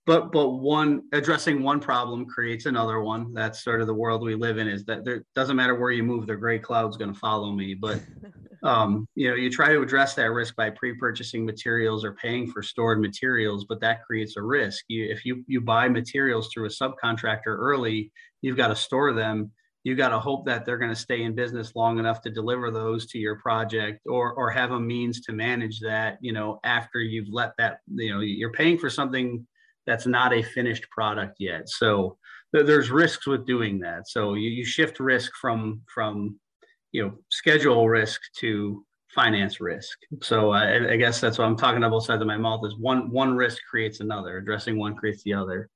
but 0.06 0.32
but 0.32 0.48
one 0.50 1.02
addressing 1.12 1.62
one 1.62 1.80
problem 1.80 2.26
creates 2.26 2.66
another 2.66 3.00
one 3.00 3.32
that's 3.32 3.62
sort 3.62 3.80
of 3.80 3.86
the 3.86 3.94
world 3.94 4.22
we 4.22 4.34
live 4.34 4.58
in 4.58 4.68
is 4.68 4.84
that 4.84 5.04
there 5.04 5.24
doesn't 5.34 5.56
matter 5.56 5.74
where 5.74 5.90
you 5.90 6.02
move 6.02 6.26
the 6.26 6.34
gray 6.34 6.58
cloud's 6.58 6.96
going 6.96 7.12
to 7.12 7.18
follow 7.18 7.52
me 7.52 7.74
but 7.74 8.00
um, 8.62 9.08
you 9.14 9.28
know, 9.28 9.34
you 9.34 9.50
try 9.50 9.72
to 9.72 9.82
address 9.82 10.14
that 10.14 10.30
risk 10.30 10.54
by 10.54 10.70
pre-purchasing 10.70 11.44
materials 11.44 12.04
or 12.04 12.12
paying 12.14 12.46
for 12.50 12.62
stored 12.62 13.00
materials, 13.00 13.64
but 13.68 13.80
that 13.80 14.04
creates 14.04 14.36
a 14.36 14.42
risk. 14.42 14.84
You, 14.88 15.06
if 15.10 15.24
you 15.24 15.44
you 15.48 15.60
buy 15.60 15.88
materials 15.88 16.48
through 16.52 16.66
a 16.66 16.68
subcontractor 16.68 17.46
early, 17.46 18.12
you've 18.40 18.56
got 18.56 18.68
to 18.68 18.76
store 18.76 19.12
them. 19.12 19.50
You 19.84 19.96
got 19.96 20.10
to 20.10 20.20
hope 20.20 20.46
that 20.46 20.64
they're 20.64 20.78
going 20.78 20.94
to 20.94 20.96
stay 20.96 21.22
in 21.22 21.34
business 21.34 21.74
long 21.74 21.98
enough 21.98 22.20
to 22.22 22.30
deliver 22.30 22.70
those 22.70 23.06
to 23.08 23.18
your 23.18 23.36
project, 23.40 24.00
or 24.06 24.32
or 24.34 24.48
have 24.50 24.70
a 24.70 24.78
means 24.78 25.22
to 25.22 25.32
manage 25.32 25.80
that. 25.80 26.18
You 26.20 26.32
know, 26.32 26.60
after 26.62 27.00
you've 27.00 27.32
let 27.32 27.56
that, 27.58 27.80
you 27.88 28.14
know, 28.14 28.20
you're 28.20 28.52
paying 28.52 28.78
for 28.78 28.90
something 28.90 29.44
that's 29.86 30.06
not 30.06 30.32
a 30.32 30.42
finished 30.42 30.88
product 30.90 31.36
yet. 31.38 31.68
So 31.68 32.18
there's 32.52 32.90
risks 32.90 33.26
with 33.26 33.46
doing 33.46 33.80
that. 33.80 34.08
So 34.08 34.34
you, 34.34 34.50
you 34.50 34.64
shift 34.64 35.00
risk 35.00 35.32
from 35.40 35.82
from 35.92 36.38
you 36.92 37.02
know 37.02 37.14
schedule 37.30 37.88
risk 37.88 38.20
to 38.40 38.84
finance 39.14 39.60
risk. 39.60 39.98
So 40.22 40.50
I, 40.50 40.92
I, 40.92 40.96
guess 40.96 41.20
that's 41.20 41.36
what 41.36 41.44
I'm 41.44 41.56
talking 41.56 41.76
about 41.78 41.90
both 41.90 42.04
sides 42.04 42.22
of 42.22 42.26
my 42.26 42.38
mouth 42.38 42.62
is 42.66 42.76
one 42.78 43.10
one 43.10 43.34
risk 43.34 43.58
creates 43.68 44.00
another, 44.00 44.38
addressing 44.38 44.78
one 44.78 44.94
creates 44.94 45.22
the 45.22 45.34
other. 45.34 45.68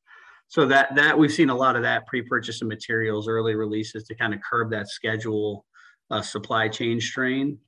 So 0.49 0.66
that 0.66 0.95
that 0.97 1.19
we've 1.19 1.33
seen 1.33 1.51
a 1.51 1.55
lot 1.55 1.77
of 1.77 1.83
that 1.83 2.07
pre-purchase 2.07 2.62
of 2.62 2.69
materials, 2.69 3.29
early 3.29 3.55
releases 3.55 4.05
to 4.05 4.14
kind 4.14 4.33
of 4.35 4.40
curb 4.49 4.71
that 4.71 4.88
schedule 4.88 5.64
uh, 6.11 6.23
supply 6.23 6.69
chain 6.69 7.01
strain 7.01 7.59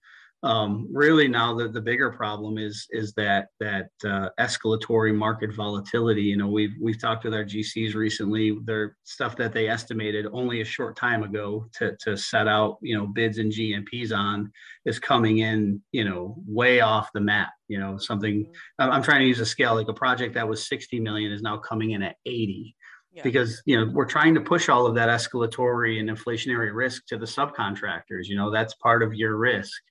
um, 0.45 0.89
really 0.93 1.27
now 1.27 1.53
the, 1.55 1.69
the 1.69 1.81
bigger 1.81 2.11
problem 2.11 2.59
is 2.59 2.87
is 2.91 3.13
that 3.15 3.49
that 3.59 3.89
uh, 4.05 4.29
escalatory 4.39 5.15
market 5.15 5.53
volatility 5.53 6.23
you 6.23 6.37
know 6.37 6.47
we've 6.47 6.75
we've 6.81 7.01
talked 7.01 7.25
with 7.25 7.35
our 7.35 7.45
gcs 7.45 7.95
recently 7.95 8.57
their 8.65 8.97
stuff 9.03 9.37
that 9.37 9.53
they 9.53 9.69
estimated 9.69 10.27
only 10.33 10.61
a 10.61 10.65
short 10.65 10.97
time 10.97 11.25
ago 11.25 11.67
to, 11.73 11.97
to 11.97 12.17
set 12.17 12.47
out 12.47 12.79
you 12.83 12.97
know 12.97 13.07
bids 13.07 13.39
and 13.39 13.53
gmps 13.53 14.17
on 14.17 14.51
is 14.85 15.01
coming 15.01 15.39
in 15.39 15.83
you 15.91 16.05
know 16.05 16.37
way 16.47 16.81
off 16.81 17.11
the 17.13 17.21
map 17.21 17.51
you 17.67 17.79
know 17.79 17.99
something 17.99 18.45
mm-hmm. 18.45 18.91
i'm 18.93 19.03
trying 19.03 19.21
to 19.21 19.27
use 19.27 19.41
a 19.41 19.47
scale 19.47 19.75
like 19.75 19.89
a 19.89 19.95
project 19.95 20.35
that 20.35 20.49
was 20.49 20.69
60 20.69 21.01
million 21.01 21.33
is 21.33 21.43
now 21.43 21.57
coming 21.57 21.93
in 21.93 22.03
at 22.03 22.15
80 22.27 22.77
yeah. 23.13 23.23
because 23.25 23.61
you 23.67 23.77
know 23.77 23.91
we're 23.93 24.05
trying 24.05 24.35
to 24.35 24.41
push 24.41 24.69
all 24.69 24.87
of 24.87 24.95
that 24.95 25.09
escalatory 25.09 25.99
and 25.99 26.09
inflationary 26.09 26.73
risk 26.73 27.07
to 27.07 27.19
the 27.19 27.27
subcontractors 27.27 28.27
you 28.27 28.37
know 28.37 28.53
that's 28.53 28.75
part 28.75 29.03
of 29.03 29.15
your 29.15 29.37
risk 29.37 29.83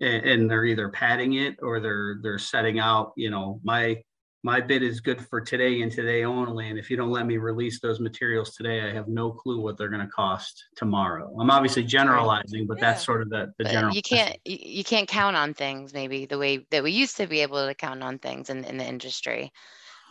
and, 0.00 0.24
and 0.24 0.50
they're 0.50 0.64
either 0.64 0.88
padding 0.88 1.34
it 1.34 1.56
or 1.62 1.80
they're 1.80 2.18
they're 2.22 2.38
setting 2.38 2.78
out 2.78 3.12
you 3.16 3.30
know 3.30 3.60
my 3.62 4.02
my 4.42 4.58
bid 4.58 4.82
is 4.82 5.00
good 5.00 5.20
for 5.26 5.40
today 5.40 5.82
and 5.82 5.92
today 5.92 6.24
only 6.24 6.68
and 6.68 6.78
if 6.78 6.90
you 6.90 6.96
don't 6.96 7.10
let 7.10 7.26
me 7.26 7.36
release 7.36 7.80
those 7.80 8.00
materials 8.00 8.54
today 8.54 8.88
i 8.88 8.92
have 8.92 9.06
no 9.06 9.30
clue 9.30 9.60
what 9.60 9.76
they're 9.76 9.88
going 9.88 10.00
to 10.00 10.12
cost 10.12 10.64
tomorrow. 10.76 11.34
I'm 11.38 11.50
obviously 11.50 11.84
generalizing 11.84 12.66
but 12.66 12.78
yeah. 12.78 12.92
that's 12.92 13.04
sort 13.04 13.22
of 13.22 13.30
the, 13.30 13.52
the 13.58 13.64
general 13.64 13.94
you 13.94 14.02
can't 14.02 14.36
you 14.44 14.84
can't 14.84 15.08
count 15.08 15.36
on 15.36 15.54
things 15.54 15.92
maybe 15.92 16.26
the 16.26 16.38
way 16.38 16.66
that 16.70 16.82
we 16.82 16.92
used 16.92 17.16
to 17.18 17.26
be 17.26 17.40
able 17.40 17.66
to 17.66 17.74
count 17.74 18.02
on 18.02 18.18
things 18.18 18.50
in, 18.50 18.64
in 18.64 18.78
the 18.78 18.86
industry. 18.86 19.52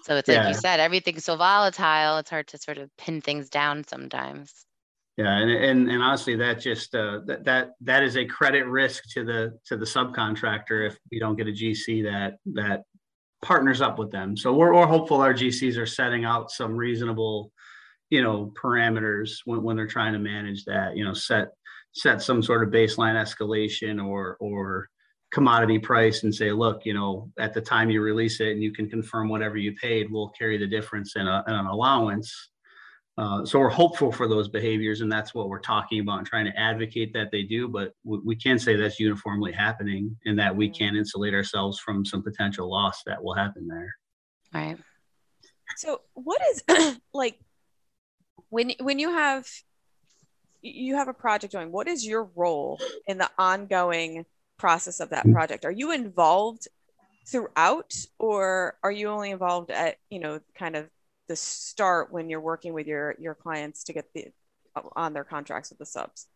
So 0.04 0.15
it's 0.15 0.30
like 0.30 0.38
yeah. 0.38 0.47
you 0.47 0.54
said 0.54 0.80
everything's 0.80 1.25
so 1.25 1.36
volatile 1.36 2.17
it's 2.19 2.30
hard 2.30 2.47
to 2.47 2.58
sort 2.58 2.78
of 2.78 2.89
pin 2.97 3.19
things 3.21 3.49
down 3.49 3.84
sometimes 3.84 4.65
yeah, 5.19 5.38
and 5.38 5.51
and, 5.51 5.91
and 5.91 6.01
honestly, 6.01 6.38
that 6.38 6.62
just 6.62 6.95
uh, 6.95 7.19
that 7.25 7.43
that 7.43 7.71
that 7.82 8.03
is 8.03 8.15
a 8.15 8.23
credit 8.23 8.65
risk 8.65 9.03
to 9.15 9.25
the 9.25 9.60
to 9.65 9.75
the 9.75 9.84
subcontractor 9.84 10.88
if 10.88 10.97
we 11.12 11.19
don't 11.19 11.36
get 11.36 11.49
a 11.49 11.51
GC 11.51 12.03
that 12.03 12.38
that 12.53 12.84
partners 13.41 13.82
up 13.82 13.99
with 13.99 14.12
them. 14.12 14.38
So 14.38 14.53
we're, 14.53 14.73
we're 14.73 14.88
hopeful 14.88 15.19
our 15.19 15.34
GCs 15.34 15.77
are 15.77 15.86
setting 15.86 16.23
out 16.23 16.51
some 16.51 16.73
reasonable, 16.73 17.51
you 18.10 18.23
know, 18.23 18.53
parameters 18.62 19.39
when, 19.43 19.62
when 19.62 19.75
they're 19.75 19.88
trying 19.88 20.13
to 20.13 20.19
manage 20.19 20.63
that. 20.65 20.95
You 20.95 21.03
know, 21.03 21.13
set 21.13 21.49
set 21.91 22.21
some 22.21 22.41
sort 22.41 22.63
of 22.63 22.73
baseline 22.73 23.21
escalation 23.21 24.01
or 24.01 24.38
or 24.39 24.88
commodity 25.34 25.79
price 25.79 26.23
and 26.23 26.34
say, 26.34 26.53
look, 26.53 26.86
you 26.86 26.93
know, 26.93 27.29
at 27.38 27.53
the 27.53 27.60
time 27.60 27.89
you 27.89 28.01
release 28.01 28.39
it 28.39 28.53
and 28.53 28.63
you 28.63 28.71
can 28.71 28.89
confirm 28.89 29.27
whatever 29.27 29.58
you 29.58 29.75
paid, 29.82 30.10
we'll 30.10 30.29
carry 30.29 30.58
the 30.58 30.65
difference 30.65 31.17
in, 31.17 31.27
a, 31.27 31.43
in 31.45 31.53
an 31.53 31.65
allowance 31.65 32.48
uh, 33.19 33.43
so 33.45 33.60
we're 33.60 33.67
hopeful 33.67 34.13
for 34.13 34.29
those 34.29 34.47
behaviors, 34.47 35.01
and 35.01 35.12
that's 35.12 35.34
what 35.34 35.49
we're 35.49 35.60
talking 35.60 35.99
about 35.99 36.19
and 36.19 36.25
trying 36.25 36.45
to 36.45 36.58
advocate 36.58 37.12
that 37.12 37.32
they 37.32 37.43
do. 37.43 37.67
But 37.67 37.93
we, 38.05 38.19
we 38.19 38.36
can't 38.38 38.62
say 38.62 38.77
that's 38.77 38.97
uniformly 38.97 39.51
happening, 39.51 40.15
and 40.25 40.39
that 40.39 40.55
we 40.55 40.69
can't 40.69 40.95
insulate 40.95 41.34
ourselves 41.34 41.79
from 41.79 42.05
some 42.05 42.23
potential 42.23 42.71
loss 42.71 43.03
that 43.05 43.21
will 43.21 43.34
happen 43.34 43.67
there. 43.67 43.93
Right. 44.53 44.77
So, 45.75 45.99
what 46.13 46.41
is 46.49 46.97
like 47.13 47.38
when 48.47 48.71
when 48.79 48.99
you 48.99 49.12
have 49.12 49.45
you 50.62 50.95
have 50.95 51.10
a 51.10 51.13
project 51.13 51.51
going? 51.51 51.73
What 51.73 51.89
is 51.89 52.08
your 52.08 52.29
role 52.38 52.79
in 53.05 53.17
the 53.17 53.29
ongoing 53.38 54.25
process 54.58 55.01
of 55.01 55.10
that 55.10 55.29
project? 55.29 55.65
Are 55.65 55.71
you 55.71 55.91
involved 55.91 56.69
throughout, 57.27 57.93
or 58.17 58.77
are 58.82 58.93
you 58.93 59.10
only 59.10 59.32
involved 59.32 59.71
at 59.71 59.97
you 60.10 60.21
know 60.21 60.39
kind 60.58 60.77
of 60.77 60.89
the 61.29 61.35
start 61.37 62.11
when 62.11 62.29
you're 62.29 62.41
working 62.41 62.73
with 62.73 62.87
your 62.87 63.15
your 63.19 63.35
clients 63.35 63.85
to 63.85 63.93
get 63.93 64.11
the 64.13 64.27
on 64.95 65.13
their 65.13 65.23
contracts 65.23 65.69
with 65.69 65.79
the 65.79 65.85
subs? 65.85 66.27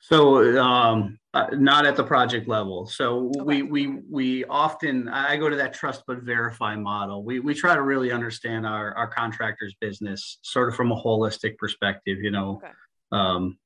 So 0.00 0.60
um, 0.62 1.18
uh, 1.34 1.48
not 1.52 1.84
at 1.84 1.96
the 1.96 2.04
project 2.04 2.48
level. 2.48 2.86
So 2.86 3.30
okay. 3.36 3.40
we 3.44 3.62
we 3.62 3.98
we 4.10 4.44
often 4.44 5.08
I 5.08 5.36
go 5.36 5.48
to 5.48 5.56
that 5.56 5.74
trust 5.74 6.04
but 6.06 6.22
verify 6.22 6.76
model. 6.76 7.22
We 7.22 7.40
we 7.40 7.52
try 7.52 7.74
to 7.74 7.82
really 7.82 8.10
understand 8.10 8.66
our 8.66 8.96
our 8.96 9.08
contractors' 9.08 9.74
business 9.80 10.38
sort 10.42 10.68
of 10.68 10.74
from 10.74 10.92
a 10.92 10.96
holistic 10.96 11.58
perspective. 11.58 12.18
You 12.20 12.30
know, 12.30 12.62
okay. 12.62 12.72
um, 13.12 13.58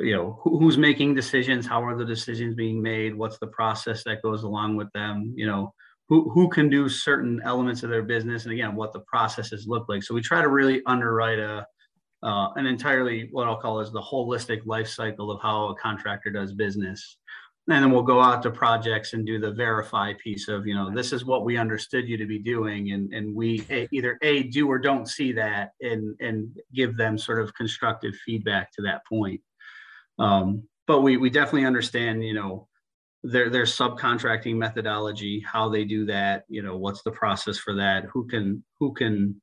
you 0.00 0.14
know 0.14 0.40
who, 0.42 0.58
who's 0.58 0.76
making 0.76 1.14
decisions, 1.14 1.66
how 1.66 1.82
are 1.84 1.96
the 1.96 2.04
decisions 2.04 2.54
being 2.54 2.82
made, 2.82 3.14
what's 3.14 3.38
the 3.38 3.46
process 3.46 4.04
that 4.04 4.22
goes 4.22 4.42
along 4.42 4.76
with 4.76 4.90
them. 4.92 5.32
You 5.36 5.46
know, 5.46 5.72
who, 6.08 6.30
who 6.30 6.48
can 6.48 6.68
do 6.68 6.88
certain 6.88 7.40
elements 7.44 7.82
of 7.82 7.90
their 7.90 8.02
business 8.02 8.44
and 8.44 8.52
again 8.52 8.74
what 8.74 8.92
the 8.92 9.00
processes 9.00 9.66
look 9.66 9.88
like. 9.88 10.02
So 10.02 10.14
we 10.14 10.20
try 10.20 10.42
to 10.42 10.48
really 10.48 10.82
underwrite 10.86 11.38
a 11.38 11.66
uh, 12.22 12.48
an 12.56 12.64
entirely 12.64 13.28
what 13.32 13.46
i'll 13.46 13.60
call 13.60 13.80
is 13.80 13.92
the 13.92 14.00
holistic 14.00 14.64
life 14.64 14.88
cycle 14.88 15.30
of 15.30 15.40
how 15.42 15.68
a 15.68 15.74
contractor 15.76 16.30
does 16.30 16.52
business. 16.52 17.18
And 17.66 17.82
then 17.82 17.90
we'll 17.92 18.02
go 18.02 18.20
out 18.20 18.42
to 18.42 18.50
projects 18.50 19.14
and 19.14 19.24
do 19.24 19.38
the 19.38 19.52
verify 19.52 20.12
piece 20.22 20.48
of 20.48 20.66
you 20.66 20.74
know 20.74 20.94
this 20.94 21.12
is 21.12 21.24
what 21.24 21.44
we 21.44 21.56
understood 21.56 22.06
you 22.06 22.18
to 22.18 22.26
be 22.26 22.38
doing. 22.38 22.92
And 22.92 23.12
and 23.12 23.34
we 23.34 23.66
either 23.90 24.18
a 24.22 24.44
do 24.44 24.68
or 24.68 24.78
don't 24.78 25.08
see 25.08 25.32
that 25.32 25.70
and 25.80 26.14
and 26.20 26.54
give 26.74 26.96
them 26.96 27.16
sort 27.16 27.40
of 27.40 27.54
constructive 27.54 28.14
feedback 28.26 28.70
to 28.72 28.82
that 28.82 29.06
point. 29.06 29.40
Um, 30.18 30.64
but 30.86 31.00
we 31.00 31.16
we 31.16 31.30
definitely 31.30 31.66
understand, 31.66 32.22
you 32.22 32.34
know, 32.34 32.68
their 33.24 33.48
their 33.48 33.64
subcontracting 33.64 34.54
methodology, 34.54 35.40
how 35.40 35.68
they 35.68 35.84
do 35.84 36.04
that, 36.04 36.44
you 36.48 36.62
know, 36.62 36.76
what's 36.76 37.02
the 37.02 37.10
process 37.10 37.58
for 37.58 37.74
that, 37.74 38.04
who 38.12 38.26
can 38.26 38.62
who 38.78 38.92
can 38.92 39.40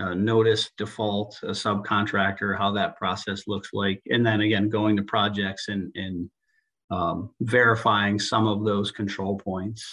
uh, 0.00 0.14
notice 0.14 0.70
default 0.78 1.38
a 1.42 1.48
subcontractor, 1.48 2.56
how 2.56 2.70
that 2.70 2.96
process 2.96 3.48
looks 3.48 3.70
like, 3.72 4.00
and 4.06 4.24
then 4.24 4.42
again 4.42 4.68
going 4.68 4.96
to 4.96 5.02
projects 5.02 5.68
and 5.68 5.90
and 5.96 6.30
um, 6.92 7.30
verifying 7.40 8.18
some 8.18 8.46
of 8.46 8.64
those 8.64 8.92
control 8.92 9.36
points. 9.36 9.84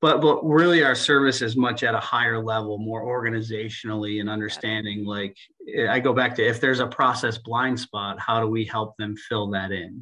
But 0.00 0.20
but 0.20 0.44
really, 0.44 0.84
our 0.84 0.94
service 0.94 1.42
is 1.42 1.56
much 1.56 1.82
at 1.82 1.96
a 1.96 2.00
higher 2.00 2.40
level, 2.40 2.78
more 2.78 3.04
organizationally 3.04 4.20
and 4.20 4.30
understanding. 4.30 5.04
Like 5.04 5.36
I 5.88 5.98
go 5.98 6.12
back 6.12 6.36
to 6.36 6.46
if 6.46 6.60
there's 6.60 6.80
a 6.80 6.86
process 6.86 7.36
blind 7.36 7.80
spot, 7.80 8.20
how 8.20 8.40
do 8.40 8.46
we 8.46 8.64
help 8.64 8.96
them 8.96 9.16
fill 9.16 9.50
that 9.50 9.72
in? 9.72 10.00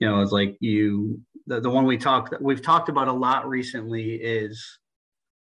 You 0.00 0.08
know, 0.08 0.22
it's 0.22 0.32
like 0.32 0.56
you 0.60 1.20
the, 1.46 1.60
the 1.60 1.70
one 1.70 1.84
we 1.84 1.98
talked 1.98 2.34
we've 2.40 2.62
talked 2.62 2.88
about 2.88 3.08
a 3.08 3.12
lot 3.12 3.48
recently 3.48 4.14
is 4.14 4.78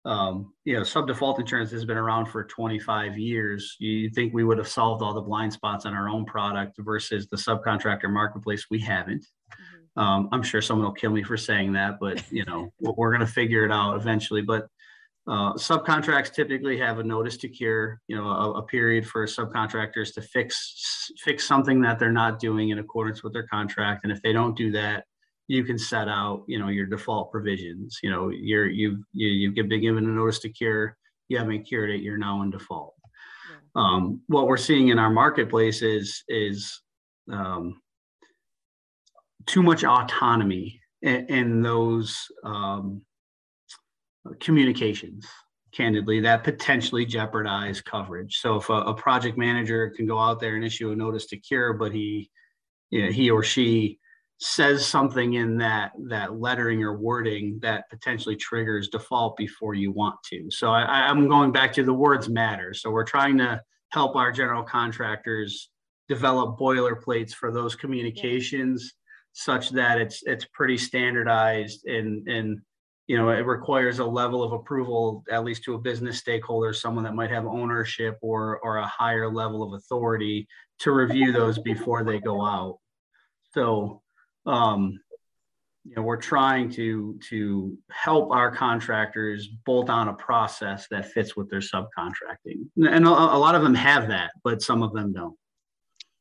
um, 0.05 0.53
you 0.63 0.75
know, 0.75 0.83
sub 0.83 1.07
default 1.07 1.39
insurance 1.39 1.71
has 1.71 1.85
been 1.85 1.97
around 1.97 2.27
for 2.27 2.43
25 2.45 3.17
years. 3.17 3.75
You 3.79 4.09
think 4.09 4.33
we 4.33 4.43
would 4.43 4.57
have 4.57 4.67
solved 4.67 5.03
all 5.03 5.13
the 5.13 5.21
blind 5.21 5.51
spots 5.51 5.85
on 5.85 5.93
our 5.93 6.09
own 6.09 6.25
product 6.25 6.77
versus 6.79 7.27
the 7.27 7.37
subcontractor 7.37 8.09
marketplace? 8.09 8.65
We 8.71 8.79
haven't. 8.79 9.25
Mm-hmm. 9.51 10.01
Um, 10.01 10.29
I'm 10.31 10.43
sure 10.43 10.61
someone 10.61 10.85
will 10.85 10.93
kill 10.93 11.11
me 11.11 11.23
for 11.23 11.35
saying 11.35 11.73
that, 11.73 11.99
but 11.99 12.23
you 12.31 12.45
know, 12.45 12.71
we're 12.79 13.11
going 13.11 13.25
to 13.25 13.31
figure 13.31 13.65
it 13.65 13.71
out 13.71 13.97
eventually. 13.97 14.41
But 14.41 14.67
uh, 15.27 15.53
subcontracts 15.53 16.33
typically 16.33 16.77
have 16.77 16.99
a 16.99 17.03
notice 17.03 17.37
to 17.37 17.49
cure, 17.49 18.01
you 18.07 18.15
know, 18.15 18.29
a, 18.29 18.51
a, 18.53 18.63
period 18.63 19.05
for 19.05 19.27
subcontractors 19.27 20.11
to 20.15 20.21
fix 20.23 21.11
fix 21.23 21.43
something 21.43 21.81
that 21.81 21.99
they're 21.99 22.11
not 22.11 22.39
doing 22.39 22.69
in 22.69 22.79
accordance 22.79 23.21
with 23.21 23.33
their 23.33 23.45
contract. 23.45 24.05
And 24.05 24.11
if 24.11 24.21
they 24.23 24.33
don't 24.33 24.57
do 24.57 24.71
that, 24.71 25.03
you 25.49 25.63
can 25.63 25.79
set 25.79 26.07
out, 26.07 26.43
you 26.47 26.59
know, 26.59 26.67
your 26.67 26.85
default 26.85 27.31
provisions. 27.31 27.97
You 28.03 28.11
know, 28.11 28.29
you're 28.29 28.67
you've 28.67 28.99
you, 29.13 29.27
you've 29.27 29.67
been 29.67 29.81
given 29.81 30.05
a 30.05 30.07
notice 30.07 30.37
to 30.39 30.49
cure, 30.49 30.95
you 31.27 31.39
haven't 31.39 31.63
cured 31.63 31.89
it, 31.89 32.01
you're 32.01 32.19
now 32.19 32.43
in 32.43 32.51
default. 32.51 32.93
Yeah. 33.51 33.81
Um, 33.81 34.21
what 34.27 34.47
we're 34.47 34.57
seeing 34.57 34.89
in 34.89 34.99
our 34.99 35.09
marketplace 35.09 35.81
is 35.81 36.23
is 36.29 36.79
um, 37.33 37.81
too 39.47 39.63
much 39.63 39.83
autonomy 39.83 40.79
in, 41.01 41.25
in 41.25 41.61
those 41.63 42.27
um, 42.43 43.01
communications 44.39 45.25
candidly 45.73 46.19
that 46.19 46.43
potentially 46.43 47.05
jeopardize 47.05 47.79
coverage 47.79 48.39
so 48.39 48.55
if 48.55 48.69
a, 48.69 48.73
a, 48.73 48.93
project 48.93 49.37
manager 49.37 49.93
can 49.95 50.07
go 50.07 50.17
out 50.17 50.39
there 50.39 50.55
and 50.55 50.65
issue 50.65 50.89
a 50.89 50.95
notice 50.95 51.27
to 51.27 51.37
cure 51.37 51.73
but 51.73 51.91
he 51.91 52.27
you 52.89 53.05
know, 53.05 53.11
he 53.11 53.29
or 53.29 53.43
she 53.43 53.99
says 54.39 54.85
something 54.85 55.33
in 55.33 55.57
that 55.57 55.91
that 56.07 56.39
lettering 56.39 56.81
or 56.81 56.97
wording 56.97 57.59
that 57.61 57.89
potentially 57.89 58.37
triggers 58.37 58.87
default 58.87 59.35
before 59.35 59.73
you 59.73 59.91
want 59.91 60.15
to. 60.23 60.49
So 60.49 60.71
I, 60.71 61.09
I'm 61.09 61.27
going 61.27 61.51
back 61.51 61.73
to 61.73 61.83
the 61.83 61.93
words 61.93 62.29
matter. 62.29 62.73
So 62.73 62.89
we're 62.89 63.03
trying 63.03 63.37
to 63.39 63.61
help 63.89 64.15
our 64.15 64.31
general 64.31 64.63
contractors 64.63 65.69
develop 66.07 66.57
boilerplates 66.57 67.33
for 67.33 67.51
those 67.51 67.75
communications 67.75 68.93
such 69.33 69.69
that 69.71 69.99
it's 69.99 70.23
it's 70.25 70.45
pretty 70.53 70.77
standardized 70.77 71.85
and 71.85 72.27
and 72.27 72.59
you 73.07 73.17
know 73.17 73.29
it 73.29 73.45
requires 73.45 73.99
a 73.99 74.05
level 74.05 74.41
of 74.41 74.53
approval 74.53 75.23
at 75.29 75.43
least 75.43 75.63
to 75.63 75.75
a 75.75 75.79
business 75.79 76.17
stakeholder 76.17 76.73
someone 76.73 77.03
that 77.03 77.13
might 77.13 77.29
have 77.29 77.45
ownership 77.45 78.17
or 78.21 78.59
or 78.63 78.77
a 78.77 78.87
higher 78.87 79.31
level 79.31 79.61
of 79.61 79.73
authority 79.73 80.47
to 80.79 80.91
review 80.91 81.31
those 81.31 81.59
before 81.59 82.03
they 82.03 82.19
go 82.19 82.43
out 82.43 82.79
so 83.53 84.01
um, 84.49 84.99
you 85.85 85.95
know, 85.95 86.01
we're 86.01 86.17
trying 86.17 86.69
to 86.71 87.19
to 87.29 87.77
help 87.89 88.31
our 88.31 88.51
contractors 88.51 89.47
bolt 89.65 89.89
on 89.89 90.09
a 90.09 90.13
process 90.13 90.87
that 90.91 91.11
fits 91.11 91.35
with 91.35 91.49
their 91.49 91.59
subcontracting, 91.59 92.67
and 92.77 93.05
a, 93.05 93.09
a 93.09 93.39
lot 93.39 93.55
of 93.55 93.61
them 93.61 93.75
have 93.75 94.07
that, 94.09 94.31
but 94.43 94.61
some 94.61 94.83
of 94.83 94.93
them 94.93 95.13
don't. 95.13 95.35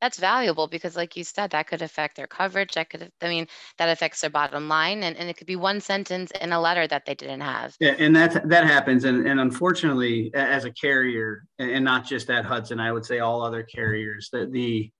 That's 0.00 0.18
valuable 0.18 0.68
because 0.68 0.94
like 0.94 1.16
you 1.16 1.24
said 1.24 1.50
that 1.50 1.66
could 1.66 1.82
affect 1.82 2.16
their 2.16 2.26
coverage. 2.26 2.74
That 2.74 2.88
could 2.88 3.10
i 3.20 3.28
mean 3.28 3.46
that 3.78 3.88
affects 3.88 4.20
their 4.20 4.30
bottom 4.30 4.68
line. 4.68 5.02
And, 5.02 5.16
and 5.16 5.28
it 5.28 5.36
could 5.36 5.46
be 5.46 5.56
one 5.56 5.80
sentence 5.80 6.30
in 6.40 6.52
a 6.52 6.60
letter 6.60 6.86
that 6.86 7.04
they 7.04 7.14
didn't 7.14 7.40
have. 7.40 7.74
Yeah 7.80 7.94
and 7.98 8.14
that 8.14 8.48
that 8.48 8.64
happens. 8.64 9.04
And, 9.04 9.26
and 9.26 9.40
unfortunately 9.40 10.30
as 10.34 10.64
a 10.64 10.70
carrier 10.70 11.44
and 11.58 11.84
not 11.84 12.06
just 12.06 12.30
at 12.30 12.44
hudson 12.44 12.78
i 12.78 12.92
would 12.92 13.04
say 13.04 13.18
all 13.18 13.42
other 13.42 13.64
carriers 13.64 14.28
that 14.32 14.52
the 14.52 14.90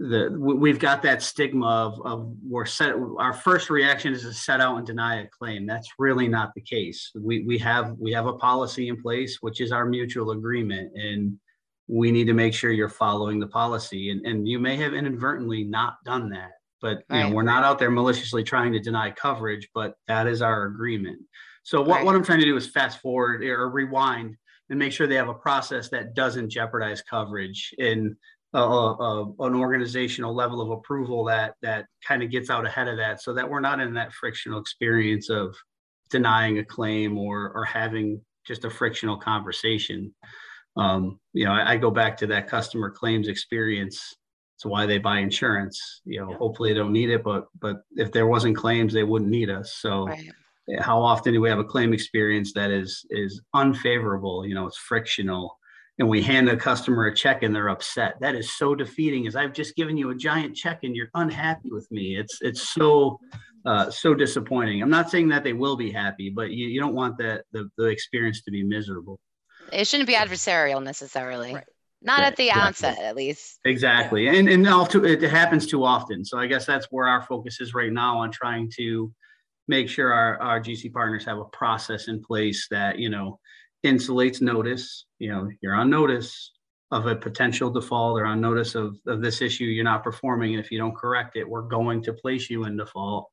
the 0.00 0.34
we've 0.38 0.78
got 0.78 1.02
that 1.02 1.22
stigma 1.22 1.66
of, 1.66 2.00
of 2.06 2.34
we're 2.42 2.64
set 2.64 2.94
our 3.18 3.34
first 3.34 3.68
reaction 3.68 4.14
is 4.14 4.22
to 4.22 4.32
set 4.32 4.58
out 4.58 4.78
and 4.78 4.86
deny 4.86 5.20
a 5.20 5.26
claim. 5.26 5.66
That's 5.66 5.90
really 5.98 6.26
not 6.26 6.54
the 6.54 6.62
case. 6.62 7.10
We 7.14 7.44
we 7.44 7.58
have 7.58 7.96
we 7.98 8.10
have 8.12 8.26
a 8.26 8.32
policy 8.32 8.88
in 8.88 9.00
place 9.00 9.38
which 9.42 9.60
is 9.60 9.72
our 9.72 9.84
mutual 9.84 10.30
agreement 10.30 10.92
and 10.94 11.38
we 11.86 12.10
need 12.10 12.28
to 12.28 12.32
make 12.32 12.54
sure 12.54 12.70
you're 12.70 12.88
following 12.88 13.40
the 13.40 13.48
policy. 13.48 14.10
And, 14.10 14.24
and 14.24 14.48
you 14.48 14.58
may 14.58 14.76
have 14.76 14.94
inadvertently 14.94 15.64
not 15.64 16.02
done 16.02 16.30
that 16.30 16.52
but 16.80 16.98
you 17.10 17.16
right. 17.16 17.28
know 17.28 17.34
we're 17.34 17.42
not 17.42 17.62
out 17.62 17.78
there 17.78 17.90
maliciously 17.90 18.42
trying 18.42 18.72
to 18.72 18.80
deny 18.80 19.10
coverage 19.10 19.68
but 19.74 19.96
that 20.08 20.26
is 20.26 20.40
our 20.40 20.64
agreement. 20.64 21.20
So 21.62 21.82
what, 21.82 21.96
right. 21.96 22.06
what 22.06 22.14
i'm 22.14 22.24
trying 22.24 22.40
to 22.40 22.46
do 22.46 22.56
is 22.56 22.66
fast 22.66 23.00
forward 23.02 23.44
or 23.44 23.68
rewind 23.68 24.34
and 24.70 24.78
make 24.78 24.92
sure 24.92 25.06
they 25.06 25.16
have 25.16 25.28
a 25.28 25.34
process 25.34 25.90
that 25.90 26.14
doesn't 26.14 26.48
jeopardize 26.48 27.02
coverage. 27.02 27.74
And 27.78 28.16
an 28.52 29.54
organizational 29.54 30.34
level 30.34 30.60
of 30.60 30.70
approval 30.70 31.24
that 31.24 31.54
that 31.62 31.86
kind 32.06 32.22
of 32.22 32.30
gets 32.30 32.50
out 32.50 32.66
ahead 32.66 32.88
of 32.88 32.96
that 32.96 33.22
so 33.22 33.32
that 33.32 33.48
we're 33.48 33.60
not 33.60 33.80
in 33.80 33.94
that 33.94 34.12
frictional 34.12 34.60
experience 34.60 35.30
of 35.30 35.54
denying 36.10 36.58
a 36.58 36.64
claim 36.64 37.16
or 37.16 37.52
or 37.54 37.64
having 37.64 38.20
just 38.46 38.64
a 38.64 38.70
frictional 38.70 39.16
conversation. 39.16 40.12
Um, 40.76 41.18
you 41.32 41.44
know 41.44 41.52
I, 41.52 41.72
I, 41.72 41.76
go 41.76 41.90
back 41.90 42.16
to 42.18 42.26
that 42.28 42.48
customer 42.48 42.90
claims 42.90 43.28
experience. 43.28 44.14
It's 44.56 44.64
why 44.64 44.86
they 44.86 44.98
buy 44.98 45.18
insurance 45.18 46.02
you 46.04 46.20
know 46.20 46.34
hopefully 46.34 46.72
they 46.72 46.78
don't 46.78 46.92
need 46.92 47.10
it 47.10 47.24
but 47.24 47.46
but 47.60 47.78
if 47.96 48.12
there 48.12 48.26
wasn't 48.26 48.56
claims 48.56 48.92
they 48.92 49.04
wouldn't 49.04 49.30
need 49.30 49.50
us. 49.50 49.76
So 49.80 50.06
right. 50.06 50.30
how 50.80 51.00
often 51.00 51.32
do 51.34 51.40
we 51.40 51.48
have 51.48 51.58
a 51.58 51.64
claim 51.64 51.92
experience 51.92 52.52
that 52.54 52.70
is 52.70 53.04
is 53.10 53.40
unfavorable? 53.54 54.44
You 54.44 54.56
know 54.56 54.66
it's 54.66 54.76
frictional 54.76 55.56
and 56.00 56.08
we 56.08 56.22
hand 56.22 56.48
a 56.48 56.56
customer 56.56 57.06
a 57.06 57.14
check 57.14 57.42
and 57.42 57.54
they're 57.54 57.68
upset. 57.68 58.14
That 58.20 58.34
is 58.34 58.56
so 58.56 58.74
defeating. 58.74 59.26
As 59.26 59.36
I've 59.36 59.52
just 59.52 59.76
given 59.76 59.98
you 59.98 60.08
a 60.10 60.14
giant 60.14 60.56
check 60.56 60.80
and 60.82 60.96
you're 60.96 61.10
unhappy 61.14 61.68
with 61.70 61.86
me. 61.92 62.16
It's 62.16 62.38
it's 62.40 62.72
so 62.72 63.20
uh, 63.66 63.90
so 63.90 64.14
disappointing. 64.14 64.82
I'm 64.82 64.88
not 64.88 65.10
saying 65.10 65.28
that 65.28 65.44
they 65.44 65.52
will 65.52 65.76
be 65.76 65.92
happy, 65.92 66.30
but 66.30 66.50
you, 66.52 66.66
you 66.68 66.80
don't 66.80 66.94
want 66.94 67.18
that 67.18 67.44
the, 67.52 67.68
the 67.76 67.84
experience 67.84 68.40
to 68.44 68.50
be 68.50 68.62
miserable. 68.62 69.20
It 69.70 69.86
shouldn't 69.86 70.06
be 70.06 70.14
adversarial 70.14 70.82
necessarily. 70.82 71.54
Right. 71.54 71.64
Not 72.00 72.20
right. 72.20 72.28
at 72.28 72.36
the 72.36 72.48
exactly. 72.48 72.88
onset, 72.88 73.04
at 73.04 73.14
least. 73.14 73.60
Exactly, 73.66 74.24
yeah. 74.24 74.32
and 74.32 74.48
and 74.48 74.90
too, 74.90 75.04
it 75.04 75.20
happens 75.20 75.66
too 75.66 75.84
often. 75.84 76.24
So 76.24 76.38
I 76.38 76.46
guess 76.46 76.64
that's 76.64 76.86
where 76.90 77.08
our 77.08 77.20
focus 77.20 77.60
is 77.60 77.74
right 77.74 77.92
now 77.92 78.20
on 78.20 78.30
trying 78.30 78.70
to 78.78 79.12
make 79.68 79.90
sure 79.90 80.10
our, 80.10 80.40
our 80.40 80.60
GC 80.60 80.94
partners 80.94 81.26
have 81.26 81.36
a 81.36 81.44
process 81.44 82.08
in 82.08 82.22
place 82.22 82.66
that 82.70 82.98
you 82.98 83.10
know 83.10 83.38
insulates 83.84 84.40
notice. 84.40 85.06
You 85.18 85.32
know, 85.32 85.50
you're 85.60 85.74
on 85.74 85.90
notice 85.90 86.52
of 86.90 87.06
a 87.06 87.14
potential 87.14 87.70
default 87.70 88.18
or 88.18 88.26
on 88.26 88.40
notice 88.40 88.74
of, 88.74 88.96
of 89.06 89.22
this 89.22 89.42
issue 89.42 89.64
you're 89.64 89.84
not 89.84 90.02
performing. 90.02 90.54
And 90.54 90.64
if 90.64 90.70
you 90.70 90.78
don't 90.78 90.96
correct 90.96 91.36
it, 91.36 91.48
we're 91.48 91.62
going 91.62 92.02
to 92.02 92.12
place 92.12 92.50
you 92.50 92.64
in 92.64 92.76
default 92.76 93.30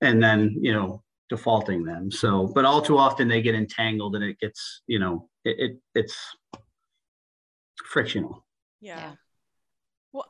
and 0.00 0.22
then, 0.22 0.56
you 0.60 0.72
know, 0.72 1.02
defaulting 1.28 1.84
them. 1.84 2.10
So, 2.10 2.50
but 2.52 2.64
all 2.64 2.82
too 2.82 2.98
often 2.98 3.28
they 3.28 3.42
get 3.42 3.54
entangled 3.54 4.16
and 4.16 4.24
it 4.24 4.38
gets, 4.40 4.82
you 4.86 4.98
know, 4.98 5.28
it, 5.44 5.56
it 5.58 5.76
it's 5.94 6.16
frictional. 7.84 8.44
Yeah. 8.80 8.98
yeah. 8.98 9.12
Well, 10.12 10.26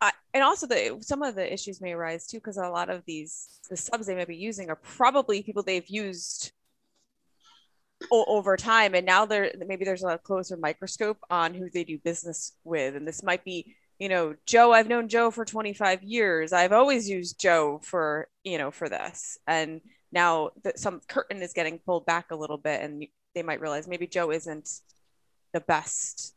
I, 0.00 0.12
and 0.32 0.42
also 0.42 0.66
the 0.66 0.98
some 1.00 1.22
of 1.22 1.34
the 1.34 1.52
issues 1.52 1.80
may 1.80 1.92
arise 1.92 2.26
too 2.26 2.38
because 2.38 2.56
a 2.56 2.68
lot 2.68 2.88
of 2.88 3.04
these 3.06 3.60
the 3.68 3.76
subs 3.76 4.06
they 4.06 4.14
may 4.14 4.24
be 4.24 4.36
using 4.36 4.70
are 4.70 4.76
probably 4.76 5.42
people 5.42 5.62
they've 5.62 5.86
used 5.86 6.52
o- 8.10 8.24
over 8.26 8.56
time. 8.56 8.94
And 8.94 9.06
now 9.06 9.26
there 9.26 9.52
maybe 9.66 9.84
there's 9.84 10.04
a 10.04 10.18
closer 10.18 10.56
microscope 10.56 11.18
on 11.30 11.54
who 11.54 11.70
they 11.70 11.84
do 11.84 11.98
business 11.98 12.52
with. 12.64 12.96
And 12.96 13.06
this 13.06 13.22
might 13.22 13.44
be 13.44 13.76
you 14.00 14.08
know 14.08 14.34
joe 14.44 14.72
i've 14.72 14.88
known 14.88 15.08
joe 15.08 15.30
for 15.30 15.44
25 15.44 16.02
years. 16.02 16.52
I've 16.52 16.72
always 16.72 17.08
used 17.08 17.40
joe 17.40 17.80
for 17.82 18.28
you 18.42 18.58
know 18.58 18.70
for 18.70 18.88
this. 18.88 19.38
And 19.46 19.80
now 20.12 20.50
that 20.62 20.78
some 20.78 21.00
curtain 21.08 21.42
is 21.42 21.52
getting 21.52 21.78
pulled 21.78 22.06
back 22.06 22.30
a 22.30 22.36
little 22.36 22.58
bit 22.58 22.80
and 22.80 23.06
they 23.34 23.42
might 23.42 23.60
realize 23.60 23.88
maybe 23.88 24.06
joe 24.06 24.30
isn't 24.30 24.68
the 25.52 25.60
best 25.60 26.34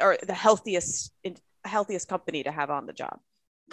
or 0.00 0.18
the 0.22 0.34
healthiest 0.34 1.12
healthiest 1.64 2.08
company 2.08 2.42
to 2.44 2.52
have 2.52 2.70
on 2.70 2.86
the 2.86 2.92
job. 2.92 3.18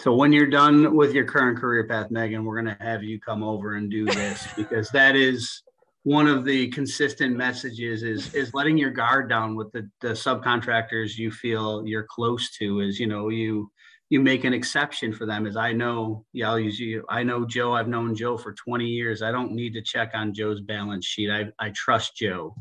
So 0.00 0.12
when 0.12 0.32
you're 0.32 0.48
done 0.50 0.96
with 0.96 1.14
your 1.14 1.24
current 1.24 1.58
career 1.58 1.86
path 1.86 2.10
megan 2.10 2.44
we're 2.44 2.60
going 2.60 2.76
to 2.76 2.82
have 2.82 3.02
you 3.04 3.20
come 3.20 3.42
over 3.44 3.74
and 3.74 3.90
do 3.90 4.06
this 4.06 4.48
because 4.56 4.90
that 4.90 5.14
is 5.14 5.62
one 6.04 6.28
of 6.28 6.44
the 6.44 6.68
consistent 6.68 7.34
messages 7.36 8.02
is 8.02 8.32
is 8.34 8.54
letting 8.54 8.78
your 8.78 8.90
guard 8.90 9.28
down 9.28 9.56
with 9.56 9.72
the, 9.72 9.88
the 10.00 10.08
subcontractors 10.08 11.16
you 11.16 11.30
feel 11.30 11.84
you're 11.86 12.06
close 12.08 12.50
to 12.58 12.80
is 12.80 13.00
you 13.00 13.06
know 13.06 13.30
you 13.30 13.70
you 14.10 14.20
make 14.20 14.44
an 14.44 14.52
exception 14.52 15.12
for 15.12 15.26
them 15.26 15.46
as 15.46 15.56
I 15.56 15.72
know, 15.72 16.24
yeah, 16.32 16.50
I'll 16.50 16.58
use 16.60 16.78
you. 16.78 17.04
I 17.08 17.22
know 17.22 17.44
Joe, 17.46 17.72
I've 17.72 17.88
known 17.88 18.14
Joe 18.14 18.36
for 18.36 18.52
20 18.52 18.84
years. 18.84 19.22
I 19.22 19.32
don't 19.32 19.52
need 19.52 19.72
to 19.74 19.82
check 19.82 20.12
on 20.14 20.34
Joe's 20.34 20.60
balance 20.60 21.06
sheet. 21.06 21.30
I, 21.30 21.46
I 21.58 21.70
trust 21.70 22.14
Joe. 22.14 22.54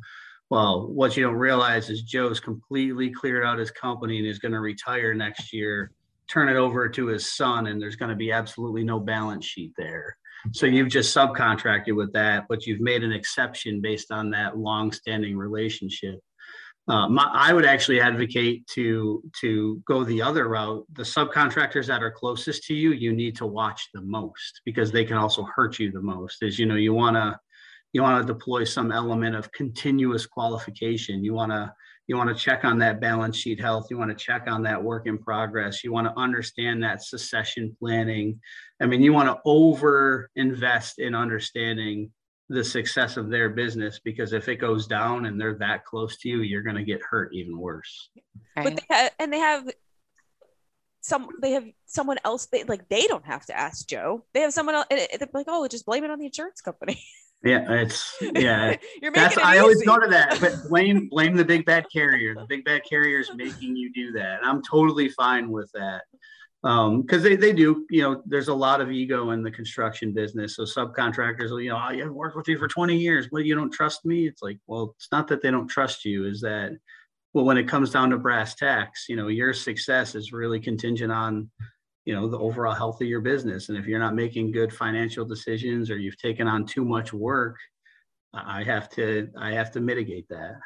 Well, 0.49 0.87
what 0.87 1.17
you 1.17 1.23
don't 1.23 1.35
realize 1.35 1.89
is 1.89 2.01
Joe's 2.01 2.39
completely 2.39 3.11
cleared 3.11 3.45
out 3.45 3.59
his 3.59 3.71
company 3.71 4.19
and 4.19 4.27
is 4.27 4.39
going 4.39 4.53
to 4.53 4.61
retire 4.61 5.13
next 5.13 5.51
year, 5.51 5.91
turn 6.27 6.47
it 6.47 6.55
over 6.55 6.87
to 6.89 7.07
his 7.07 7.31
son, 7.31 7.67
and 7.67 7.81
there's 7.81 7.97
going 7.97 8.09
to 8.09 8.15
be 8.15 8.31
absolutely 8.31 8.83
no 8.83 8.99
balance 8.99 9.45
sheet 9.45 9.73
there. 9.77 10.17
So 10.51 10.65
you've 10.65 10.89
just 10.89 11.15
subcontracted 11.15 11.95
with 11.95 12.11
that, 12.13 12.45
but 12.49 12.65
you've 12.65 12.81
made 12.81 13.03
an 13.03 13.13
exception 13.13 13.81
based 13.81 14.11
on 14.11 14.29
that 14.31 14.57
long-standing 14.57 15.37
relationship. 15.37 16.19
Uh, 16.87 17.07
my, 17.07 17.29
I 17.33 17.53
would 17.53 17.65
actually 17.65 18.01
advocate 18.01 18.67
to 18.67 19.23
to 19.39 19.81
go 19.87 20.03
the 20.03 20.21
other 20.21 20.49
route. 20.49 20.85
The 20.91 21.03
subcontractors 21.03 21.87
that 21.87 22.03
are 22.03 22.11
closest 22.11 22.63
to 22.63 22.73
you, 22.73 22.91
you 22.91 23.13
need 23.13 23.37
to 23.37 23.45
watch 23.45 23.87
the 23.93 24.01
most 24.01 24.59
because 24.65 24.91
they 24.91 25.05
can 25.05 25.15
also 25.15 25.47
hurt 25.55 25.79
you 25.79 25.91
the 25.91 26.01
most. 26.01 26.43
Is 26.43 26.59
you 26.59 26.65
know 26.65 26.75
you 26.75 26.93
want 26.93 27.15
to 27.15 27.39
you 27.93 28.01
want 28.01 28.21
to 28.21 28.33
deploy 28.33 28.65
some 28.65 28.91
element 28.91 29.33
of 29.33 29.51
continuous 29.53 30.25
qualification. 30.25 31.23
You 31.23 31.33
want 31.33 31.53
to 31.53 31.73
you 32.07 32.17
want 32.17 32.29
to 32.29 32.35
check 32.35 32.65
on 32.65 32.79
that 32.79 32.99
balance 32.99 33.37
sheet 33.37 33.59
health. 33.61 33.87
You 33.89 33.97
want 33.97 34.17
to 34.17 34.25
check 34.25 34.43
on 34.47 34.63
that 34.63 34.81
work 34.81 35.07
in 35.07 35.17
progress. 35.17 35.83
You 35.83 35.93
want 35.93 36.07
to 36.07 36.19
understand 36.19 36.83
that 36.83 37.03
succession 37.03 37.75
planning. 37.79 38.39
I 38.81 38.85
mean, 38.85 39.01
you 39.01 39.13
want 39.13 39.29
to 39.29 39.39
over 39.45 40.29
invest 40.35 40.99
in 40.99 41.15
understanding 41.15 42.11
the 42.49 42.63
success 42.63 43.15
of 43.15 43.29
their 43.29 43.49
business 43.49 44.01
because 44.03 44.33
if 44.33 44.49
it 44.49 44.57
goes 44.57 44.85
down 44.85 45.25
and 45.25 45.39
they're 45.39 45.57
that 45.59 45.85
close 45.85 46.17
to 46.17 46.29
you, 46.29 46.41
you're 46.41 46.61
going 46.61 46.75
to 46.75 46.83
get 46.83 47.01
hurt 47.01 47.33
even 47.33 47.57
worse. 47.57 48.09
But 48.55 48.75
they 48.75 48.95
have, 48.95 49.11
and 49.19 49.31
they 49.31 49.39
have 49.39 49.69
some 51.01 51.27
they 51.41 51.51
have 51.51 51.65
someone 51.85 52.17
else 52.23 52.45
they 52.45 52.63
like 52.63 52.87
they 52.87 53.07
don't 53.07 53.25
have 53.25 53.45
to 53.45 53.57
ask 53.57 53.87
Joe. 53.87 54.25
They 54.33 54.41
have 54.41 54.53
someone 54.53 54.75
else 54.75 54.87
and 54.89 54.99
they're 55.19 55.29
like, 55.33 55.47
oh, 55.49 55.67
just 55.67 55.85
blame 55.85 56.03
it 56.03 56.11
on 56.11 56.19
the 56.19 56.25
insurance 56.25 56.61
company. 56.61 57.01
Yeah, 57.43 57.65
it's 57.69 58.15
yeah. 58.21 58.77
You're 59.01 59.11
that's 59.11 59.37
it 59.37 59.45
I 59.45 59.57
always 59.57 59.83
go 59.83 59.99
to 59.99 60.07
that, 60.07 60.39
but 60.39 60.53
blame 60.69 61.09
blame 61.09 61.35
the 61.35 61.43
big 61.43 61.65
bad 61.65 61.85
carrier. 61.91 62.33
The 62.35 62.45
big 62.47 62.63
bad 62.63 62.83
carrier 62.89 63.19
is 63.19 63.31
making 63.35 63.75
you 63.75 63.91
do 63.91 64.11
that. 64.13 64.39
I'm 64.43 64.61
totally 64.63 65.09
fine 65.09 65.49
with 65.49 65.69
that 65.73 66.03
because 66.63 66.87
um, 66.87 67.23
they, 67.23 67.35
they 67.35 67.51
do, 67.51 67.85
you 67.89 68.03
know, 68.03 68.23
there's 68.25 68.47
a 68.47 68.53
lot 68.53 68.79
of 68.79 68.89
ego 68.89 69.31
in 69.31 69.43
the 69.43 69.51
construction 69.51 70.13
business. 70.13 70.55
So 70.55 70.63
subcontractors 70.63 71.49
will, 71.49 71.59
you 71.59 71.71
know, 71.71 71.75
oh, 71.75 71.89
I've 71.89 72.09
worked 72.09 72.37
with 72.37 72.47
you 72.47 72.57
for 72.57 72.69
20 72.69 72.95
years. 72.95 73.27
Well, 73.29 73.43
you 73.43 73.53
don't 73.53 73.69
trust 73.69 74.05
me. 74.05 74.27
It's 74.27 74.41
like, 74.41 74.59
well, 74.65 74.93
it's 74.95 75.09
not 75.11 75.27
that 75.27 75.41
they 75.41 75.51
don't 75.51 75.67
trust 75.67 76.05
you, 76.05 76.25
is 76.25 76.39
that, 76.39 76.71
well, 77.33 77.43
when 77.43 77.57
it 77.57 77.67
comes 77.67 77.91
down 77.91 78.11
to 78.11 78.17
brass 78.17 78.55
tacks, 78.55 79.07
you 79.09 79.17
know, 79.17 79.27
your 79.27 79.51
success 79.53 80.15
is 80.15 80.31
really 80.31 80.61
contingent 80.61 81.11
on, 81.11 81.49
you 82.05 82.13
know, 82.13 82.27
the 82.27 82.37
overall 82.37 82.73
health 82.73 83.01
of 83.01 83.07
your 83.07 83.21
business. 83.21 83.69
And 83.69 83.77
if 83.77 83.85
you're 83.85 83.99
not 83.99 84.15
making 84.15 84.51
good 84.51 84.73
financial 84.73 85.25
decisions 85.25 85.89
or 85.89 85.97
you've 85.97 86.17
taken 86.17 86.47
on 86.47 86.65
too 86.65 86.83
much 86.83 87.13
work, 87.13 87.57
I 88.33 88.63
have 88.63 88.89
to, 88.91 89.29
I 89.37 89.51
have 89.51 89.71
to 89.71 89.79
mitigate 89.79 90.27
that. 90.29 90.59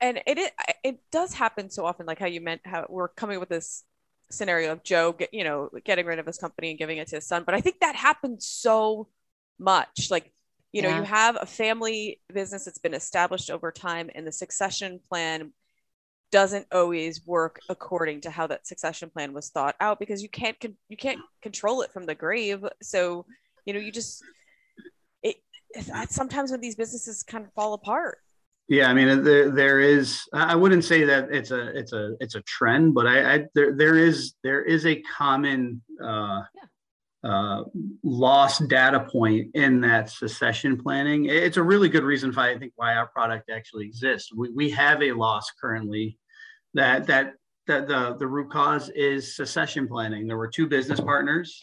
And 0.00 0.16
it, 0.26 0.38
it, 0.38 0.52
it 0.82 0.98
does 1.12 1.32
happen 1.32 1.70
so 1.70 1.86
often, 1.86 2.06
like 2.06 2.18
how 2.18 2.26
you 2.26 2.40
meant 2.40 2.62
how 2.64 2.86
we're 2.88 3.08
coming 3.08 3.38
with 3.38 3.48
this 3.48 3.84
scenario 4.32 4.72
of 4.72 4.82
Joe, 4.82 5.12
get, 5.12 5.32
you 5.32 5.44
know, 5.44 5.68
getting 5.84 6.06
rid 6.06 6.18
of 6.18 6.26
his 6.26 6.38
company 6.38 6.70
and 6.70 6.78
giving 6.78 6.98
it 6.98 7.06
to 7.08 7.16
his 7.16 7.26
son. 7.26 7.44
But 7.44 7.54
I 7.54 7.60
think 7.60 7.80
that 7.80 7.94
happens 7.94 8.46
so 8.46 9.08
much. 9.60 10.08
Like, 10.10 10.32
you 10.72 10.82
know, 10.82 10.88
yeah. 10.88 10.98
you 10.98 11.04
have 11.04 11.36
a 11.40 11.46
family 11.46 12.20
business 12.32 12.64
that's 12.64 12.78
been 12.78 12.94
established 12.94 13.50
over 13.50 13.70
time, 13.70 14.10
and 14.14 14.26
the 14.26 14.32
succession 14.32 14.98
plan 15.08 15.52
doesn't 16.32 16.66
always 16.72 17.24
work 17.26 17.60
according 17.68 18.22
to 18.22 18.30
how 18.30 18.46
that 18.48 18.66
succession 18.66 19.10
plan 19.10 19.32
was 19.32 19.50
thought 19.50 19.76
out 19.80 20.00
because 20.00 20.22
you 20.22 20.28
can't 20.28 20.58
con- 20.58 20.76
you 20.88 20.96
can't 20.96 21.20
control 21.42 21.82
it 21.82 21.92
from 21.92 22.06
the 22.06 22.14
grave. 22.14 22.64
So, 22.82 23.26
you 23.66 23.74
know, 23.74 23.78
you 23.78 23.92
just 23.92 24.24
it. 25.22 25.36
Sometimes 26.08 26.50
when 26.50 26.60
these 26.60 26.74
businesses 26.74 27.22
kind 27.22 27.44
of 27.44 27.52
fall 27.52 27.74
apart. 27.74 28.18
Yeah, 28.68 28.88
I 28.88 28.94
mean, 28.94 29.22
there, 29.22 29.50
there 29.50 29.80
is. 29.80 30.22
I 30.32 30.56
wouldn't 30.56 30.84
say 30.84 31.04
that 31.04 31.28
it's 31.30 31.50
a 31.50 31.76
it's 31.76 31.92
a 31.92 32.16
it's 32.20 32.34
a 32.34 32.40
trend, 32.42 32.94
but 32.94 33.06
I, 33.06 33.34
I 33.34 33.44
there 33.54 33.76
there 33.76 33.96
is 33.96 34.34
there 34.42 34.62
is 34.62 34.86
a 34.86 35.02
common 35.02 35.82
uh, 36.02 36.40
yeah. 36.54 37.30
uh, 37.30 37.64
lost 38.02 38.68
data 38.68 39.00
point 39.00 39.50
in 39.54 39.82
that 39.82 40.08
succession 40.08 40.80
planning. 40.80 41.26
It's 41.26 41.58
a 41.58 41.62
really 41.62 41.90
good 41.90 42.04
reason 42.04 42.32
why 42.32 42.52
I 42.52 42.58
think 42.58 42.72
why 42.76 42.94
our 42.94 43.08
product 43.08 43.50
actually 43.50 43.84
exists. 43.84 44.32
We 44.32 44.50
we 44.50 44.70
have 44.70 45.02
a 45.02 45.12
loss 45.12 45.50
currently 45.60 46.16
that 46.74 47.06
that 47.06 47.34
that 47.66 47.86
the 47.86 48.16
the 48.18 48.26
root 48.26 48.50
cause 48.50 48.88
is 48.90 49.36
succession 49.36 49.88
planning. 49.88 50.26
There 50.26 50.36
were 50.36 50.48
two 50.48 50.66
business 50.66 51.00
partners 51.00 51.60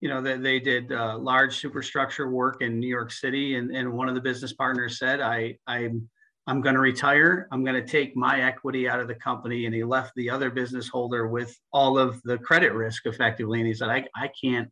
you 0.00 0.08
know, 0.08 0.22
that 0.22 0.44
they 0.44 0.60
did 0.60 0.92
uh, 0.92 1.18
large 1.18 1.58
superstructure 1.58 2.30
work 2.30 2.62
in 2.62 2.78
New 2.78 2.86
York 2.86 3.10
City, 3.10 3.56
and, 3.56 3.74
and 3.74 3.92
one 3.92 4.08
of 4.08 4.14
the 4.14 4.20
business 4.20 4.52
partners 4.52 4.96
said, 4.96 5.20
"I 5.20 5.56
I'm 5.66 6.08
I'm 6.48 6.62
going 6.62 6.74
to 6.76 6.80
retire. 6.80 7.46
I'm 7.52 7.62
going 7.62 7.74
to 7.74 7.86
take 7.86 8.16
my 8.16 8.40
equity 8.40 8.88
out 8.88 9.00
of 9.00 9.06
the 9.06 9.14
company. 9.14 9.66
And 9.66 9.74
he 9.74 9.84
left 9.84 10.12
the 10.16 10.30
other 10.30 10.48
business 10.48 10.88
holder 10.88 11.28
with 11.28 11.54
all 11.74 11.98
of 11.98 12.22
the 12.22 12.38
credit 12.38 12.72
risk 12.72 13.04
effectively. 13.04 13.58
And 13.58 13.66
he 13.66 13.74
said, 13.74 13.90
I, 13.90 14.06
I 14.16 14.30
can't, 14.42 14.70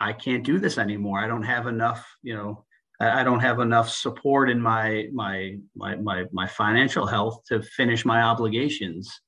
I 0.00 0.14
can't 0.14 0.42
do 0.42 0.58
this 0.58 0.78
anymore. 0.78 1.20
I 1.20 1.28
don't 1.28 1.42
have 1.42 1.66
enough, 1.66 2.06
you 2.22 2.34
know, 2.34 2.64
I 3.00 3.22
don't 3.22 3.40
have 3.40 3.60
enough 3.60 3.88
support 3.88 4.50
in 4.50 4.60
my, 4.60 5.06
my, 5.12 5.56
my, 5.76 5.96
my, 5.96 6.24
my 6.32 6.46
financial 6.46 7.06
health 7.06 7.42
to 7.46 7.62
finish 7.62 8.04
my 8.04 8.22
obligations. 8.22 9.20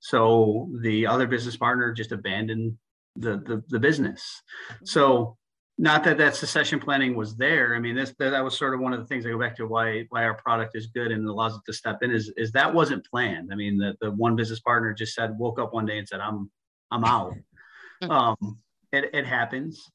So 0.00 0.70
the 0.80 1.06
other 1.06 1.26
business 1.26 1.56
partner 1.56 1.92
just 1.92 2.12
abandoned 2.12 2.78
the, 3.16 3.38
the, 3.38 3.62
the 3.68 3.78
business. 3.78 4.42
So 4.84 5.36
not 5.78 6.02
that 6.04 6.18
that 6.18 6.34
succession 6.34 6.80
planning 6.80 7.14
was 7.14 7.36
there. 7.36 7.76
I 7.76 7.78
mean, 7.78 7.94
this 7.94 8.12
that 8.18 8.42
was 8.42 8.58
sort 8.58 8.74
of 8.74 8.80
one 8.80 8.92
of 8.92 8.98
the 8.98 9.06
things 9.06 9.24
I 9.24 9.30
go 9.30 9.38
back 9.38 9.56
to 9.56 9.66
why 9.66 10.06
why 10.08 10.24
our 10.24 10.34
product 10.34 10.76
is 10.76 10.88
good 10.88 11.12
and 11.12 11.26
allows 11.26 11.54
it 11.54 11.60
to 11.66 11.72
step 11.72 12.02
in 12.02 12.10
is 12.10 12.32
is 12.36 12.50
that 12.52 12.74
wasn't 12.74 13.06
planned. 13.06 13.50
I 13.52 13.54
mean, 13.54 13.78
the 13.78 13.94
the 14.00 14.10
one 14.10 14.34
business 14.34 14.58
partner 14.58 14.92
just 14.92 15.14
said 15.14 15.38
woke 15.38 15.60
up 15.60 15.72
one 15.72 15.86
day 15.86 15.98
and 15.98 16.08
said 16.08 16.20
I'm 16.20 16.50
I'm 16.90 17.04
out. 17.04 17.34
Um, 18.00 18.60
it 18.92 19.10
it 19.12 19.26
happens, 19.26 19.90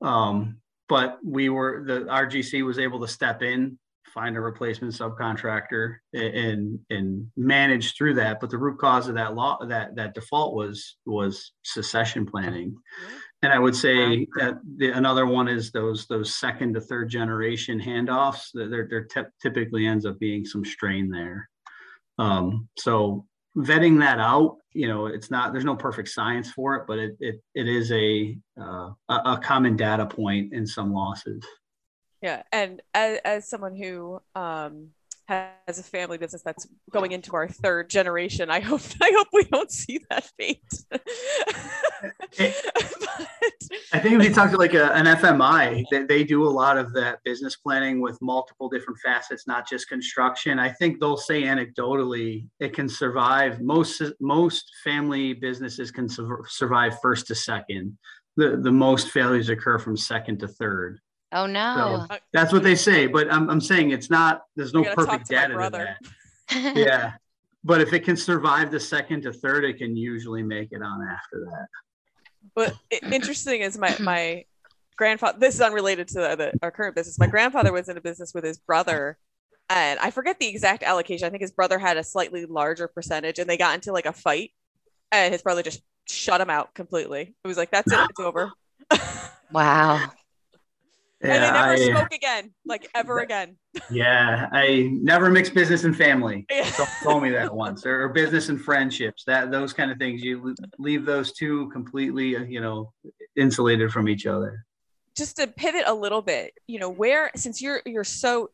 um, 0.00 0.56
but 0.88 1.18
we 1.24 1.48
were 1.48 1.84
the 1.86 2.00
RGC 2.00 2.64
was 2.64 2.78
able 2.78 3.00
to 3.00 3.08
step 3.08 3.42
in, 3.42 3.78
find 4.12 4.36
a 4.36 4.40
replacement 4.40 4.94
subcontractor, 4.94 5.96
and 6.12 6.78
and 6.90 7.30
manage 7.36 7.96
through 7.96 8.14
that. 8.14 8.40
But 8.40 8.50
the 8.50 8.58
root 8.58 8.78
cause 8.78 9.08
of 9.08 9.14
that 9.14 9.34
law 9.34 9.64
that 9.66 9.96
that 9.96 10.14
default 10.14 10.54
was 10.54 10.96
was 11.06 11.52
secession 11.62 12.26
planning. 12.26 12.76
And 13.42 13.52
I 13.52 13.58
would 13.58 13.76
say 13.76 14.26
that 14.38 14.58
the, 14.78 14.90
another 14.92 15.26
one 15.26 15.48
is 15.48 15.70
those 15.70 16.06
those 16.06 16.34
second 16.34 16.74
to 16.74 16.80
third 16.80 17.10
generation 17.10 17.78
handoffs. 17.78 18.48
There, 18.54 18.88
there 18.88 19.06
typically 19.42 19.86
ends 19.86 20.06
up 20.06 20.18
being 20.18 20.46
some 20.46 20.64
strain 20.64 21.10
there. 21.10 21.48
Um, 22.18 22.68
so 22.78 23.26
vetting 23.56 23.98
that 24.00 24.18
out, 24.18 24.58
you 24.72 24.88
know, 24.88 25.06
it's 25.06 25.30
not 25.30 25.52
there's 25.52 25.64
no 25.64 25.76
perfect 25.76 26.08
science 26.08 26.50
for 26.50 26.74
it, 26.76 26.84
but 26.86 26.98
it 26.98 27.16
it, 27.20 27.40
it 27.54 27.68
is 27.68 27.92
a, 27.92 28.36
uh, 28.60 28.90
a 29.08 29.40
common 29.42 29.76
data 29.76 30.06
point 30.06 30.52
in 30.52 30.66
some 30.66 30.92
losses. 30.92 31.44
Yeah, 32.22 32.42
and 32.52 32.80
as, 32.94 33.18
as 33.24 33.48
someone 33.48 33.76
who 33.76 34.20
um, 34.34 34.88
has 35.28 35.78
a 35.78 35.82
family 35.82 36.18
business 36.18 36.42
that's 36.42 36.66
going 36.90 37.12
into 37.12 37.34
our 37.34 37.48
third 37.48 37.88
generation. 37.88 38.50
I 38.50 38.60
hope 38.60 38.82
I 39.02 39.12
hope 39.16 39.28
we 39.32 39.44
don't 39.44 39.70
see 39.70 40.00
that 40.10 40.30
fate. 40.38 40.62
but, 42.02 42.12
I 43.92 43.98
think 43.98 44.20
if 44.20 44.28
you 44.28 44.34
talk 44.34 44.50
to 44.50 44.56
like 44.56 44.74
a, 44.74 44.92
an 44.92 45.06
FMI, 45.06 45.84
they, 45.90 46.04
they 46.04 46.24
do 46.24 46.44
a 46.44 46.50
lot 46.50 46.76
of 46.76 46.92
that 46.94 47.22
business 47.24 47.56
planning 47.56 48.00
with 48.00 48.20
multiple 48.20 48.68
different 48.68 48.98
facets, 49.00 49.46
not 49.46 49.68
just 49.68 49.88
construction. 49.88 50.58
I 50.58 50.70
think 50.70 51.00
they'll 51.00 51.16
say 51.16 51.42
anecdotally 51.42 52.48
it 52.60 52.72
can 52.72 52.88
survive. 52.88 53.60
Most 53.60 54.02
most 54.20 54.70
family 54.82 55.32
businesses 55.32 55.90
can 55.90 56.08
survive 56.08 57.00
first 57.00 57.26
to 57.28 57.34
second. 57.34 57.96
The 58.36 58.56
the 58.56 58.72
most 58.72 59.10
failures 59.10 59.48
occur 59.48 59.78
from 59.78 59.96
second 59.96 60.40
to 60.40 60.48
third. 60.48 60.98
Oh 61.32 61.46
no. 61.46 62.06
So 62.08 62.16
that's 62.32 62.52
what 62.52 62.62
they 62.62 62.76
say, 62.76 63.06
but 63.06 63.32
I'm, 63.32 63.50
I'm 63.50 63.60
saying 63.60 63.90
it's 63.90 64.10
not. 64.10 64.42
There's 64.56 64.72
no 64.74 64.84
perfect 64.94 65.28
data 65.28 65.54
to 65.54 65.70
that. 65.70 66.76
yeah, 66.76 67.12
but 67.64 67.80
if 67.80 67.92
it 67.92 68.04
can 68.04 68.16
survive 68.16 68.70
the 68.70 68.78
second 68.78 69.22
to 69.22 69.32
third, 69.32 69.64
it 69.64 69.78
can 69.78 69.96
usually 69.96 70.42
make 70.42 70.68
it 70.72 70.82
on 70.82 71.02
after 71.02 71.46
that. 71.50 71.66
But 72.54 72.74
interesting 73.10 73.62
is 73.62 73.78
my 73.78 73.96
my 74.00 74.44
grandfather. 74.96 75.38
This 75.38 75.54
is 75.54 75.60
unrelated 75.60 76.08
to 76.08 76.14
the, 76.14 76.36
the, 76.36 76.52
our 76.62 76.70
current 76.70 76.94
business. 76.94 77.18
My 77.18 77.26
grandfather 77.26 77.72
was 77.72 77.88
in 77.88 77.96
a 77.96 78.00
business 78.00 78.32
with 78.34 78.44
his 78.44 78.58
brother, 78.58 79.16
and 79.70 79.98
I 79.98 80.10
forget 80.10 80.38
the 80.38 80.46
exact 80.46 80.82
allocation. 80.82 81.26
I 81.26 81.30
think 81.30 81.40
his 81.40 81.52
brother 81.52 81.78
had 81.78 81.96
a 81.96 82.04
slightly 82.04 82.44
larger 82.44 82.86
percentage, 82.86 83.38
and 83.38 83.48
they 83.48 83.56
got 83.56 83.74
into 83.74 83.92
like 83.92 84.06
a 84.06 84.12
fight, 84.12 84.52
and 85.10 85.32
his 85.32 85.42
brother 85.42 85.62
just 85.62 85.82
shut 86.06 86.40
him 86.40 86.50
out 86.50 86.74
completely. 86.74 87.34
It 87.42 87.48
was 87.48 87.56
like, 87.56 87.70
"That's 87.70 87.90
it, 87.90 87.98
it's 88.10 88.20
over." 88.20 88.52
wow 89.52 90.10
and 91.24 91.42
they 91.42 91.50
never 91.50 91.72
I- 91.72 91.76
spoke 91.98 92.12
again, 92.12 92.52
like 92.64 92.88
ever 92.94 93.18
again. 93.18 93.56
Yeah, 93.90 94.48
I 94.52 94.88
never 94.92 95.28
mix 95.30 95.50
business 95.50 95.82
and 95.84 95.96
family. 95.96 96.46
Yeah. 96.48 96.64
Someone 96.64 96.94
told 97.02 97.22
me 97.24 97.30
that 97.30 97.52
once, 97.54 97.84
or, 97.84 98.04
or 98.04 98.08
business 98.08 98.48
and 98.48 98.60
friendships. 98.60 99.24
That 99.26 99.50
those 99.50 99.72
kind 99.72 99.90
of 99.90 99.98
things. 99.98 100.22
You 100.22 100.54
leave 100.78 101.04
those 101.04 101.32
two 101.32 101.68
completely, 101.70 102.36
uh, 102.36 102.44
you 102.44 102.60
know, 102.60 102.92
insulated 103.36 103.90
from 103.92 104.08
each 104.08 104.26
other. 104.26 104.64
Just 105.16 105.36
to 105.36 105.48
pivot 105.48 105.82
a 105.86 105.94
little 105.94 106.22
bit, 106.22 106.54
you 106.66 106.78
know, 106.78 106.88
where 106.88 107.30
since 107.34 107.60
you're 107.60 107.82
you're 107.84 108.04
so 108.04 108.50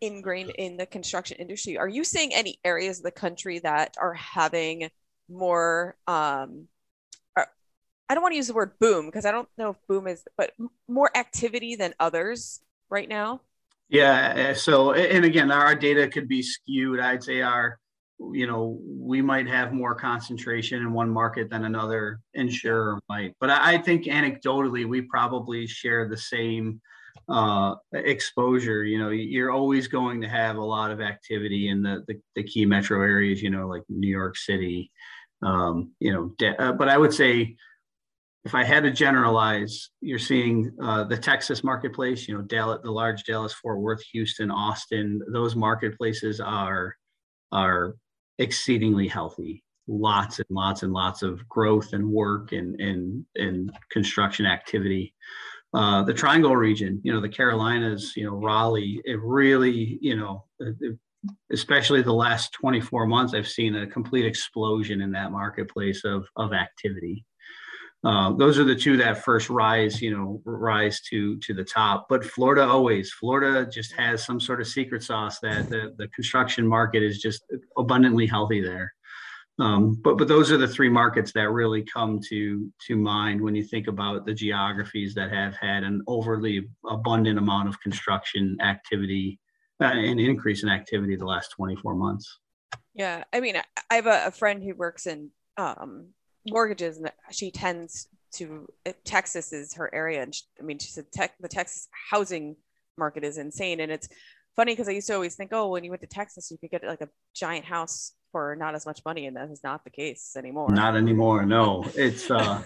ingrained 0.00 0.52
in 0.58 0.78
the 0.78 0.86
construction 0.86 1.36
industry, 1.38 1.76
are 1.78 1.88
you 1.88 2.02
seeing 2.02 2.34
any 2.34 2.58
areas 2.64 2.98
of 2.98 3.04
the 3.04 3.10
country 3.12 3.58
that 3.60 3.94
are 4.00 4.14
having 4.14 4.88
more 5.28 5.96
um 6.06 6.66
I 8.08 8.14
don't 8.14 8.22
want 8.22 8.32
to 8.32 8.36
use 8.36 8.48
the 8.48 8.54
word 8.54 8.72
boom 8.78 9.06
because 9.06 9.24
I 9.24 9.30
don't 9.30 9.48
know 9.56 9.70
if 9.70 9.76
boom 9.88 10.06
is 10.06 10.24
but 10.36 10.52
more 10.88 11.10
activity 11.16 11.76
than 11.76 11.94
others 11.98 12.60
right 12.90 13.08
now? 13.08 13.40
Yeah. 13.88 14.50
uh, 14.50 14.54
So, 14.54 14.92
and 14.92 15.24
again, 15.24 15.50
our 15.50 15.74
data 15.74 16.08
could 16.08 16.28
be 16.28 16.42
skewed. 16.42 17.00
I'd 17.00 17.22
say 17.22 17.42
our, 17.42 17.78
you 18.32 18.46
know, 18.46 18.78
we 18.86 19.20
might 19.20 19.48
have 19.48 19.72
more 19.72 19.94
concentration 19.94 20.80
in 20.80 20.92
one 20.92 21.10
market 21.10 21.50
than 21.50 21.64
another 21.64 22.20
insurer 22.34 23.00
might. 23.08 23.34
But 23.40 23.50
I, 23.50 23.74
I 23.74 23.78
think 23.78 24.04
anecdotally, 24.04 24.86
we 24.86 25.02
probably 25.02 25.66
share 25.66 26.08
the 26.08 26.16
same 26.16 26.80
uh, 27.28 27.74
exposure. 27.92 28.84
You 28.84 28.98
know, 28.98 29.10
you're 29.10 29.50
always 29.50 29.88
going 29.88 30.20
to 30.22 30.28
have 30.28 30.56
a 30.56 30.64
lot 30.64 30.90
of 30.90 31.00
activity 31.00 31.68
in 31.68 31.82
the 31.82 32.04
the, 32.06 32.20
the 32.36 32.42
key 32.42 32.64
metro 32.64 33.02
areas. 33.02 33.42
You 33.42 33.50
know, 33.50 33.68
like 33.68 33.82
New 33.88 34.08
York 34.10 34.36
City. 34.36 34.90
Um, 35.42 35.90
you 35.98 36.12
know, 36.12 36.32
de- 36.38 36.60
uh, 36.62 36.72
but 36.72 36.88
I 36.88 36.96
would 36.96 37.12
say 37.12 37.56
if 38.44 38.54
I 38.54 38.64
had 38.64 38.82
to 38.82 38.90
generalize, 38.90 39.90
you're 40.00 40.18
seeing 40.18 40.72
uh, 40.82 41.04
the 41.04 41.16
Texas 41.16 41.62
marketplace, 41.62 42.26
you 42.26 42.36
know, 42.36 42.42
Dallas, 42.42 42.80
the 42.82 42.90
large 42.90 43.22
Dallas, 43.24 43.52
Fort 43.52 43.78
Worth, 43.80 44.02
Houston, 44.12 44.50
Austin, 44.50 45.20
those 45.32 45.54
marketplaces 45.54 46.40
are 46.40 46.96
are 47.52 47.94
exceedingly 48.38 49.06
healthy. 49.06 49.62
Lots 49.86 50.38
and 50.38 50.46
lots 50.50 50.82
and 50.82 50.92
lots 50.92 51.22
of 51.22 51.46
growth 51.48 51.92
and 51.92 52.08
work 52.10 52.52
and 52.52 52.80
and 52.80 53.24
and 53.36 53.72
construction 53.90 54.44
activity. 54.46 55.14
Uh, 55.74 56.02
the 56.02 56.12
Triangle 56.14 56.56
region, 56.56 57.00
you 57.04 57.12
know, 57.12 57.20
the 57.20 57.28
Carolinas, 57.28 58.12
you 58.16 58.24
know, 58.26 58.34
Raleigh, 58.36 59.00
it 59.04 59.18
really, 59.22 59.98
you 60.02 60.16
know, 60.16 60.44
it- 60.58 60.76
it- 60.80 60.98
especially 61.52 62.02
the 62.02 62.12
last 62.12 62.52
24 62.52 63.06
months, 63.06 63.32
I've 63.32 63.48
seen 63.48 63.76
a 63.76 63.86
complete 63.86 64.26
explosion 64.26 65.00
in 65.00 65.12
that 65.12 65.30
marketplace 65.30 66.04
of 66.04 66.26
of 66.36 66.52
activity. 66.52 67.24
Uh, 68.04 68.32
those 68.32 68.58
are 68.58 68.64
the 68.64 68.74
two 68.74 68.96
that 68.96 69.22
first 69.22 69.48
rise, 69.48 70.02
you 70.02 70.16
know, 70.16 70.40
rise 70.44 71.00
to 71.02 71.38
to 71.38 71.54
the 71.54 71.64
top. 71.64 72.06
But 72.08 72.24
Florida 72.24 72.64
always, 72.64 73.12
Florida 73.12 73.64
just 73.70 73.92
has 73.92 74.24
some 74.24 74.40
sort 74.40 74.60
of 74.60 74.66
secret 74.66 75.04
sauce 75.04 75.38
that 75.40 75.68
the, 75.70 75.94
the 75.98 76.08
construction 76.08 76.66
market 76.66 77.02
is 77.02 77.20
just 77.20 77.44
abundantly 77.76 78.26
healthy 78.26 78.60
there. 78.60 78.92
Um, 79.60 79.94
but 80.02 80.18
but 80.18 80.26
those 80.26 80.50
are 80.50 80.56
the 80.56 80.66
three 80.66 80.88
markets 80.88 81.30
that 81.32 81.50
really 81.50 81.82
come 81.84 82.18
to 82.28 82.72
to 82.88 82.96
mind 82.96 83.40
when 83.40 83.54
you 83.54 83.62
think 83.62 83.86
about 83.86 84.26
the 84.26 84.34
geographies 84.34 85.14
that 85.14 85.30
have 85.30 85.54
had 85.54 85.84
an 85.84 86.02
overly 86.08 86.68
abundant 86.88 87.38
amount 87.38 87.68
of 87.68 87.80
construction 87.80 88.56
activity, 88.60 89.38
uh, 89.80 89.92
increase 89.92 90.64
in 90.64 90.68
activity 90.70 91.14
the 91.14 91.24
last 91.24 91.50
24 91.50 91.94
months. 91.94 92.40
Yeah, 92.94 93.22
I 93.32 93.40
mean, 93.40 93.56
I- 93.56 93.64
I 93.90 93.94
have 93.96 94.06
a, 94.06 94.26
a 94.26 94.30
friend 94.30 94.62
who 94.62 94.74
works 94.74 95.06
in 95.06 95.30
um, 95.58 96.08
mortgages, 96.46 96.98
and 96.98 97.10
she 97.30 97.50
tends 97.50 98.08
to 98.34 98.66
Texas 99.04 99.52
is 99.52 99.74
her 99.74 99.94
area, 99.94 100.22
and 100.22 100.34
she, 100.34 100.42
I 100.58 100.62
mean, 100.62 100.78
she 100.78 100.90
said 100.90 101.10
tech, 101.12 101.34
the 101.40 101.48
Texas 101.48 101.88
housing 102.10 102.56
market 102.96 103.24
is 103.24 103.38
insane, 103.38 103.80
and 103.80 103.92
it's 103.92 104.08
funny 104.56 104.72
because 104.72 104.88
I 104.88 104.92
used 104.92 105.06
to 105.08 105.14
always 105.14 105.34
think, 105.34 105.52
oh, 105.52 105.68
when 105.68 105.84
you 105.84 105.90
went 105.90 106.02
to 106.02 106.06
Texas, 106.06 106.50
you 106.50 106.58
could 106.58 106.70
get 106.70 106.84
like 106.84 107.00
a 107.00 107.08
giant 107.34 107.64
house 107.64 108.12
for 108.30 108.56
not 108.56 108.74
as 108.74 108.86
much 108.86 109.00
money, 109.04 109.26
and 109.26 109.36
that 109.36 109.50
is 109.50 109.62
not 109.62 109.84
the 109.84 109.90
case 109.90 110.34
anymore. 110.36 110.70
Not 110.70 110.96
anymore. 110.96 111.44
No, 111.44 111.84
it's 111.94 112.30
uh, 112.30 112.62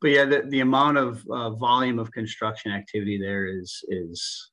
but 0.00 0.10
yeah, 0.10 0.24
the, 0.24 0.42
the 0.48 0.60
amount 0.60 0.98
of 0.98 1.24
uh, 1.30 1.50
volume 1.50 1.98
of 1.98 2.10
construction 2.12 2.72
activity 2.72 3.18
there 3.18 3.46
is 3.46 3.84
is 3.88 4.50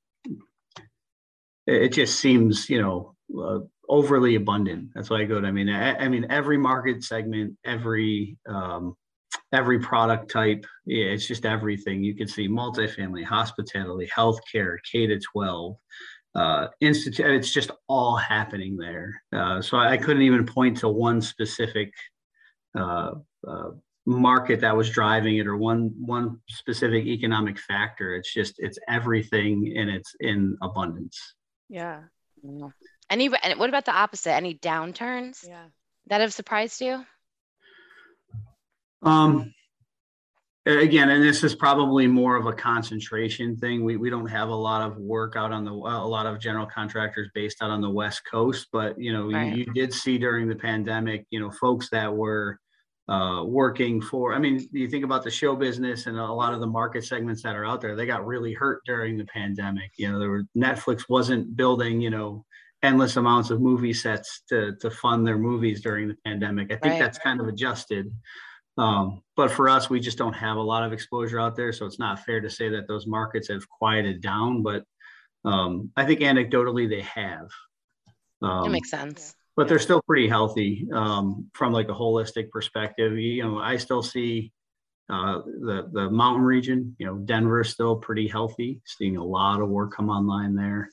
it 1.67 1.89
just 1.89 2.19
seems 2.19 2.69
you 2.69 2.81
know 2.81 3.15
uh, 3.39 3.59
overly 3.89 4.35
abundant. 4.35 4.89
That's 4.95 5.09
why 5.09 5.21
I 5.21 5.25
go 5.25 5.39
to. 5.41 5.47
I 5.47 5.51
mean, 5.51 5.69
I, 5.69 5.95
I 5.95 6.07
mean 6.07 6.25
every 6.29 6.57
market 6.57 7.03
segment, 7.03 7.57
every 7.65 8.37
um, 8.47 8.95
every 9.53 9.79
product 9.79 10.31
type. 10.31 10.65
Yeah, 10.85 11.05
it's 11.05 11.27
just 11.27 11.45
everything. 11.45 12.03
You 12.03 12.15
can 12.15 12.27
see 12.27 12.47
multifamily, 12.47 13.25
hospitality, 13.25 14.09
healthcare, 14.15 14.77
K 14.89 15.07
to 15.07 15.19
twelve. 15.19 15.77
Uh, 16.33 16.67
institute. 16.79 17.25
It's 17.25 17.51
just 17.51 17.71
all 17.89 18.15
happening 18.15 18.77
there. 18.77 19.21
Uh, 19.35 19.61
so 19.61 19.75
I, 19.75 19.91
I 19.91 19.97
couldn't 19.97 20.21
even 20.21 20.45
point 20.45 20.77
to 20.77 20.87
one 20.87 21.19
specific 21.21 21.91
uh, 22.73 23.11
uh, 23.45 23.71
market 24.05 24.61
that 24.61 24.75
was 24.75 24.89
driving 24.89 25.37
it 25.37 25.47
or 25.47 25.57
one 25.57 25.91
one 25.99 26.39
specific 26.47 27.05
economic 27.05 27.59
factor. 27.59 28.15
It's 28.15 28.33
just 28.33 28.55
it's 28.59 28.79
everything 28.87 29.73
and 29.77 29.89
it's 29.89 30.15
in 30.21 30.57
abundance. 30.61 31.35
yeah, 31.67 32.03
Mm. 32.45 32.71
Any, 33.11 33.29
and 33.43 33.59
what 33.59 33.67
about 33.67 33.83
the 33.83 33.93
opposite? 33.93 34.31
Any 34.31 34.55
downturns 34.55 35.45
yeah, 35.45 35.65
that 36.07 36.21
have 36.21 36.33
surprised 36.33 36.79
you? 36.79 37.05
Um, 39.03 39.53
again, 40.65 41.09
and 41.09 41.21
this 41.21 41.43
is 41.43 41.53
probably 41.53 42.07
more 42.07 42.37
of 42.37 42.45
a 42.45 42.53
concentration 42.53 43.57
thing. 43.57 43.83
We 43.83 43.97
we 43.97 44.09
don't 44.09 44.27
have 44.27 44.47
a 44.47 44.55
lot 44.55 44.89
of 44.89 44.97
work 44.97 45.35
out 45.35 45.51
on 45.51 45.65
the 45.65 45.71
a 45.71 46.07
lot 46.07 46.25
of 46.25 46.39
general 46.39 46.65
contractors 46.65 47.29
based 47.35 47.61
out 47.61 47.69
on 47.69 47.81
the 47.81 47.89
West 47.89 48.21
Coast, 48.31 48.67
but 48.71 48.97
you 48.97 49.11
know 49.11 49.29
Right. 49.29 49.57
you, 49.57 49.65
you 49.65 49.73
did 49.73 49.93
see 49.93 50.17
during 50.17 50.47
the 50.47 50.55
pandemic, 50.55 51.25
you 51.31 51.39
know, 51.41 51.51
folks 51.51 51.89
that 51.89 52.15
were 52.15 52.59
uh, 53.09 53.43
working 53.43 54.01
for. 54.01 54.33
I 54.33 54.39
mean, 54.39 54.65
you 54.71 54.87
think 54.87 55.03
about 55.03 55.25
the 55.25 55.31
show 55.31 55.53
business 55.53 56.05
and 56.05 56.17
a 56.17 56.25
lot 56.25 56.53
of 56.53 56.61
the 56.61 56.67
market 56.67 57.03
segments 57.03 57.43
that 57.43 57.57
are 57.57 57.65
out 57.65 57.81
there. 57.81 57.97
They 57.97 58.05
got 58.05 58.25
really 58.25 58.53
hurt 58.53 58.83
during 58.85 59.17
the 59.17 59.25
pandemic. 59.25 59.91
You 59.97 60.13
know, 60.13 60.17
there 60.19 60.29
were 60.29 60.43
Netflix 60.55 61.09
wasn't 61.09 61.57
building, 61.57 61.99
you 61.99 62.09
know, 62.09 62.45
endless 62.83 63.15
amounts 63.17 63.49
of 63.51 63.61
movie 63.61 63.93
sets 63.93 64.41
to 64.49 64.75
to 64.77 64.89
fund 64.89 65.25
their 65.25 65.37
movies 65.37 65.81
during 65.81 66.07
the 66.07 66.17
pandemic. 66.25 66.71
I 66.71 66.75
think 66.77 66.93
Right. 66.93 66.99
that's 66.99 67.17
kind 67.19 67.39
of 67.41 67.47
adjusted. 67.47 68.11
Um, 68.77 69.21
but 69.35 69.51
for 69.51 69.67
us, 69.69 69.89
we 69.89 69.99
just 69.99 70.17
don't 70.17 70.33
have 70.33 70.57
a 70.57 70.61
lot 70.61 70.83
of 70.83 70.93
exposure 70.93 71.39
out 71.39 71.55
there, 71.55 71.73
so 71.73 71.85
it's 71.85 71.99
not 71.99 72.23
fair 72.25 72.39
to 72.41 72.49
say 72.49 72.69
that 72.69 72.87
those 72.87 73.05
markets 73.05 73.49
have 73.49 73.67
quieted 73.69 74.21
down. 74.21 74.63
But 74.63 74.83
um, 75.43 75.91
I 75.95 76.05
think 76.05 76.21
anecdotally 76.21 76.89
they 76.89 77.01
have. 77.01 77.49
That 78.41 78.47
Um, 78.47 78.71
makes 78.71 78.89
sense. 78.89 79.35
but 79.55 79.67
they're 79.67 79.77
still 79.79 80.01
pretty 80.07 80.27
healthy 80.27 80.87
um, 80.93 81.49
from 81.53 81.73
like 81.73 81.89
a 81.89 81.93
holistic 81.93 82.49
perspective. 82.49 83.17
You 83.17 83.43
know, 83.43 83.59
I 83.59 83.77
still 83.77 84.01
see 84.01 84.51
uh, 85.09 85.41
the 85.45 85.89
the 85.91 86.09
mountain 86.09 86.43
region. 86.45 86.95
You 86.97 87.05
know, 87.07 87.15
Denver 87.17 87.59
is 87.61 87.69
still 87.69 87.97
pretty 87.97 88.27
healthy. 88.27 88.81
Seeing 88.85 89.17
a 89.17 89.23
lot 89.23 89.61
of 89.61 89.69
work 89.69 89.93
come 89.93 90.09
online 90.09 90.55
there. 90.55 90.89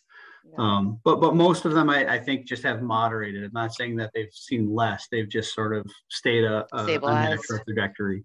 Yeah. 0.50 0.54
Um, 0.58 1.00
but 1.04 1.20
but 1.20 1.34
most 1.34 1.64
of 1.64 1.74
them, 1.74 1.90
I, 1.90 2.14
I 2.14 2.18
think, 2.18 2.46
just 2.46 2.62
have 2.62 2.82
moderated. 2.82 3.44
I'm 3.44 3.50
not 3.52 3.74
saying 3.74 3.96
that 3.96 4.10
they've 4.14 4.32
seen 4.32 4.72
less. 4.72 5.08
They've 5.10 5.28
just 5.28 5.54
sort 5.54 5.76
of 5.76 5.86
stayed 6.08 6.44
a, 6.44 6.66
a, 6.72 6.84
a 6.84 6.98
natural 6.98 7.60
trajectory. 7.64 8.24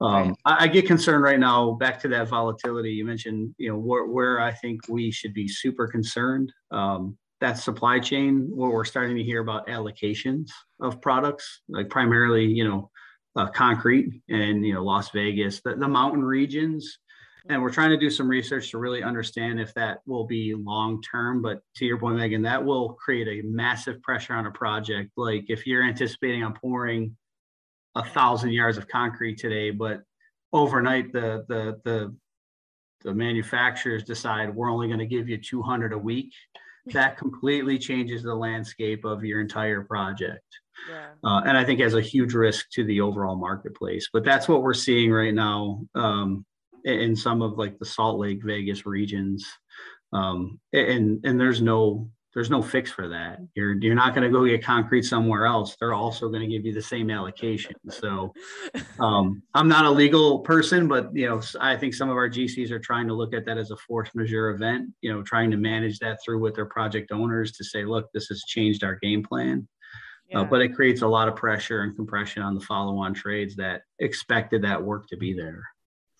Um, 0.00 0.28
Right. 0.28 0.34
I, 0.44 0.64
I 0.64 0.66
get 0.68 0.86
concerned 0.86 1.24
right 1.24 1.40
now. 1.40 1.72
Back 1.72 2.00
to 2.00 2.08
that 2.08 2.28
volatility 2.28 2.90
you 2.90 3.04
mentioned. 3.04 3.54
You 3.58 3.72
know 3.72 3.78
where 3.78 4.06
where 4.06 4.40
I 4.40 4.52
think 4.52 4.82
we 4.88 5.10
should 5.10 5.34
be 5.34 5.48
super 5.48 5.88
concerned. 5.88 6.52
Um, 6.70 7.16
that 7.40 7.58
supply 7.58 8.00
chain 8.00 8.48
where 8.52 8.70
we're 8.70 8.84
starting 8.84 9.16
to 9.16 9.22
hear 9.22 9.40
about 9.40 9.68
allocations 9.68 10.48
of 10.80 11.00
products, 11.00 11.62
like 11.68 11.88
primarily 11.88 12.44
you 12.44 12.68
know 12.68 12.90
uh, 13.36 13.48
concrete 13.48 14.22
and 14.28 14.64
you 14.64 14.74
know 14.74 14.84
Las 14.84 15.10
Vegas, 15.10 15.60
the, 15.60 15.74
the 15.74 15.88
mountain 15.88 16.24
regions 16.24 16.98
and 17.48 17.62
we're 17.62 17.70
trying 17.72 17.90
to 17.90 17.96
do 17.96 18.10
some 18.10 18.28
research 18.28 18.70
to 18.70 18.78
really 18.78 19.02
understand 19.02 19.58
if 19.58 19.72
that 19.74 19.98
will 20.06 20.24
be 20.24 20.54
long 20.54 21.02
term 21.02 21.42
but 21.42 21.60
to 21.74 21.84
your 21.84 21.98
point 21.98 22.16
megan 22.16 22.42
that 22.42 22.64
will 22.64 22.94
create 22.94 23.26
a 23.28 23.46
massive 23.46 24.00
pressure 24.02 24.34
on 24.34 24.46
a 24.46 24.50
project 24.50 25.10
like 25.16 25.44
if 25.48 25.66
you're 25.66 25.82
anticipating 25.82 26.42
on 26.42 26.54
pouring 26.54 27.16
a 27.94 28.04
thousand 28.04 28.50
yards 28.50 28.78
of 28.78 28.86
concrete 28.88 29.36
today 29.36 29.70
but 29.70 30.02
overnight 30.52 31.12
the 31.12 31.44
the 31.48 31.80
the 31.84 32.14
the 33.04 33.14
manufacturers 33.14 34.02
decide 34.04 34.54
we're 34.54 34.70
only 34.70 34.88
going 34.88 34.98
to 34.98 35.06
give 35.06 35.28
you 35.28 35.38
200 35.38 35.92
a 35.92 35.98
week 35.98 36.32
that 36.86 37.18
completely 37.18 37.78
changes 37.78 38.22
the 38.22 38.34
landscape 38.34 39.04
of 39.04 39.24
your 39.24 39.40
entire 39.40 39.82
project 39.82 40.42
yeah. 40.88 41.08
uh, 41.24 41.42
and 41.44 41.56
I 41.56 41.64
think 41.64 41.80
has 41.80 41.94
a 41.94 42.00
huge 42.00 42.34
risk 42.34 42.70
to 42.70 42.84
the 42.84 43.00
overall 43.00 43.36
marketplace. 43.36 44.08
But 44.12 44.24
that's 44.24 44.48
what 44.48 44.62
we're 44.62 44.74
seeing 44.74 45.10
right 45.10 45.34
now 45.34 45.84
um, 45.94 46.44
in 46.88 47.14
some 47.14 47.42
of 47.42 47.58
like 47.58 47.78
the 47.78 47.86
Salt 47.86 48.18
Lake, 48.18 48.40
Vegas 48.44 48.86
regions, 48.86 49.46
um, 50.12 50.58
and 50.72 51.20
and 51.24 51.40
there's 51.40 51.60
no 51.60 52.08
there's 52.34 52.50
no 52.50 52.62
fix 52.62 52.90
for 52.90 53.08
that. 53.08 53.40
You're 53.54 53.74
you're 53.80 53.94
not 53.94 54.14
going 54.14 54.22
to 54.22 54.30
go 54.30 54.46
get 54.46 54.62
concrete 54.62 55.02
somewhere 55.02 55.46
else. 55.46 55.76
They're 55.80 55.94
also 55.94 56.28
going 56.28 56.42
to 56.42 56.46
give 56.46 56.64
you 56.64 56.72
the 56.72 56.82
same 56.82 57.10
allocation. 57.10 57.74
So 57.88 58.32
um, 59.00 59.42
I'm 59.54 59.68
not 59.68 59.86
a 59.86 59.90
legal 59.90 60.40
person, 60.40 60.88
but 60.88 61.10
you 61.14 61.28
know 61.28 61.40
I 61.60 61.76
think 61.76 61.94
some 61.94 62.10
of 62.10 62.16
our 62.16 62.28
GCs 62.28 62.70
are 62.70 62.78
trying 62.78 63.08
to 63.08 63.14
look 63.14 63.34
at 63.34 63.44
that 63.46 63.58
as 63.58 63.70
a 63.70 63.76
force 63.76 64.10
majeure 64.14 64.50
event. 64.50 64.90
You 65.00 65.12
know, 65.12 65.22
trying 65.22 65.50
to 65.50 65.56
manage 65.56 65.98
that 65.98 66.18
through 66.24 66.40
with 66.40 66.54
their 66.54 66.66
project 66.66 67.12
owners 67.12 67.52
to 67.52 67.64
say, 67.64 67.84
look, 67.84 68.06
this 68.12 68.26
has 68.26 68.44
changed 68.44 68.84
our 68.84 68.96
game 68.96 69.22
plan. 69.22 69.66
Uh, 70.32 70.38
yeah. 70.38 70.40
Uh, 70.40 70.44
but 70.44 70.60
it 70.60 70.74
creates 70.74 71.02
a 71.02 71.08
lot 71.08 71.28
of 71.28 71.36
pressure 71.36 71.80
and 71.80 71.96
compression 71.96 72.42
on 72.42 72.54
the 72.54 72.60
follow-on 72.60 73.14
trades 73.14 73.56
that 73.56 73.82
expected 73.98 74.62
that 74.62 74.82
work 74.82 75.06
to 75.08 75.16
be 75.16 75.32
there. 75.32 75.62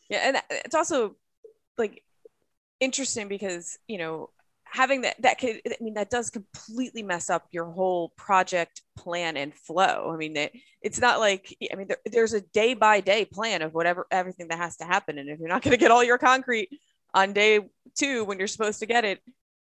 Yeah, 0.08 0.20
and 0.24 0.42
it's 0.64 0.74
also 0.74 1.16
like 1.76 2.02
interesting 2.80 3.28
because 3.28 3.78
you 3.86 3.98
know 3.98 4.30
having 4.64 5.00
that 5.00 5.20
that 5.22 5.38
could 5.38 5.60
i 5.66 5.76
mean 5.80 5.94
that 5.94 6.10
does 6.10 6.30
completely 6.30 7.02
mess 7.02 7.30
up 7.30 7.46
your 7.50 7.64
whole 7.64 8.12
project 8.16 8.82
plan 8.96 9.36
and 9.36 9.54
flow. 9.54 10.10
I 10.12 10.16
mean 10.16 10.36
it, 10.36 10.52
it's 10.82 11.00
not 11.00 11.20
like 11.20 11.56
i 11.72 11.76
mean 11.76 11.88
there, 11.88 11.98
there's 12.06 12.34
a 12.34 12.40
day 12.40 12.74
by 12.74 13.00
day 13.00 13.24
plan 13.24 13.62
of 13.62 13.74
whatever 13.74 14.06
everything 14.10 14.48
that 14.48 14.58
has 14.58 14.76
to 14.78 14.84
happen. 14.84 15.18
And 15.18 15.28
if 15.28 15.38
you're 15.38 15.48
not 15.48 15.62
going 15.64 15.72
to 15.72 15.80
get 15.80 15.90
all 15.90 16.04
your 16.04 16.18
concrete 16.18 16.70
on 17.14 17.32
day 17.32 17.60
two 17.96 18.24
when 18.24 18.38
you're 18.38 18.48
supposed 18.48 18.80
to 18.80 18.86
get 18.86 19.04
it 19.04 19.20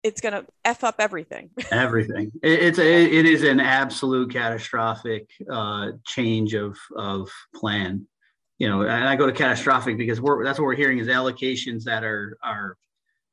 it's 0.04 0.22
going 0.22 0.34
to 0.34 0.46
f 0.64 0.84
up 0.86 0.96
everything. 1.00 1.50
Everything. 1.72 2.32
It, 2.42 2.60
it's 2.64 2.80
a, 2.80 3.04
it 3.04 3.26
is 3.26 3.44
an 3.44 3.60
absolute 3.60 4.32
catastrophic 4.32 5.28
uh, 5.52 5.92
change 6.06 6.54
of 6.54 6.78
of 6.96 7.30
plan 7.54 8.08
you 8.60 8.70
know 8.70 8.82
and 8.82 9.08
i 9.08 9.16
go 9.16 9.26
to 9.26 9.34
catastrophic 9.34 9.98
because 9.98 10.22
we're 10.22 10.44
that's 10.44 10.60
what 10.60 10.66
we're 10.66 10.76
hearing 10.76 11.00
is 11.00 11.08
allocations 11.08 11.84
that 11.84 12.04
are 12.04 12.38
are 12.44 12.78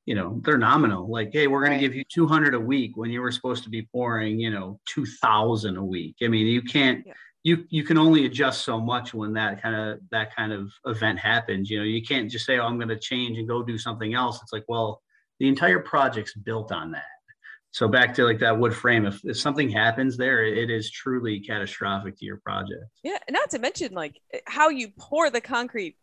you 0.07 0.15
know 0.15 0.41
they're 0.45 0.57
nominal. 0.57 1.11
Like 1.11 1.31
hey 1.33 1.49
we're 1.49 1.61
going 1.61 1.73
right. 1.73 1.81
to 1.81 1.87
give 1.87 1.95
you 1.95 2.05
200 2.09 2.55
a 2.55 2.61
week 2.61 2.97
when 2.97 3.11
you 3.11 3.21
were 3.21 3.33
supposed 3.33 3.65
to 3.65 3.71
be 3.71 3.83
pouring 3.83 4.39
you 4.39 4.51
know 4.51 4.81
2000 4.87 5.77
a 5.77 5.85
week. 5.85 6.17
I 6.23 6.29
mean 6.29 6.47
you 6.47 6.63
can't 6.63 7.05
yeah. 7.05 7.13
you 7.43 7.65
you 7.69 7.83
can 7.83 7.99
only 7.99 8.25
adjust 8.25 8.65
so 8.65 8.81
much 8.81 9.13
when 9.13 9.33
that 9.35 9.61
kind 9.61 9.75
of 9.75 9.99
that 10.13 10.35
kind 10.35 10.53
of 10.53 10.71
event 10.87 11.19
happens. 11.19 11.69
You 11.69 11.81
know 11.81 11.85
you 11.85 12.03
can't 12.03 12.31
just 12.31 12.47
say 12.47 12.59
oh 12.59 12.67
i'm 12.67 12.79
going 12.79 12.89
to 12.89 12.99
change 12.99 13.37
and 13.37 13.49
go 13.49 13.63
do 13.63 13.77
something 13.77 14.15
else. 14.15 14.41
It's 14.43 14.53
like 14.53 14.65
well 14.69 15.03
the 15.41 15.49
entire 15.49 15.81
project's 15.81 16.35
built 16.35 16.73
on 16.73 16.93
that 16.93 17.16
so 17.77 17.87
back 17.87 18.15
to 18.15 18.25
like 18.25 18.39
that 18.39 18.59
wood 18.59 18.75
frame 18.75 19.05
if, 19.05 19.21
if 19.25 19.39
something 19.39 19.69
happens 19.69 20.17
there 20.17 20.45
it 20.45 20.71
is 20.71 20.91
truly 20.91 21.41
catastrophic 21.41 22.17
to 22.17 22.25
your 22.25 22.39
project 22.39 22.85
yeah 23.03 23.19
not 23.31 23.51
to 23.51 23.59
mention 23.59 23.93
like 23.93 24.21
eh, 24.33 24.39
how 24.47 24.71
you 24.71 24.89
pour 24.99 25.29
the 25.31 25.41
concrete 25.41 25.97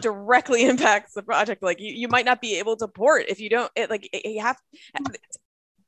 directly 0.00 0.64
impacts 0.68 1.14
the 1.14 1.22
project. 1.22 1.62
Like 1.62 1.80
you, 1.80 1.92
you 1.92 2.08
might 2.08 2.24
not 2.24 2.40
be 2.40 2.58
able 2.58 2.76
to 2.76 2.88
port 2.88 3.26
if 3.28 3.40
you 3.40 3.48
don't 3.48 3.70
it, 3.74 3.90
like 3.90 4.08
it, 4.12 4.28
you 4.28 4.42
have 4.42 4.58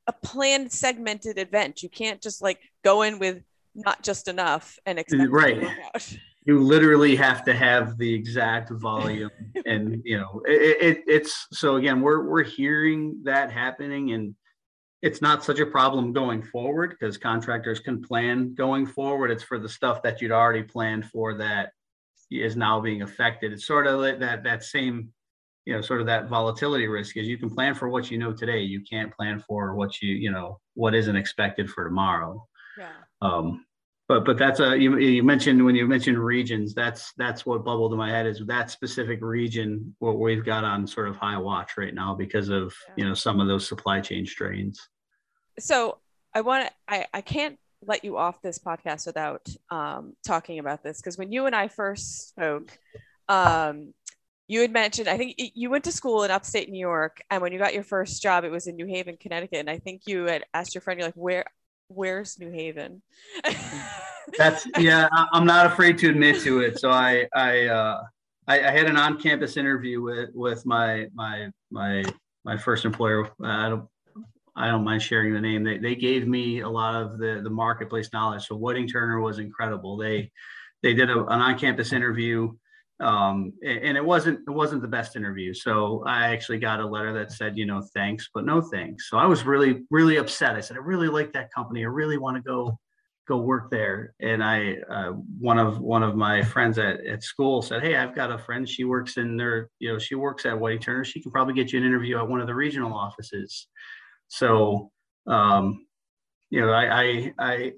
a 0.07 0.13
planned 0.13 0.71
segmented 0.71 1.37
event. 1.37 1.83
You 1.83 1.89
can't 1.89 2.21
just 2.21 2.41
like 2.41 2.59
go 2.83 3.01
in 3.01 3.19
with 3.19 3.43
not 3.75 4.03
just 4.03 4.27
enough 4.27 4.77
and 4.85 4.97
mm, 4.97 5.01
expect 5.01 5.31
right. 5.31 5.63
You 6.45 6.63
literally 6.63 7.13
have 7.17 7.43
to 7.43 7.53
have 7.53 7.97
the 7.97 8.13
exact 8.13 8.69
volume, 8.69 9.29
and 9.65 10.01
you 10.05 10.17
know 10.17 10.41
it, 10.45 10.77
it, 10.81 11.03
it's 11.05 11.47
so 11.51 11.75
again 11.75 11.99
we're 11.99 12.23
we're 12.23 12.43
hearing 12.43 13.19
that 13.25 13.51
happening, 13.51 14.13
and 14.13 14.33
it's 15.07 15.21
not 15.21 15.41
such 15.41 15.59
a 15.59 15.65
problem 15.65 16.11
going 16.11 16.41
forward 16.43 16.89
because 16.89 17.17
contractors 17.17 17.79
can 17.79 18.01
plan 18.01 18.53
going 18.55 18.85
forward. 18.85 19.31
It's 19.31 19.41
for 19.41 19.57
the 19.57 19.69
stuff 19.69 20.03
that 20.03 20.21
you'd 20.21 20.33
already 20.33 20.63
planned 20.63 21.05
for 21.05 21.33
that 21.35 21.71
is 22.29 22.57
now 22.57 22.81
being 22.81 23.03
affected. 23.03 23.53
It's 23.53 23.65
sort 23.65 23.87
of 23.87 24.01
like 24.01 24.19
that 24.19 24.43
that 24.43 24.63
same, 24.65 25.13
you 25.65 25.73
know, 25.73 25.81
sort 25.81 26.01
of 26.01 26.07
that 26.07 26.27
volatility 26.27 26.87
risk 26.87 27.15
is 27.15 27.25
you 27.25 27.37
can 27.37 27.49
plan 27.49 27.73
for 27.73 27.87
what 27.87 28.11
you 28.11 28.17
know 28.17 28.33
today. 28.33 28.59
You 28.59 28.81
can't 28.81 29.15
plan 29.15 29.41
for 29.47 29.75
what 29.75 30.01
you, 30.01 30.13
you 30.13 30.29
know, 30.29 30.59
what 30.73 30.93
isn't 30.93 31.15
expected 31.15 31.69
for 31.69 31.85
tomorrow. 31.85 32.45
Yeah. 32.77 32.89
Um, 33.21 33.65
but 34.09 34.25
but 34.25 34.37
that's 34.37 34.59
a 34.59 34.77
you, 34.77 34.97
you 34.97 35.23
mentioned 35.23 35.63
when 35.63 35.75
you 35.75 35.87
mentioned 35.87 36.19
regions 36.19 36.73
that's 36.73 37.13
that's 37.17 37.45
what 37.45 37.63
bubbled 37.63 37.93
in 37.93 37.97
my 37.97 38.09
head 38.09 38.25
is 38.25 38.41
that 38.45 38.71
specific 38.71 39.21
region 39.21 39.95
what 39.99 40.19
we've 40.19 40.45
got 40.45 40.63
on 40.63 40.87
sort 40.87 41.09
of 41.09 41.17
high 41.17 41.37
watch 41.37 41.71
right 41.77 41.93
now 41.93 42.15
because 42.15 42.47
of 42.49 42.73
yeah. 42.87 42.93
you 42.97 43.05
know 43.05 43.13
some 43.13 43.41
of 43.41 43.47
those 43.47 43.67
supply 43.67 43.99
chain 43.99 44.25
strains 44.25 44.87
so 45.59 45.97
i 46.33 46.41
want 46.41 46.67
to 46.67 46.73
i 46.87 47.05
i 47.13 47.21
can't 47.21 47.57
let 47.85 48.03
you 48.03 48.17
off 48.17 48.41
this 48.41 48.59
podcast 48.59 49.05
without 49.05 49.47
um, 49.69 50.13
talking 50.25 50.59
about 50.59 50.83
this 50.83 50.99
because 50.99 51.17
when 51.17 51.31
you 51.31 51.45
and 51.45 51.55
I 51.55 51.67
first 51.67 52.29
spoke, 52.29 52.77
um, 53.29 53.93
you 54.47 54.61
had 54.61 54.71
mentioned 54.71 55.07
I 55.07 55.17
think 55.17 55.35
you 55.37 55.69
went 55.69 55.83
to 55.85 55.91
school 55.91 56.23
in 56.23 56.31
upstate 56.31 56.69
New 56.69 56.79
York, 56.79 57.21
and 57.29 57.41
when 57.41 57.51
you 57.51 57.59
got 57.59 57.73
your 57.73 57.83
first 57.83 58.21
job, 58.21 58.43
it 58.43 58.51
was 58.51 58.67
in 58.67 58.75
New 58.75 58.87
Haven, 58.87 59.17
Connecticut. 59.19 59.59
And 59.59 59.69
I 59.69 59.77
think 59.77 60.03
you 60.05 60.25
had 60.25 60.43
asked 60.53 60.73
your 60.73 60.81
friend, 60.81 60.99
"You're 60.99 61.09
like, 61.09 61.15
where, 61.15 61.45
where's 61.89 62.39
New 62.39 62.51
Haven?" 62.51 63.01
That's 64.37 64.67
yeah. 64.77 65.07
I'm 65.11 65.45
not 65.45 65.65
afraid 65.65 65.97
to 65.99 66.09
admit 66.09 66.41
to 66.41 66.61
it. 66.61 66.79
So 66.79 66.89
I 66.89 67.27
I 67.35 67.65
uh, 67.65 68.03
I, 68.47 68.67
I 68.67 68.71
had 68.71 68.87
an 68.87 68.97
on-campus 68.97 69.57
interview 69.57 70.01
with 70.01 70.29
with 70.33 70.65
my 70.65 71.07
my 71.13 71.49
my 71.69 72.03
my 72.45 72.57
first 72.57 72.85
employer. 72.85 73.29
I 73.43 73.69
don't 73.69 73.89
I 74.57 74.67
don't 74.67 74.83
mind 74.83 75.01
sharing 75.03 75.33
the 75.33 75.41
name. 75.41 75.63
They, 75.63 75.77
they 75.77 75.95
gave 75.95 76.27
me 76.27 76.61
a 76.61 76.69
lot 76.69 76.95
of 76.95 77.19
the, 77.19 77.41
the 77.43 77.49
marketplace 77.49 78.09
knowledge. 78.11 78.47
So 78.47 78.55
Whiting 78.55 78.87
Turner 78.87 79.19
was 79.21 79.39
incredible. 79.39 79.97
They 79.97 80.31
they 80.83 80.93
did 80.93 81.09
a, 81.09 81.19
an 81.25 81.41
on-campus 81.41 81.93
interview, 81.93 82.53
um, 82.99 83.53
and 83.63 83.95
it 83.95 84.03
wasn't 84.03 84.39
it 84.47 84.51
wasn't 84.51 84.81
the 84.81 84.87
best 84.87 85.15
interview. 85.15 85.53
So 85.53 86.03
I 86.05 86.29
actually 86.33 86.59
got 86.59 86.79
a 86.79 86.87
letter 86.87 87.13
that 87.13 87.31
said, 87.31 87.57
you 87.57 87.65
know, 87.65 87.81
thanks, 87.93 88.29
but 88.33 88.45
no 88.45 88.61
thanks. 88.61 89.09
So 89.09 89.17
I 89.17 89.25
was 89.25 89.43
really 89.43 89.85
really 89.91 90.17
upset. 90.17 90.55
I 90.55 90.61
said, 90.61 90.77
I 90.77 90.81
really 90.81 91.07
like 91.07 91.33
that 91.33 91.53
company. 91.53 91.81
I 91.83 91.87
really 91.87 92.17
want 92.17 92.37
to 92.37 92.41
go 92.41 92.79
go 93.27 93.37
work 93.37 93.69
there. 93.69 94.13
And 94.21 94.43
I 94.43 94.77
uh, 94.89 95.11
one 95.39 95.59
of 95.59 95.79
one 95.79 96.01
of 96.01 96.15
my 96.15 96.41
friends 96.41 96.79
at, 96.79 97.05
at 97.05 97.23
school 97.23 97.61
said, 97.61 97.83
hey, 97.83 97.95
I've 97.95 98.15
got 98.15 98.31
a 98.31 98.37
friend. 98.37 98.67
She 98.67 98.85
works 98.85 99.17
in 99.17 99.37
there. 99.37 99.69
You 99.79 99.93
know, 99.93 99.99
she 99.99 100.15
works 100.15 100.45
at 100.45 100.57
Whiting 100.57 100.79
Turner. 100.79 101.05
She 101.05 101.21
can 101.21 101.31
probably 101.31 101.53
get 101.53 101.71
you 101.71 101.79
an 101.79 101.85
interview 101.85 102.17
at 102.17 102.27
one 102.27 102.41
of 102.41 102.47
the 102.47 102.55
regional 102.55 102.93
offices. 102.93 103.67
So, 104.27 104.91
um, 105.27 105.85
you 106.49 106.61
know, 106.61 106.71
I, 106.71 107.01
I, 107.01 107.33
I 107.39 107.73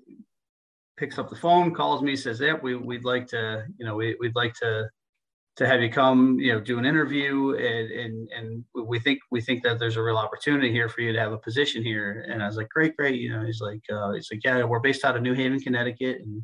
picks 0.98 1.18
up 1.18 1.30
the 1.30 1.36
phone, 1.36 1.74
calls 1.74 2.02
me, 2.02 2.16
says, 2.16 2.40
"Yep, 2.40 2.62
we, 2.62 2.76
we'd 2.76 3.06
like 3.06 3.28
to, 3.28 3.66
you 3.78 3.86
know, 3.86 3.96
we, 3.96 4.16
we'd 4.20 4.36
like 4.36 4.54
to 4.56 4.90
to 5.56 5.68
have 5.68 5.82
you 5.82 5.90
come, 5.90 6.40
you 6.40 6.54
know, 6.54 6.60
do 6.60 6.80
an 6.80 6.86
interview, 6.86 7.56
and 7.56 7.92
and 7.92 8.30
and 8.36 8.64
we 8.74 9.00
think 9.00 9.20
we 9.32 9.42
think 9.42 9.64
that 9.64 9.80
there's 9.80 9.98
a 9.98 10.04
real 10.04 10.18
opportunity 10.18 10.72
here 10.72 10.88
for 10.90 11.02
you 11.02 11.14
to 11.14 11.20
have 11.20 11.32
a 11.32 11.38
position 11.38 11.84
here." 11.84 12.26
And 12.30 12.44
I 12.44 12.48
was 12.48 12.58
like, 12.58 12.70
"Great, 12.70 12.96
great." 12.98 13.20
You 13.20 13.32
know, 13.32 13.44
he's 13.46 13.62
like, 13.62 13.82
uh, 13.92 14.12
he's 14.12 14.30
like, 14.32 14.42
"Yeah, 14.44 14.64
we're 14.64 14.80
based 14.80 15.06
out 15.06 15.16
of 15.18 15.22
New 15.24 15.34
Haven, 15.34 15.60
Connecticut," 15.60 16.22
and 16.22 16.44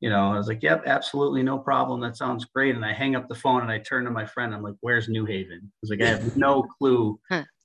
you 0.00 0.10
know, 0.10 0.32
I 0.32 0.36
was 0.36 0.48
like, 0.48 0.62
"Yep, 0.62 0.84
absolutely, 0.86 1.42
no 1.42 1.58
problem. 1.58 2.00
That 2.00 2.16
sounds 2.16 2.44
great." 2.44 2.74
And 2.74 2.84
I 2.84 2.92
hang 2.92 3.16
up 3.16 3.28
the 3.28 3.34
phone 3.34 3.62
and 3.62 3.70
I 3.70 3.78
turn 3.78 4.04
to 4.04 4.10
my 4.10 4.26
friend. 4.26 4.54
I'm 4.54 4.62
like, 4.62 4.76
"Where's 4.80 5.08
New 5.08 5.26
Haven?" 5.26 5.60
I 5.62 5.78
was 5.82 5.90
like, 5.90 6.02
"I 6.02 6.08
have 6.08 6.36
no 6.36 6.62
clue 6.78 7.18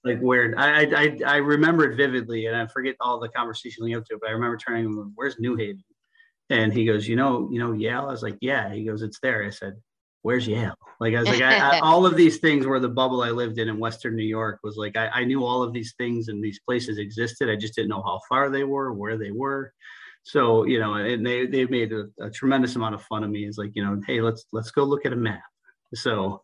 like 0.04 0.20
weird. 0.22 0.56
I, 0.58 0.84
I 0.84 1.20
I 1.26 1.36
remember 1.38 1.90
it 1.90 1.96
vividly, 1.96 2.48
and 2.48 2.56
I 2.56 2.68
forget 2.68 2.96
all 3.00 3.20
the 3.20 3.30
conversation 3.30 3.84
leading 3.84 4.00
up 4.00 4.06
to 4.06 4.16
it. 4.16 4.22
But 4.22 4.30
I 4.30 4.34
remember 4.34 4.58
turning 4.58 4.86
him, 4.86 5.14
"Where's 5.16 5.40
New 5.40 5.56
Haven?" 5.56 5.84
And 6.50 6.74
he 6.74 6.86
goes, 6.86 7.08
"You 7.08 7.16
know, 7.16 7.50
you 7.52 7.60
know 7.60 7.74
Yale." 7.74 8.08
I 8.08 8.12
was 8.12 8.24
like, 8.24 8.38
"Yeah." 8.42 8.74
He 8.74 8.84
goes, 8.84 9.02
"It's 9.02 9.20
there." 9.22 9.44
I 9.44 9.52
said, 9.52 9.76
"Where's 10.24 10.48
Yale?" 10.48 10.76
Like 11.00 11.16
I 11.16 11.20
was 11.20 11.30
like, 11.30 11.42
I, 11.42 11.78
I, 11.78 11.80
all 11.84 12.06
of 12.06 12.16
these 12.16 12.38
things 12.38 12.66
were 12.66 12.80
the 12.80 12.90
bubble 12.90 13.22
I 13.24 13.30
lived 13.30 13.58
in 13.58 13.70
in 13.70 13.80
Western 13.80 14.16
New 14.16 14.24
York 14.24 14.60
was 14.64 14.78
like 14.78 14.96
I, 14.98 15.08
I 15.08 15.24
knew 15.24 15.46
all 15.46 15.64
of 15.64 15.74
these 15.74 15.94
things 15.98 16.28
and 16.28 16.44
these 16.44 16.60
places 16.60 16.98
existed. 16.98 17.50
I 17.50 17.56
just 17.56 17.76
didn't 17.76 17.90
know 17.90 18.04
how 18.04 18.20
far 18.28 18.50
they 18.50 18.64
were, 18.64 18.94
where 18.94 19.18
they 19.18 19.32
were. 19.32 19.74
So 20.24 20.66
you 20.66 20.80
know, 20.80 20.96
and 20.96 21.26
they 21.26 21.46
they 21.46 21.66
made 21.66 21.94
a, 21.94 22.08
a 22.20 22.30
tremendous 22.30 22.76
amount 22.76 22.96
of 22.96 23.04
fun 23.04 23.24
of 23.24 23.30
me. 23.30 23.46
It's 23.46 23.58
like 23.58 23.72
you 23.76 23.84
know, 23.84 24.02
hey, 24.08 24.22
let's 24.22 24.46
let's 24.52 24.72
go 24.72 24.84
look 24.84 25.06
at 25.06 25.14
a 25.14 25.16
map. 25.16 25.42
So 25.94 26.42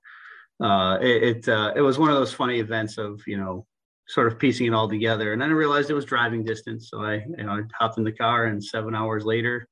uh, 0.61 0.97
it 1.01 1.23
it, 1.23 1.49
uh, 1.49 1.73
it 1.75 1.81
was 1.81 1.99
one 1.99 2.09
of 2.09 2.15
those 2.15 2.33
funny 2.33 2.59
events 2.59 2.97
of 2.97 3.21
you 3.27 3.37
know 3.37 3.65
sort 4.07 4.27
of 4.27 4.39
piecing 4.39 4.67
it 4.67 4.73
all 4.73 4.89
together, 4.89 5.33
and 5.33 5.41
then 5.41 5.49
I 5.49 5.53
realized 5.53 5.89
it 5.89 5.93
was 5.93 6.05
driving 6.05 6.43
distance, 6.43 6.89
so 6.89 7.01
I 7.01 7.15
you 7.37 7.43
know 7.43 7.51
I 7.51 7.61
hopped 7.79 7.97
in 7.97 8.03
the 8.03 8.11
car, 8.11 8.45
and 8.45 8.63
seven 8.63 8.95
hours 8.95 9.25
later, 9.25 9.67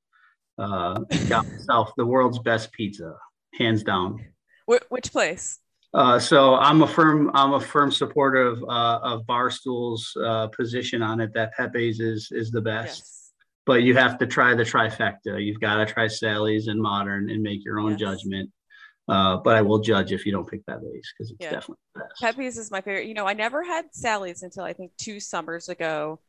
uh, 0.57 0.99
got 1.27 1.47
myself 1.47 1.91
the 1.97 2.05
world's 2.05 2.39
best 2.39 2.71
pizza, 2.71 3.15
hands 3.53 3.83
down. 3.83 4.23
Wh- 4.69 4.89
which 4.89 5.11
place? 5.11 5.59
Uh, 5.95 6.19
so 6.19 6.55
I'm 6.55 6.81
a 6.81 6.87
firm 6.87 7.31
I'm 7.33 7.53
a 7.53 7.59
firm 7.59 7.89
supporter 7.89 8.41
of 8.41 8.61
uh, 8.63 8.99
of 9.01 9.25
Barstool's 9.25 10.11
uh, 10.21 10.47
position 10.47 11.01
on 11.01 11.21
it 11.21 11.33
that 11.33 11.53
Pepe's 11.55 11.99
is 11.99 12.27
is 12.31 12.51
the 12.51 12.61
best. 12.61 12.99
Yes. 12.99 13.31
But 13.65 13.81
you 13.83 13.95
have 13.95 14.19
to 14.19 14.27
try 14.27 14.53
the 14.53 14.63
trifecta. 14.63 15.43
You've 15.43 15.59
got 15.59 15.77
to 15.77 15.85
try 15.91 16.07
Sally's 16.07 16.67
and 16.67 16.79
Modern 16.79 17.31
and 17.31 17.41
make 17.41 17.63
your 17.63 17.79
own 17.79 17.91
yes. 17.91 17.99
judgment. 17.99 18.51
Uh, 19.07 19.37
but 19.37 19.55
I 19.55 19.61
will 19.61 19.79
judge 19.79 20.11
if 20.11 20.25
you 20.25 20.31
don't 20.31 20.49
pick 20.49 20.65
Pepe's 20.65 21.13
because 21.13 21.31
it's 21.31 21.37
yeah. 21.39 21.51
definitely 21.51 21.75
the 21.93 22.01
best. 22.01 22.21
Pepe's 22.21 22.57
is 22.57 22.71
my 22.71 22.81
favorite. 22.81 23.07
You 23.07 23.13
know, 23.13 23.27
I 23.27 23.33
never 23.33 23.63
had 23.63 23.85
Sally's 23.91 24.41
until 24.41 24.63
I 24.63 24.73
think 24.73 24.91
two 24.97 25.19
summers 25.19 25.69
ago, 25.69 26.19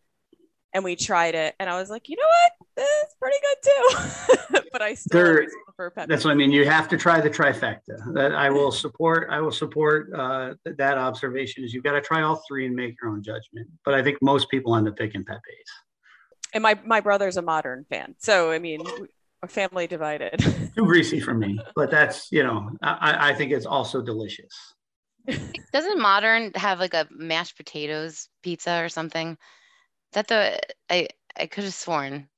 and 0.75 0.85
we 0.85 0.95
tried 0.95 1.35
it, 1.35 1.55
and 1.59 1.71
I 1.71 1.79
was 1.79 1.89
like, 1.89 2.09
you 2.11 2.17
know 2.17 2.23
what, 2.27 2.69
this 2.77 2.89
is 2.89 3.15
pretty 3.19 3.39
good 3.41 4.59
too. 4.59 4.69
but 4.73 4.83
I 4.83 4.93
still 4.93 5.39
prefer 5.65 5.91
Pepe's. 5.91 6.09
That's 6.09 6.25
what 6.27 6.33
I 6.33 6.35
mean. 6.35 6.53
You 6.53 6.67
have 6.67 6.87
to 6.89 6.99
try 6.99 7.19
the 7.19 7.31
trifecta. 7.31 8.13
That 8.13 8.35
I 8.35 8.51
will 8.51 8.71
support. 8.71 9.29
I 9.31 9.41
will 9.41 9.53
support 9.53 10.13
uh, 10.15 10.55
that 10.67 10.99
observation. 10.99 11.65
Is 11.65 11.73
you've 11.73 11.85
got 11.85 11.93
to 11.93 12.03
try 12.03 12.21
all 12.23 12.43
three 12.47 12.67
and 12.67 12.77
make 12.77 12.97
your 13.01 13.11
own 13.11 13.23
judgment. 13.23 13.69
But 13.87 13.95
I 13.95 14.03
think 14.03 14.19
most 14.21 14.51
people 14.51 14.77
end 14.77 14.87
up 14.87 14.97
picking 14.97 15.25
Pepe's. 15.25 15.41
and 16.53 16.63
my 16.63 16.79
my 16.85 17.01
brother's 17.01 17.39
a 17.39 17.43
modern 17.43 17.87
fan, 17.89 18.17
so 18.19 18.51
I 18.51 18.59
mean, 18.59 18.81
family 19.51 19.87
divided. 19.87 20.41
Too 20.77 20.85
greasy 20.85 21.21
for 21.21 21.35
me, 21.35 21.61
but 21.75 21.91
that's 21.91 22.31
you 22.31 22.43
know, 22.43 22.71
I, 22.83 23.31
I 23.31 23.35
think 23.35 23.53
it's 23.53 23.67
also 23.67 24.03
delicious. 24.03 24.53
Doesn't 25.73 26.01
modern 26.01 26.53
have 26.55 26.81
like 26.81 26.95
a 26.95 27.07
mashed 27.11 27.57
potatoes 27.57 28.29
pizza 28.43 28.83
or 28.83 28.89
something? 28.89 29.39
That 30.13 30.29
the 30.29 30.59
I 30.91 31.09
I 31.39 31.47
could 31.47 31.65
have 31.65 31.75
sworn. 31.75 32.29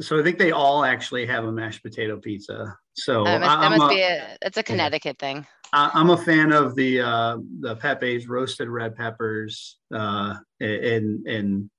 So 0.00 0.20
I 0.20 0.22
think 0.22 0.38
they 0.38 0.50
all 0.52 0.84
actually 0.84 1.26
have 1.26 1.44
a 1.44 1.52
mashed 1.52 1.82
potato 1.82 2.18
pizza. 2.18 2.76
So 2.94 3.24
That 3.24 3.40
must, 3.40 3.60
that 3.60 3.64
I'm 3.64 3.78
must 3.78 3.92
a- 3.92 3.94
be 3.94 4.02
a 4.02 4.36
it's 4.42 4.58
a 4.58 4.62
Connecticut 4.62 5.18
thing. 5.18 5.46
I- 5.72 5.90
I'm 5.94 6.10
a 6.10 6.16
fan 6.16 6.52
of 6.52 6.74
the 6.76 7.00
uh, 7.00 7.38
the 7.60 7.76
Pepe's 7.76 8.26
roasted 8.28 8.68
red 8.68 8.94
peppers, 8.94 9.78
uh, 9.92 10.34
and 10.60 11.26
and 11.26 11.70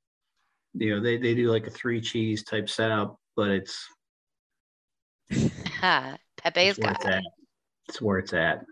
you 0.74 0.96
know 0.96 1.02
they 1.02 1.18
they 1.18 1.36
do 1.36 1.52
like 1.52 1.68
a 1.68 1.72
three 1.72 2.02
cheese 2.02 2.44
type 2.44 2.70
setup, 2.70 3.18
but 3.36 3.50
it's 3.50 3.88
Ha, 3.88 3.97
Pepe's 5.32 6.78
it's 6.78 6.80
where 6.80 6.92
it's 6.92 7.04
got 7.04 7.14
at. 7.14 7.24
It's 7.90 8.02
where 8.02 8.20
it's 8.20 8.34
at. 8.34 8.66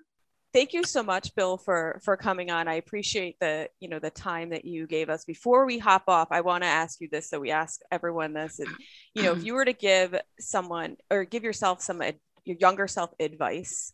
Thank 0.54 0.72
you 0.72 0.86
so 0.86 1.04
much, 1.04 1.36
Bill, 1.36 1.58
for 1.58 2.00
for 2.04 2.16
coming 2.16 2.50
on. 2.50 2.70
I 2.70 2.76
appreciate 2.76 3.38
the 3.42 3.70
you 3.82 3.90
know 3.90 4.00
the 4.00 4.10
time 4.10 4.52
that 4.52 4.64
you 4.64 4.88
gave 4.88 5.10
us. 5.10 5.26
Before 5.26 5.66
we 5.66 5.80
hop 5.80 6.04
off, 6.08 6.30
I 6.32 6.42
want 6.42 6.64
to 6.64 6.70
ask 6.70 7.02
you 7.02 7.10
this. 7.12 7.30
So 7.30 7.42
we 7.42 7.52
ask 7.52 7.82
everyone 7.92 8.34
this, 8.34 8.60
and 8.60 8.70
you 9.14 9.24
know, 9.24 9.34
if 9.34 9.44
you 9.44 9.54
were 9.54 9.66
to 9.66 9.74
give 9.74 10.16
someone 10.40 10.96
or 11.12 11.26
give 11.26 11.44
yourself 11.44 11.82
some 11.82 12.02
ad- 12.02 12.20
your 12.46 12.56
younger 12.58 12.88
self 12.88 13.12
advice, 13.20 13.92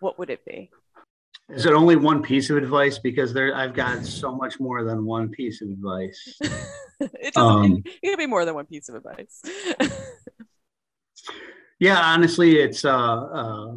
what 0.00 0.18
would 0.18 0.28
it 0.28 0.44
be? 0.44 0.70
Is 1.48 1.66
it 1.66 1.72
only 1.72 1.96
one 1.96 2.22
piece 2.22 2.50
of 2.50 2.56
advice? 2.58 2.98
Because 2.98 3.32
there, 3.32 3.54
I've 3.54 3.74
got 3.74 4.04
so 4.04 4.34
much 4.34 4.60
more 4.60 4.84
than 4.84 5.04
one 5.04 5.30
piece 5.30 5.62
of 5.62 5.68
advice. 5.68 6.38
it 7.00 7.34
doesn't. 7.34 7.36
Um, 7.36 7.82
it, 7.84 7.98
it 8.02 8.10
could 8.10 8.18
be 8.18 8.26
more 8.26 8.44
than 8.44 8.54
one 8.54 8.66
piece 8.66 8.88
of 8.88 8.96
advice. 8.96 9.42
Yeah, 11.82 11.98
honestly, 12.00 12.60
it's 12.60 12.84
uh, 12.84 12.92
uh, 12.94 13.74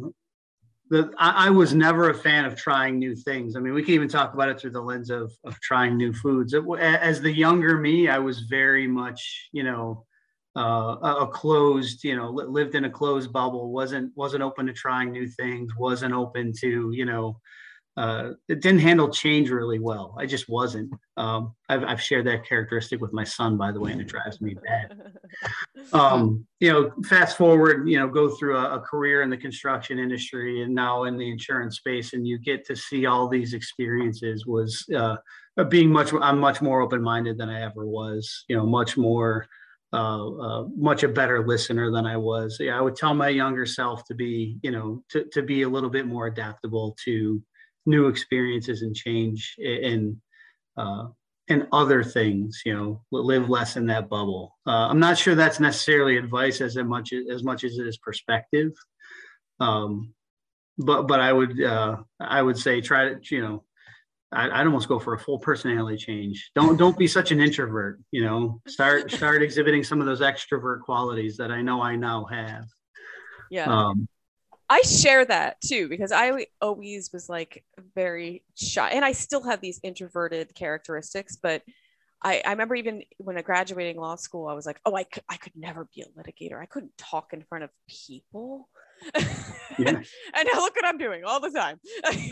the 0.90 1.10
I, 1.18 1.48
I 1.48 1.50
was 1.50 1.74
never 1.74 2.10
a 2.10 2.14
fan 2.14 2.44
of 2.44 2.54
trying 2.54 3.00
new 3.00 3.16
things. 3.16 3.56
I 3.56 3.58
mean, 3.58 3.74
we 3.74 3.82
can 3.82 3.94
even 3.94 4.06
talk 4.06 4.32
about 4.32 4.48
it 4.48 4.60
through 4.60 4.70
the 4.70 4.80
lens 4.80 5.10
of 5.10 5.32
of 5.42 5.58
trying 5.60 5.96
new 5.96 6.12
foods. 6.12 6.54
It, 6.54 6.62
as 6.78 7.20
the 7.20 7.32
younger 7.32 7.76
me, 7.76 8.08
I 8.08 8.20
was 8.20 8.42
very 8.42 8.86
much, 8.86 9.48
you 9.50 9.64
know, 9.64 10.04
uh, 10.56 10.98
a 11.02 11.16
a 11.22 11.26
closed, 11.26 12.04
you 12.04 12.14
know, 12.14 12.30
lived 12.30 12.76
in 12.76 12.84
a 12.84 12.90
closed 12.90 13.32
bubble. 13.32 13.72
wasn't 13.72 14.12
wasn't 14.14 14.44
open 14.44 14.66
to 14.66 14.72
trying 14.72 15.10
new 15.10 15.26
things. 15.26 15.72
wasn't 15.76 16.14
open 16.14 16.52
to, 16.60 16.92
you 16.92 17.06
know, 17.06 17.40
uh, 17.96 18.32
it 18.48 18.60
didn't 18.60 18.80
handle 18.80 19.08
change 19.08 19.50
really 19.50 19.78
well. 19.78 20.14
I 20.18 20.26
just 20.26 20.48
wasn't. 20.48 20.92
Um, 21.16 21.54
I've 21.68 21.82
I've 21.84 22.02
shared 22.02 22.26
that 22.26 22.46
characteristic 22.46 23.00
with 23.00 23.12
my 23.12 23.24
son, 23.24 23.56
by 23.56 23.72
the 23.72 23.80
way, 23.80 23.92
and 23.92 24.00
it 24.00 24.06
drives 24.06 24.40
me 24.40 24.54
bad 24.54 24.96
um, 25.92 26.46
you 26.60 26.72
know, 26.72 26.92
fast 27.04 27.36
forward, 27.36 27.88
you 27.88 27.98
know, 27.98 28.08
go 28.08 28.28
through 28.28 28.56
a, 28.56 28.76
a 28.76 28.80
career 28.80 29.22
in 29.22 29.30
the 29.30 29.36
construction 29.36 29.98
industry 29.98 30.62
and 30.62 30.74
now 30.74 31.04
in 31.04 31.16
the 31.16 31.30
insurance 31.30 31.76
space, 31.76 32.12
and 32.12 32.26
you 32.26 32.38
get 32.38 32.66
to 32.66 32.76
see 32.76 33.06
all 33.06 33.28
these 33.28 33.54
experiences. 33.54 34.46
Was 34.46 34.86
uh, 34.94 35.16
being 35.68 35.90
much, 35.90 36.12
I'm 36.20 36.38
much 36.38 36.60
more 36.60 36.80
open-minded 36.80 37.38
than 37.38 37.48
I 37.48 37.62
ever 37.62 37.86
was. 37.86 38.44
You 38.48 38.56
know, 38.56 38.66
much 38.66 38.96
more, 38.96 39.46
uh, 39.92 40.28
uh, 40.28 40.64
much 40.76 41.02
a 41.02 41.08
better 41.08 41.46
listener 41.46 41.90
than 41.90 42.06
I 42.06 42.16
was. 42.16 42.58
Yeah, 42.60 42.78
I 42.78 42.80
would 42.80 42.96
tell 42.96 43.14
my 43.14 43.28
younger 43.28 43.66
self 43.66 44.04
to 44.06 44.14
be, 44.14 44.58
you 44.62 44.70
know, 44.70 45.02
to 45.10 45.24
to 45.32 45.42
be 45.42 45.62
a 45.62 45.68
little 45.68 45.90
bit 45.90 46.06
more 46.06 46.26
adaptable 46.26 46.96
to 47.04 47.42
new 47.86 48.08
experiences 48.08 48.82
and 48.82 48.94
change 48.94 49.54
and 49.58 50.16
uh, 50.76 51.06
and 51.48 51.66
other 51.72 52.02
things 52.02 52.62
you 52.66 52.74
know 52.74 53.00
live 53.12 53.48
less 53.48 53.76
in 53.76 53.86
that 53.86 54.08
bubble. 54.08 54.56
Uh, 54.66 54.88
i'm 54.88 54.98
not 54.98 55.16
sure 55.16 55.34
that's 55.34 55.60
necessarily 55.60 56.16
advice 56.16 56.60
as 56.60 56.76
much 56.76 57.12
as 57.12 57.42
much 57.44 57.64
as 57.64 57.78
it 57.78 57.86
is 57.86 57.98
perspective. 57.98 58.72
Um, 59.60 60.12
but 60.78 61.04
but 61.04 61.20
i 61.20 61.32
would 61.32 61.62
uh, 61.62 61.96
i 62.20 62.42
would 62.42 62.58
say 62.58 62.80
try 62.80 63.14
to 63.14 63.34
you 63.34 63.40
know 63.40 63.64
I, 64.32 64.50
i'd 64.50 64.66
almost 64.66 64.88
go 64.88 64.98
for 64.98 65.14
a 65.14 65.18
full 65.18 65.38
personality 65.38 65.96
change. 65.96 66.50
Don't 66.54 66.76
don't 66.76 66.98
be 66.98 67.06
such 67.06 67.30
an 67.30 67.40
introvert 67.40 68.00
you 68.10 68.22
know. 68.22 68.60
Start 68.66 69.10
start 69.10 69.42
exhibiting 69.42 69.84
some 69.84 70.00
of 70.00 70.06
those 70.06 70.20
extrovert 70.20 70.82
qualities 70.82 71.36
that 71.38 71.50
i 71.50 71.62
know 71.62 71.80
i 71.80 71.96
now 71.96 72.24
have. 72.26 72.66
Yeah. 73.50 73.66
um, 73.66 74.08
I 74.68 74.80
share 74.82 75.24
that 75.24 75.60
too 75.60 75.88
because 75.88 76.12
I 76.12 76.46
always 76.60 77.12
was 77.12 77.28
like 77.28 77.64
very 77.94 78.42
shy, 78.56 78.90
and 78.90 79.04
I 79.04 79.12
still 79.12 79.42
have 79.44 79.60
these 79.60 79.80
introverted 79.82 80.54
characteristics. 80.54 81.36
But 81.40 81.62
I, 82.22 82.42
I 82.44 82.50
remember 82.50 82.74
even 82.74 83.02
when 83.18 83.38
I 83.38 83.42
graduating 83.42 84.00
law 84.00 84.16
school, 84.16 84.48
I 84.48 84.54
was 84.54 84.66
like, 84.66 84.80
oh, 84.84 84.96
I 84.96 85.04
could, 85.04 85.22
I 85.28 85.36
could 85.36 85.52
never 85.54 85.88
be 85.94 86.02
a 86.02 86.20
litigator. 86.20 86.60
I 86.60 86.66
couldn't 86.66 86.96
talk 86.98 87.32
in 87.32 87.42
front 87.42 87.64
of 87.64 87.70
people. 87.88 88.68
Yeah. 89.78 89.90
and 89.90 90.48
now 90.50 90.60
look 90.60 90.74
what 90.74 90.86
I'm 90.86 90.96
doing 90.96 91.24
all 91.24 91.38
the 91.38 91.50
time. 91.50 91.78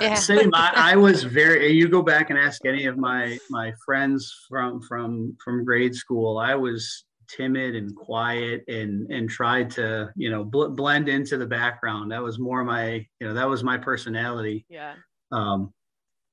Yeah. 0.00 0.14
Same. 0.14 0.48
I, 0.54 0.92
I 0.92 0.96
was 0.96 1.24
very. 1.24 1.70
You 1.72 1.90
go 1.90 2.00
back 2.00 2.30
and 2.30 2.38
ask 2.38 2.64
any 2.64 2.86
of 2.86 2.96
my 2.96 3.38
my 3.50 3.74
friends 3.84 4.34
from 4.48 4.80
from 4.80 5.36
from 5.44 5.62
grade 5.62 5.94
school. 5.94 6.38
I 6.38 6.54
was 6.54 7.04
timid 7.28 7.74
and 7.74 7.94
quiet 7.94 8.64
and 8.68 9.10
and 9.10 9.28
tried 9.28 9.70
to 9.72 10.10
you 10.16 10.30
know 10.30 10.44
bl- 10.44 10.68
blend 10.68 11.08
into 11.08 11.36
the 11.36 11.46
background. 11.46 12.12
That 12.12 12.22
was 12.22 12.38
more 12.38 12.64
my 12.64 13.06
you 13.20 13.26
know 13.26 13.34
that 13.34 13.48
was 13.48 13.62
my 13.62 13.78
personality. 13.78 14.66
yeah. 14.68 14.94
Um, 15.32 15.72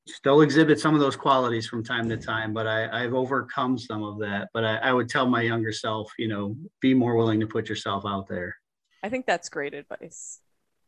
still 0.08 0.42
exhibit 0.42 0.80
some 0.80 0.94
of 0.94 1.00
those 1.00 1.16
qualities 1.16 1.68
from 1.68 1.84
time 1.84 2.10
to 2.10 2.18
time, 2.18 2.54
but 2.54 2.68
I, 2.68 3.04
I've 3.04 3.14
overcome 3.14 3.78
some 3.78 4.04
of 4.04 4.20
that. 4.20 4.50
But 4.54 4.64
I, 4.66 4.78
I 4.78 4.94
would 4.94 5.10
tell 5.10 5.28
my 5.28 5.42
younger 5.42 5.72
self, 5.72 6.12
you 6.18 6.28
know, 6.28 6.56
be 6.82 6.94
more 6.94 7.16
willing 7.16 7.40
to 7.40 7.48
put 7.48 7.70
yourself 7.70 8.04
out 8.06 8.28
there. 8.28 8.56
I 9.04 9.10
think 9.10 9.26
that's 9.26 9.50
great 9.50 9.74
advice. 9.74 10.40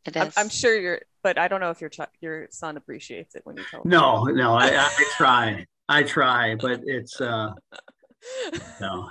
It 0.05 0.17
I'm. 0.17 0.31
I'm 0.35 0.49
sure 0.49 0.77
you're, 0.77 1.01
but 1.21 1.37
I 1.37 1.47
don't 1.47 1.61
know 1.61 1.69
if 1.69 1.79
your 1.79 1.89
ch- 1.89 2.01
your 2.19 2.47
son 2.51 2.77
appreciates 2.77 3.35
it 3.35 3.41
when 3.45 3.57
you 3.57 3.63
tell 3.71 3.81
him. 3.81 3.89
No, 3.89 4.25
no, 4.25 4.53
I, 4.53 4.67
I 4.75 5.05
try. 5.15 5.65
I 5.87 6.03
try, 6.03 6.55
but 6.55 6.81
it's 6.83 7.19
uh 7.21 7.51
no. 8.81 9.09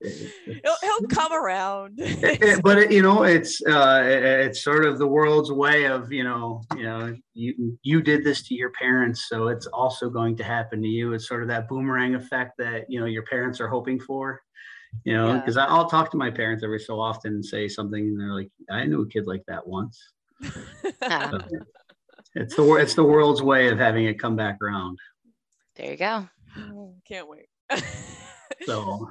It- 0.00 0.32
he'll, 0.64 0.76
he'll 0.82 1.08
come 1.08 1.32
around. 1.32 1.98
it- 1.98 2.22
it- 2.24 2.42
eh, 2.42 2.52
eh, 2.54 2.60
but 2.62 2.78
it, 2.78 2.92
you 2.92 3.02
know 3.02 3.22
it's 3.24 3.60
uh 3.66 4.02
it- 4.04 4.22
it's 4.22 4.62
sort 4.62 4.84
of 4.84 4.98
the 4.98 5.06
world's 5.06 5.50
way 5.52 5.84
of 5.86 6.12
you 6.12 6.24
know 6.24 6.62
you 6.76 6.82
know 6.84 7.14
you 7.34 7.78
you 7.82 8.00
did 8.02 8.24
this 8.24 8.42
to 8.48 8.54
your 8.54 8.70
parents 8.70 9.28
so 9.28 9.48
it's 9.48 9.66
also 9.66 10.08
going 10.10 10.36
to 10.36 10.44
happen 10.44 10.80
to 10.82 10.88
you 10.88 11.12
it's 11.12 11.28
sort 11.28 11.42
of 11.42 11.48
that 11.48 11.68
boomerang 11.68 12.14
effect 12.14 12.52
that 12.58 12.84
you 12.88 13.00
know 13.00 13.06
your 13.06 13.24
parents 13.24 13.60
are 13.60 13.68
hoping 13.68 13.98
for 14.00 14.40
you 15.04 15.12
know 15.12 15.28
Yeah. 15.34 15.38
because 15.38 15.56
i'll 15.56 15.88
talk 15.88 16.10
to 16.12 16.16
my 16.16 16.30
parents 16.30 16.62
every 16.62 16.78
so 16.80 17.00
often 17.00 17.34
and 17.34 17.44
say 17.44 17.66
something 17.68 18.00
and 18.00 18.20
they're 18.20 18.32
like 18.34 18.50
i 18.70 18.84
knew 18.84 19.02
a 19.02 19.08
kid 19.08 19.26
like 19.26 19.42
that 19.48 19.66
once 19.66 19.98
So 20.42 21.38
it's 22.34 22.56
the 22.56 22.74
it's 22.74 22.94
the 22.94 23.04
world's 23.04 23.42
way 23.42 23.68
of 23.68 23.78
having 23.78 24.06
it 24.06 24.18
come 24.18 24.36
back 24.36 24.58
around 24.62 24.98
there 25.76 25.90
you 25.92 25.96
go. 25.96 26.28
Mm, 26.56 26.94
can't 27.08 27.28
wait. 27.28 27.46
So 28.62 29.08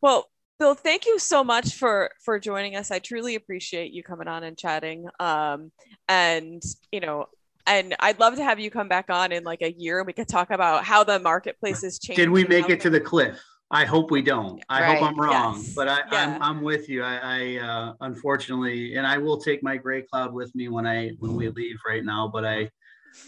well, 0.00 0.28
Bill, 0.58 0.74
thank 0.74 1.06
you 1.06 1.18
so 1.18 1.42
much 1.44 1.74
for 1.74 2.10
for 2.24 2.38
joining 2.38 2.76
us. 2.76 2.90
I 2.90 2.98
truly 2.98 3.34
appreciate 3.34 3.92
you 3.92 4.02
coming 4.02 4.28
on 4.28 4.44
and 4.44 4.56
chatting. 4.56 5.06
Um, 5.20 5.72
and 6.08 6.62
you 6.90 7.00
know, 7.00 7.26
and 7.66 7.94
I'd 8.00 8.20
love 8.20 8.36
to 8.36 8.44
have 8.44 8.60
you 8.60 8.70
come 8.70 8.88
back 8.88 9.06
on 9.08 9.32
in 9.32 9.44
like 9.44 9.62
a 9.62 9.72
year 9.76 9.98
and 9.98 10.06
we 10.06 10.12
could 10.12 10.28
talk 10.28 10.50
about 10.50 10.84
how 10.84 11.04
the 11.04 11.18
marketplace 11.18 11.82
is 11.84 11.98
changing. 11.98 12.24
did 12.24 12.30
we 12.30 12.44
make 12.44 12.68
it 12.68 12.80
to 12.80 12.90
the 12.90 13.00
cliff 13.00 13.42
I 13.74 13.86
hope 13.86 14.10
we 14.10 14.20
don't. 14.20 14.62
I 14.68 14.82
Right. 14.82 14.98
hope 14.98 15.08
I'm 15.08 15.16
wrong, 15.18 15.54
Yes. 15.56 15.72
but 15.74 15.88
I, 15.88 16.02
Yeah. 16.12 16.36
I'm, 16.36 16.42
I'm 16.42 16.62
with 16.62 16.90
you. 16.90 17.02
I, 17.02 17.16
I 17.22 17.56
uh, 17.56 17.94
unfortunately, 18.02 18.96
and 18.96 19.06
I 19.06 19.16
will 19.16 19.38
take 19.38 19.62
my 19.62 19.78
gray 19.78 20.02
cloud 20.02 20.34
with 20.34 20.54
me 20.54 20.68
when 20.68 20.86
I 20.86 21.12
when 21.20 21.34
we 21.34 21.48
leave 21.48 21.78
right 21.88 22.04
now. 22.04 22.28
But 22.28 22.44
I, 22.44 22.68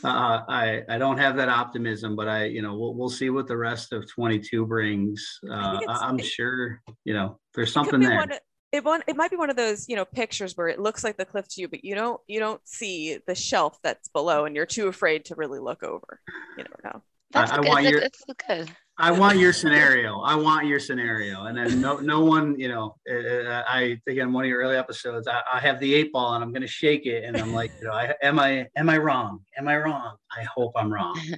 uh, 0.02 0.40
I, 0.48 0.82
I 0.88 0.98
don't 0.98 1.18
have 1.18 1.36
that 1.36 1.48
optimism. 1.48 2.16
But 2.16 2.28
I, 2.28 2.44
you 2.44 2.62
know, 2.62 2.76
we'll 2.76 2.94
we'll 2.94 3.08
see 3.10 3.30
what 3.30 3.46
the 3.46 3.56
rest 3.56 3.92
of 3.92 4.08
22 4.08 4.66
brings. 4.66 5.38
Uh, 5.48 5.80
I, 5.88 6.08
I'm 6.08 6.18
it- 6.18 6.24
sure, 6.24 6.80
you 7.04 7.14
know, 7.14 7.38
there's 7.54 7.68
It 7.70 7.72
something 7.72 8.00
be 8.00 8.06
there. 8.06 8.16
one 8.16 8.32
it 8.72 8.84
one 8.84 9.02
it 9.06 9.14
might 9.16 9.30
be 9.30 9.36
one 9.36 9.50
of 9.50 9.56
those 9.56 9.88
you 9.88 9.94
know 9.94 10.04
pictures 10.04 10.56
where 10.56 10.66
it 10.68 10.80
looks 10.80 11.04
like 11.04 11.16
the 11.16 11.24
cliff 11.24 11.46
to 11.50 11.60
you, 11.60 11.68
but 11.68 11.84
you 11.84 11.94
don't 11.94 12.20
you 12.26 12.40
don't 12.40 12.60
see 12.66 13.18
the 13.26 13.34
shelf 13.34 13.78
that's 13.82 14.08
below, 14.08 14.44
and 14.46 14.56
you're 14.56 14.66
too 14.66 14.88
afraid 14.88 15.24
to 15.26 15.34
really 15.36 15.60
look 15.60 15.82
over. 15.84 16.20
You 16.58 16.64
never 16.64 16.80
know. 16.84 17.02
That's 17.30 17.52
I 17.52 17.56
good. 17.58 17.66
want 17.68 17.82
That's, 17.84 17.90
your- 17.92 18.00
that's 18.00 18.24
good. 18.48 18.70
I 18.98 19.10
want 19.10 19.38
your 19.38 19.52
scenario. 19.62 20.20
I 20.20 20.34
want 20.34 20.66
your 20.66 20.78
scenario. 20.78 21.44
And 21.44 21.56
then 21.56 21.80
no, 21.80 21.96
no 21.98 22.20
one, 22.20 22.58
you 22.58 22.68
know, 22.68 22.96
uh, 23.10 23.62
I 23.66 24.00
again 24.06 24.32
one 24.32 24.44
of 24.44 24.48
your 24.48 24.60
early 24.60 24.76
episodes. 24.76 25.26
I, 25.26 25.42
I 25.52 25.60
have 25.60 25.80
the 25.80 25.94
eight 25.94 26.12
ball 26.12 26.34
and 26.34 26.44
I'm 26.44 26.50
going 26.50 26.62
to 26.62 26.68
shake 26.68 27.06
it, 27.06 27.24
and 27.24 27.36
I'm 27.36 27.52
like, 27.52 27.72
you 27.80 27.88
know, 27.88 27.94
I, 27.94 28.14
am 28.22 28.38
I 28.38 28.66
am 28.76 28.88
I 28.88 28.98
wrong? 28.98 29.40
Am 29.58 29.68
I 29.68 29.78
wrong? 29.78 30.16
I 30.36 30.44
hope 30.44 30.72
I'm 30.76 30.92
wrong. 30.92 31.20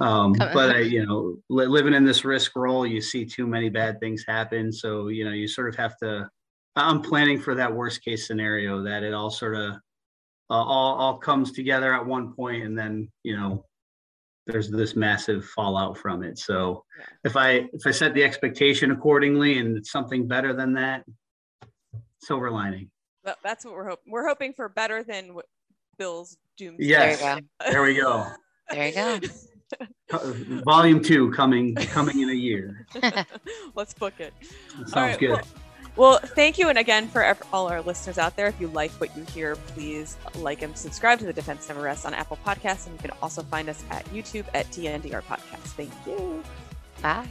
Um, 0.00 0.32
but 0.32 0.74
I, 0.74 0.80
you 0.80 1.06
know, 1.06 1.36
li- 1.48 1.66
living 1.66 1.94
in 1.94 2.04
this 2.04 2.24
risk 2.24 2.56
role, 2.56 2.84
you 2.84 3.00
see 3.00 3.24
too 3.24 3.46
many 3.46 3.68
bad 3.68 4.00
things 4.00 4.24
happen. 4.26 4.72
So 4.72 5.08
you 5.08 5.24
know, 5.24 5.30
you 5.30 5.46
sort 5.46 5.68
of 5.68 5.76
have 5.76 5.96
to. 5.98 6.28
I'm 6.74 7.02
planning 7.02 7.38
for 7.38 7.54
that 7.54 7.72
worst 7.72 8.02
case 8.02 8.26
scenario 8.26 8.82
that 8.82 9.04
it 9.04 9.14
all 9.14 9.30
sort 9.30 9.54
of 9.54 9.74
uh, 10.50 10.54
all 10.54 10.96
all 10.96 11.18
comes 11.18 11.52
together 11.52 11.94
at 11.94 12.04
one 12.04 12.34
point, 12.34 12.64
and 12.64 12.76
then 12.76 13.12
you 13.22 13.36
know 13.36 13.64
there's 14.46 14.70
this 14.70 14.96
massive 14.96 15.44
fallout 15.46 15.96
from 15.96 16.22
it. 16.22 16.38
So 16.38 16.84
Yeah. 16.98 17.04
if 17.24 17.36
I 17.36 17.68
if 17.72 17.86
I 17.86 17.90
set 17.90 18.14
the 18.14 18.24
expectation 18.24 18.90
accordingly 18.90 19.58
and 19.58 19.76
it's 19.76 19.90
something 19.90 20.26
better 20.26 20.52
than 20.52 20.72
that, 20.74 21.04
silver 22.20 22.50
lining. 22.50 22.90
That- 23.24 23.38
That's 23.42 23.64
what 23.64 23.74
we're 23.74 23.88
hoping. 23.88 24.12
We're 24.12 24.26
hoping 24.26 24.52
for 24.52 24.68
better 24.68 25.02
than 25.04 25.34
what 25.34 25.46
Bill's 25.98 26.36
doomsday. 26.56 26.84
Yes. 26.86 27.20
There 27.20 27.36
you 27.36 27.42
There 27.72 27.82
we 27.82 27.94
go. 27.94 28.26
There 28.70 28.88
you 28.88 28.94
go. 28.94 29.20
Uh, 30.12 30.34
volume 30.66 31.02
two 31.02 31.30
coming 31.32 31.74
coming 31.74 32.20
in 32.20 32.28
a 32.28 32.34
year. 32.34 32.86
Let's 33.74 33.94
book 33.94 34.12
it. 34.18 34.34
Sounds 34.76 34.92
All 34.92 35.02
right, 35.04 35.18
good. 35.18 35.30
Well, 35.30 35.40
well, 35.96 36.18
thank 36.18 36.58
you. 36.58 36.68
And 36.68 36.78
again, 36.78 37.08
for 37.08 37.36
all 37.52 37.68
our 37.68 37.82
listeners 37.82 38.18
out 38.18 38.36
there, 38.36 38.46
if 38.46 38.60
you 38.60 38.68
like 38.68 38.90
what 38.92 39.16
you 39.16 39.24
hear, 39.24 39.56
please 39.56 40.16
like 40.36 40.62
and 40.62 40.76
subscribe 40.76 41.18
to 41.20 41.26
the 41.26 41.32
Defense 41.32 41.68
Never 41.68 41.82
Rests 41.82 42.04
on 42.04 42.14
Apple 42.14 42.38
Podcasts. 42.44 42.86
And 42.86 42.94
you 42.94 43.08
can 43.08 43.16
also 43.22 43.42
find 43.42 43.68
us 43.68 43.84
at 43.90 44.04
YouTube 44.06 44.46
at 44.54 44.66
TNDR 44.70 45.22
Podcast. 45.22 45.74
Thank 45.76 45.92
you. 46.06 46.42
Bye. 47.02 47.28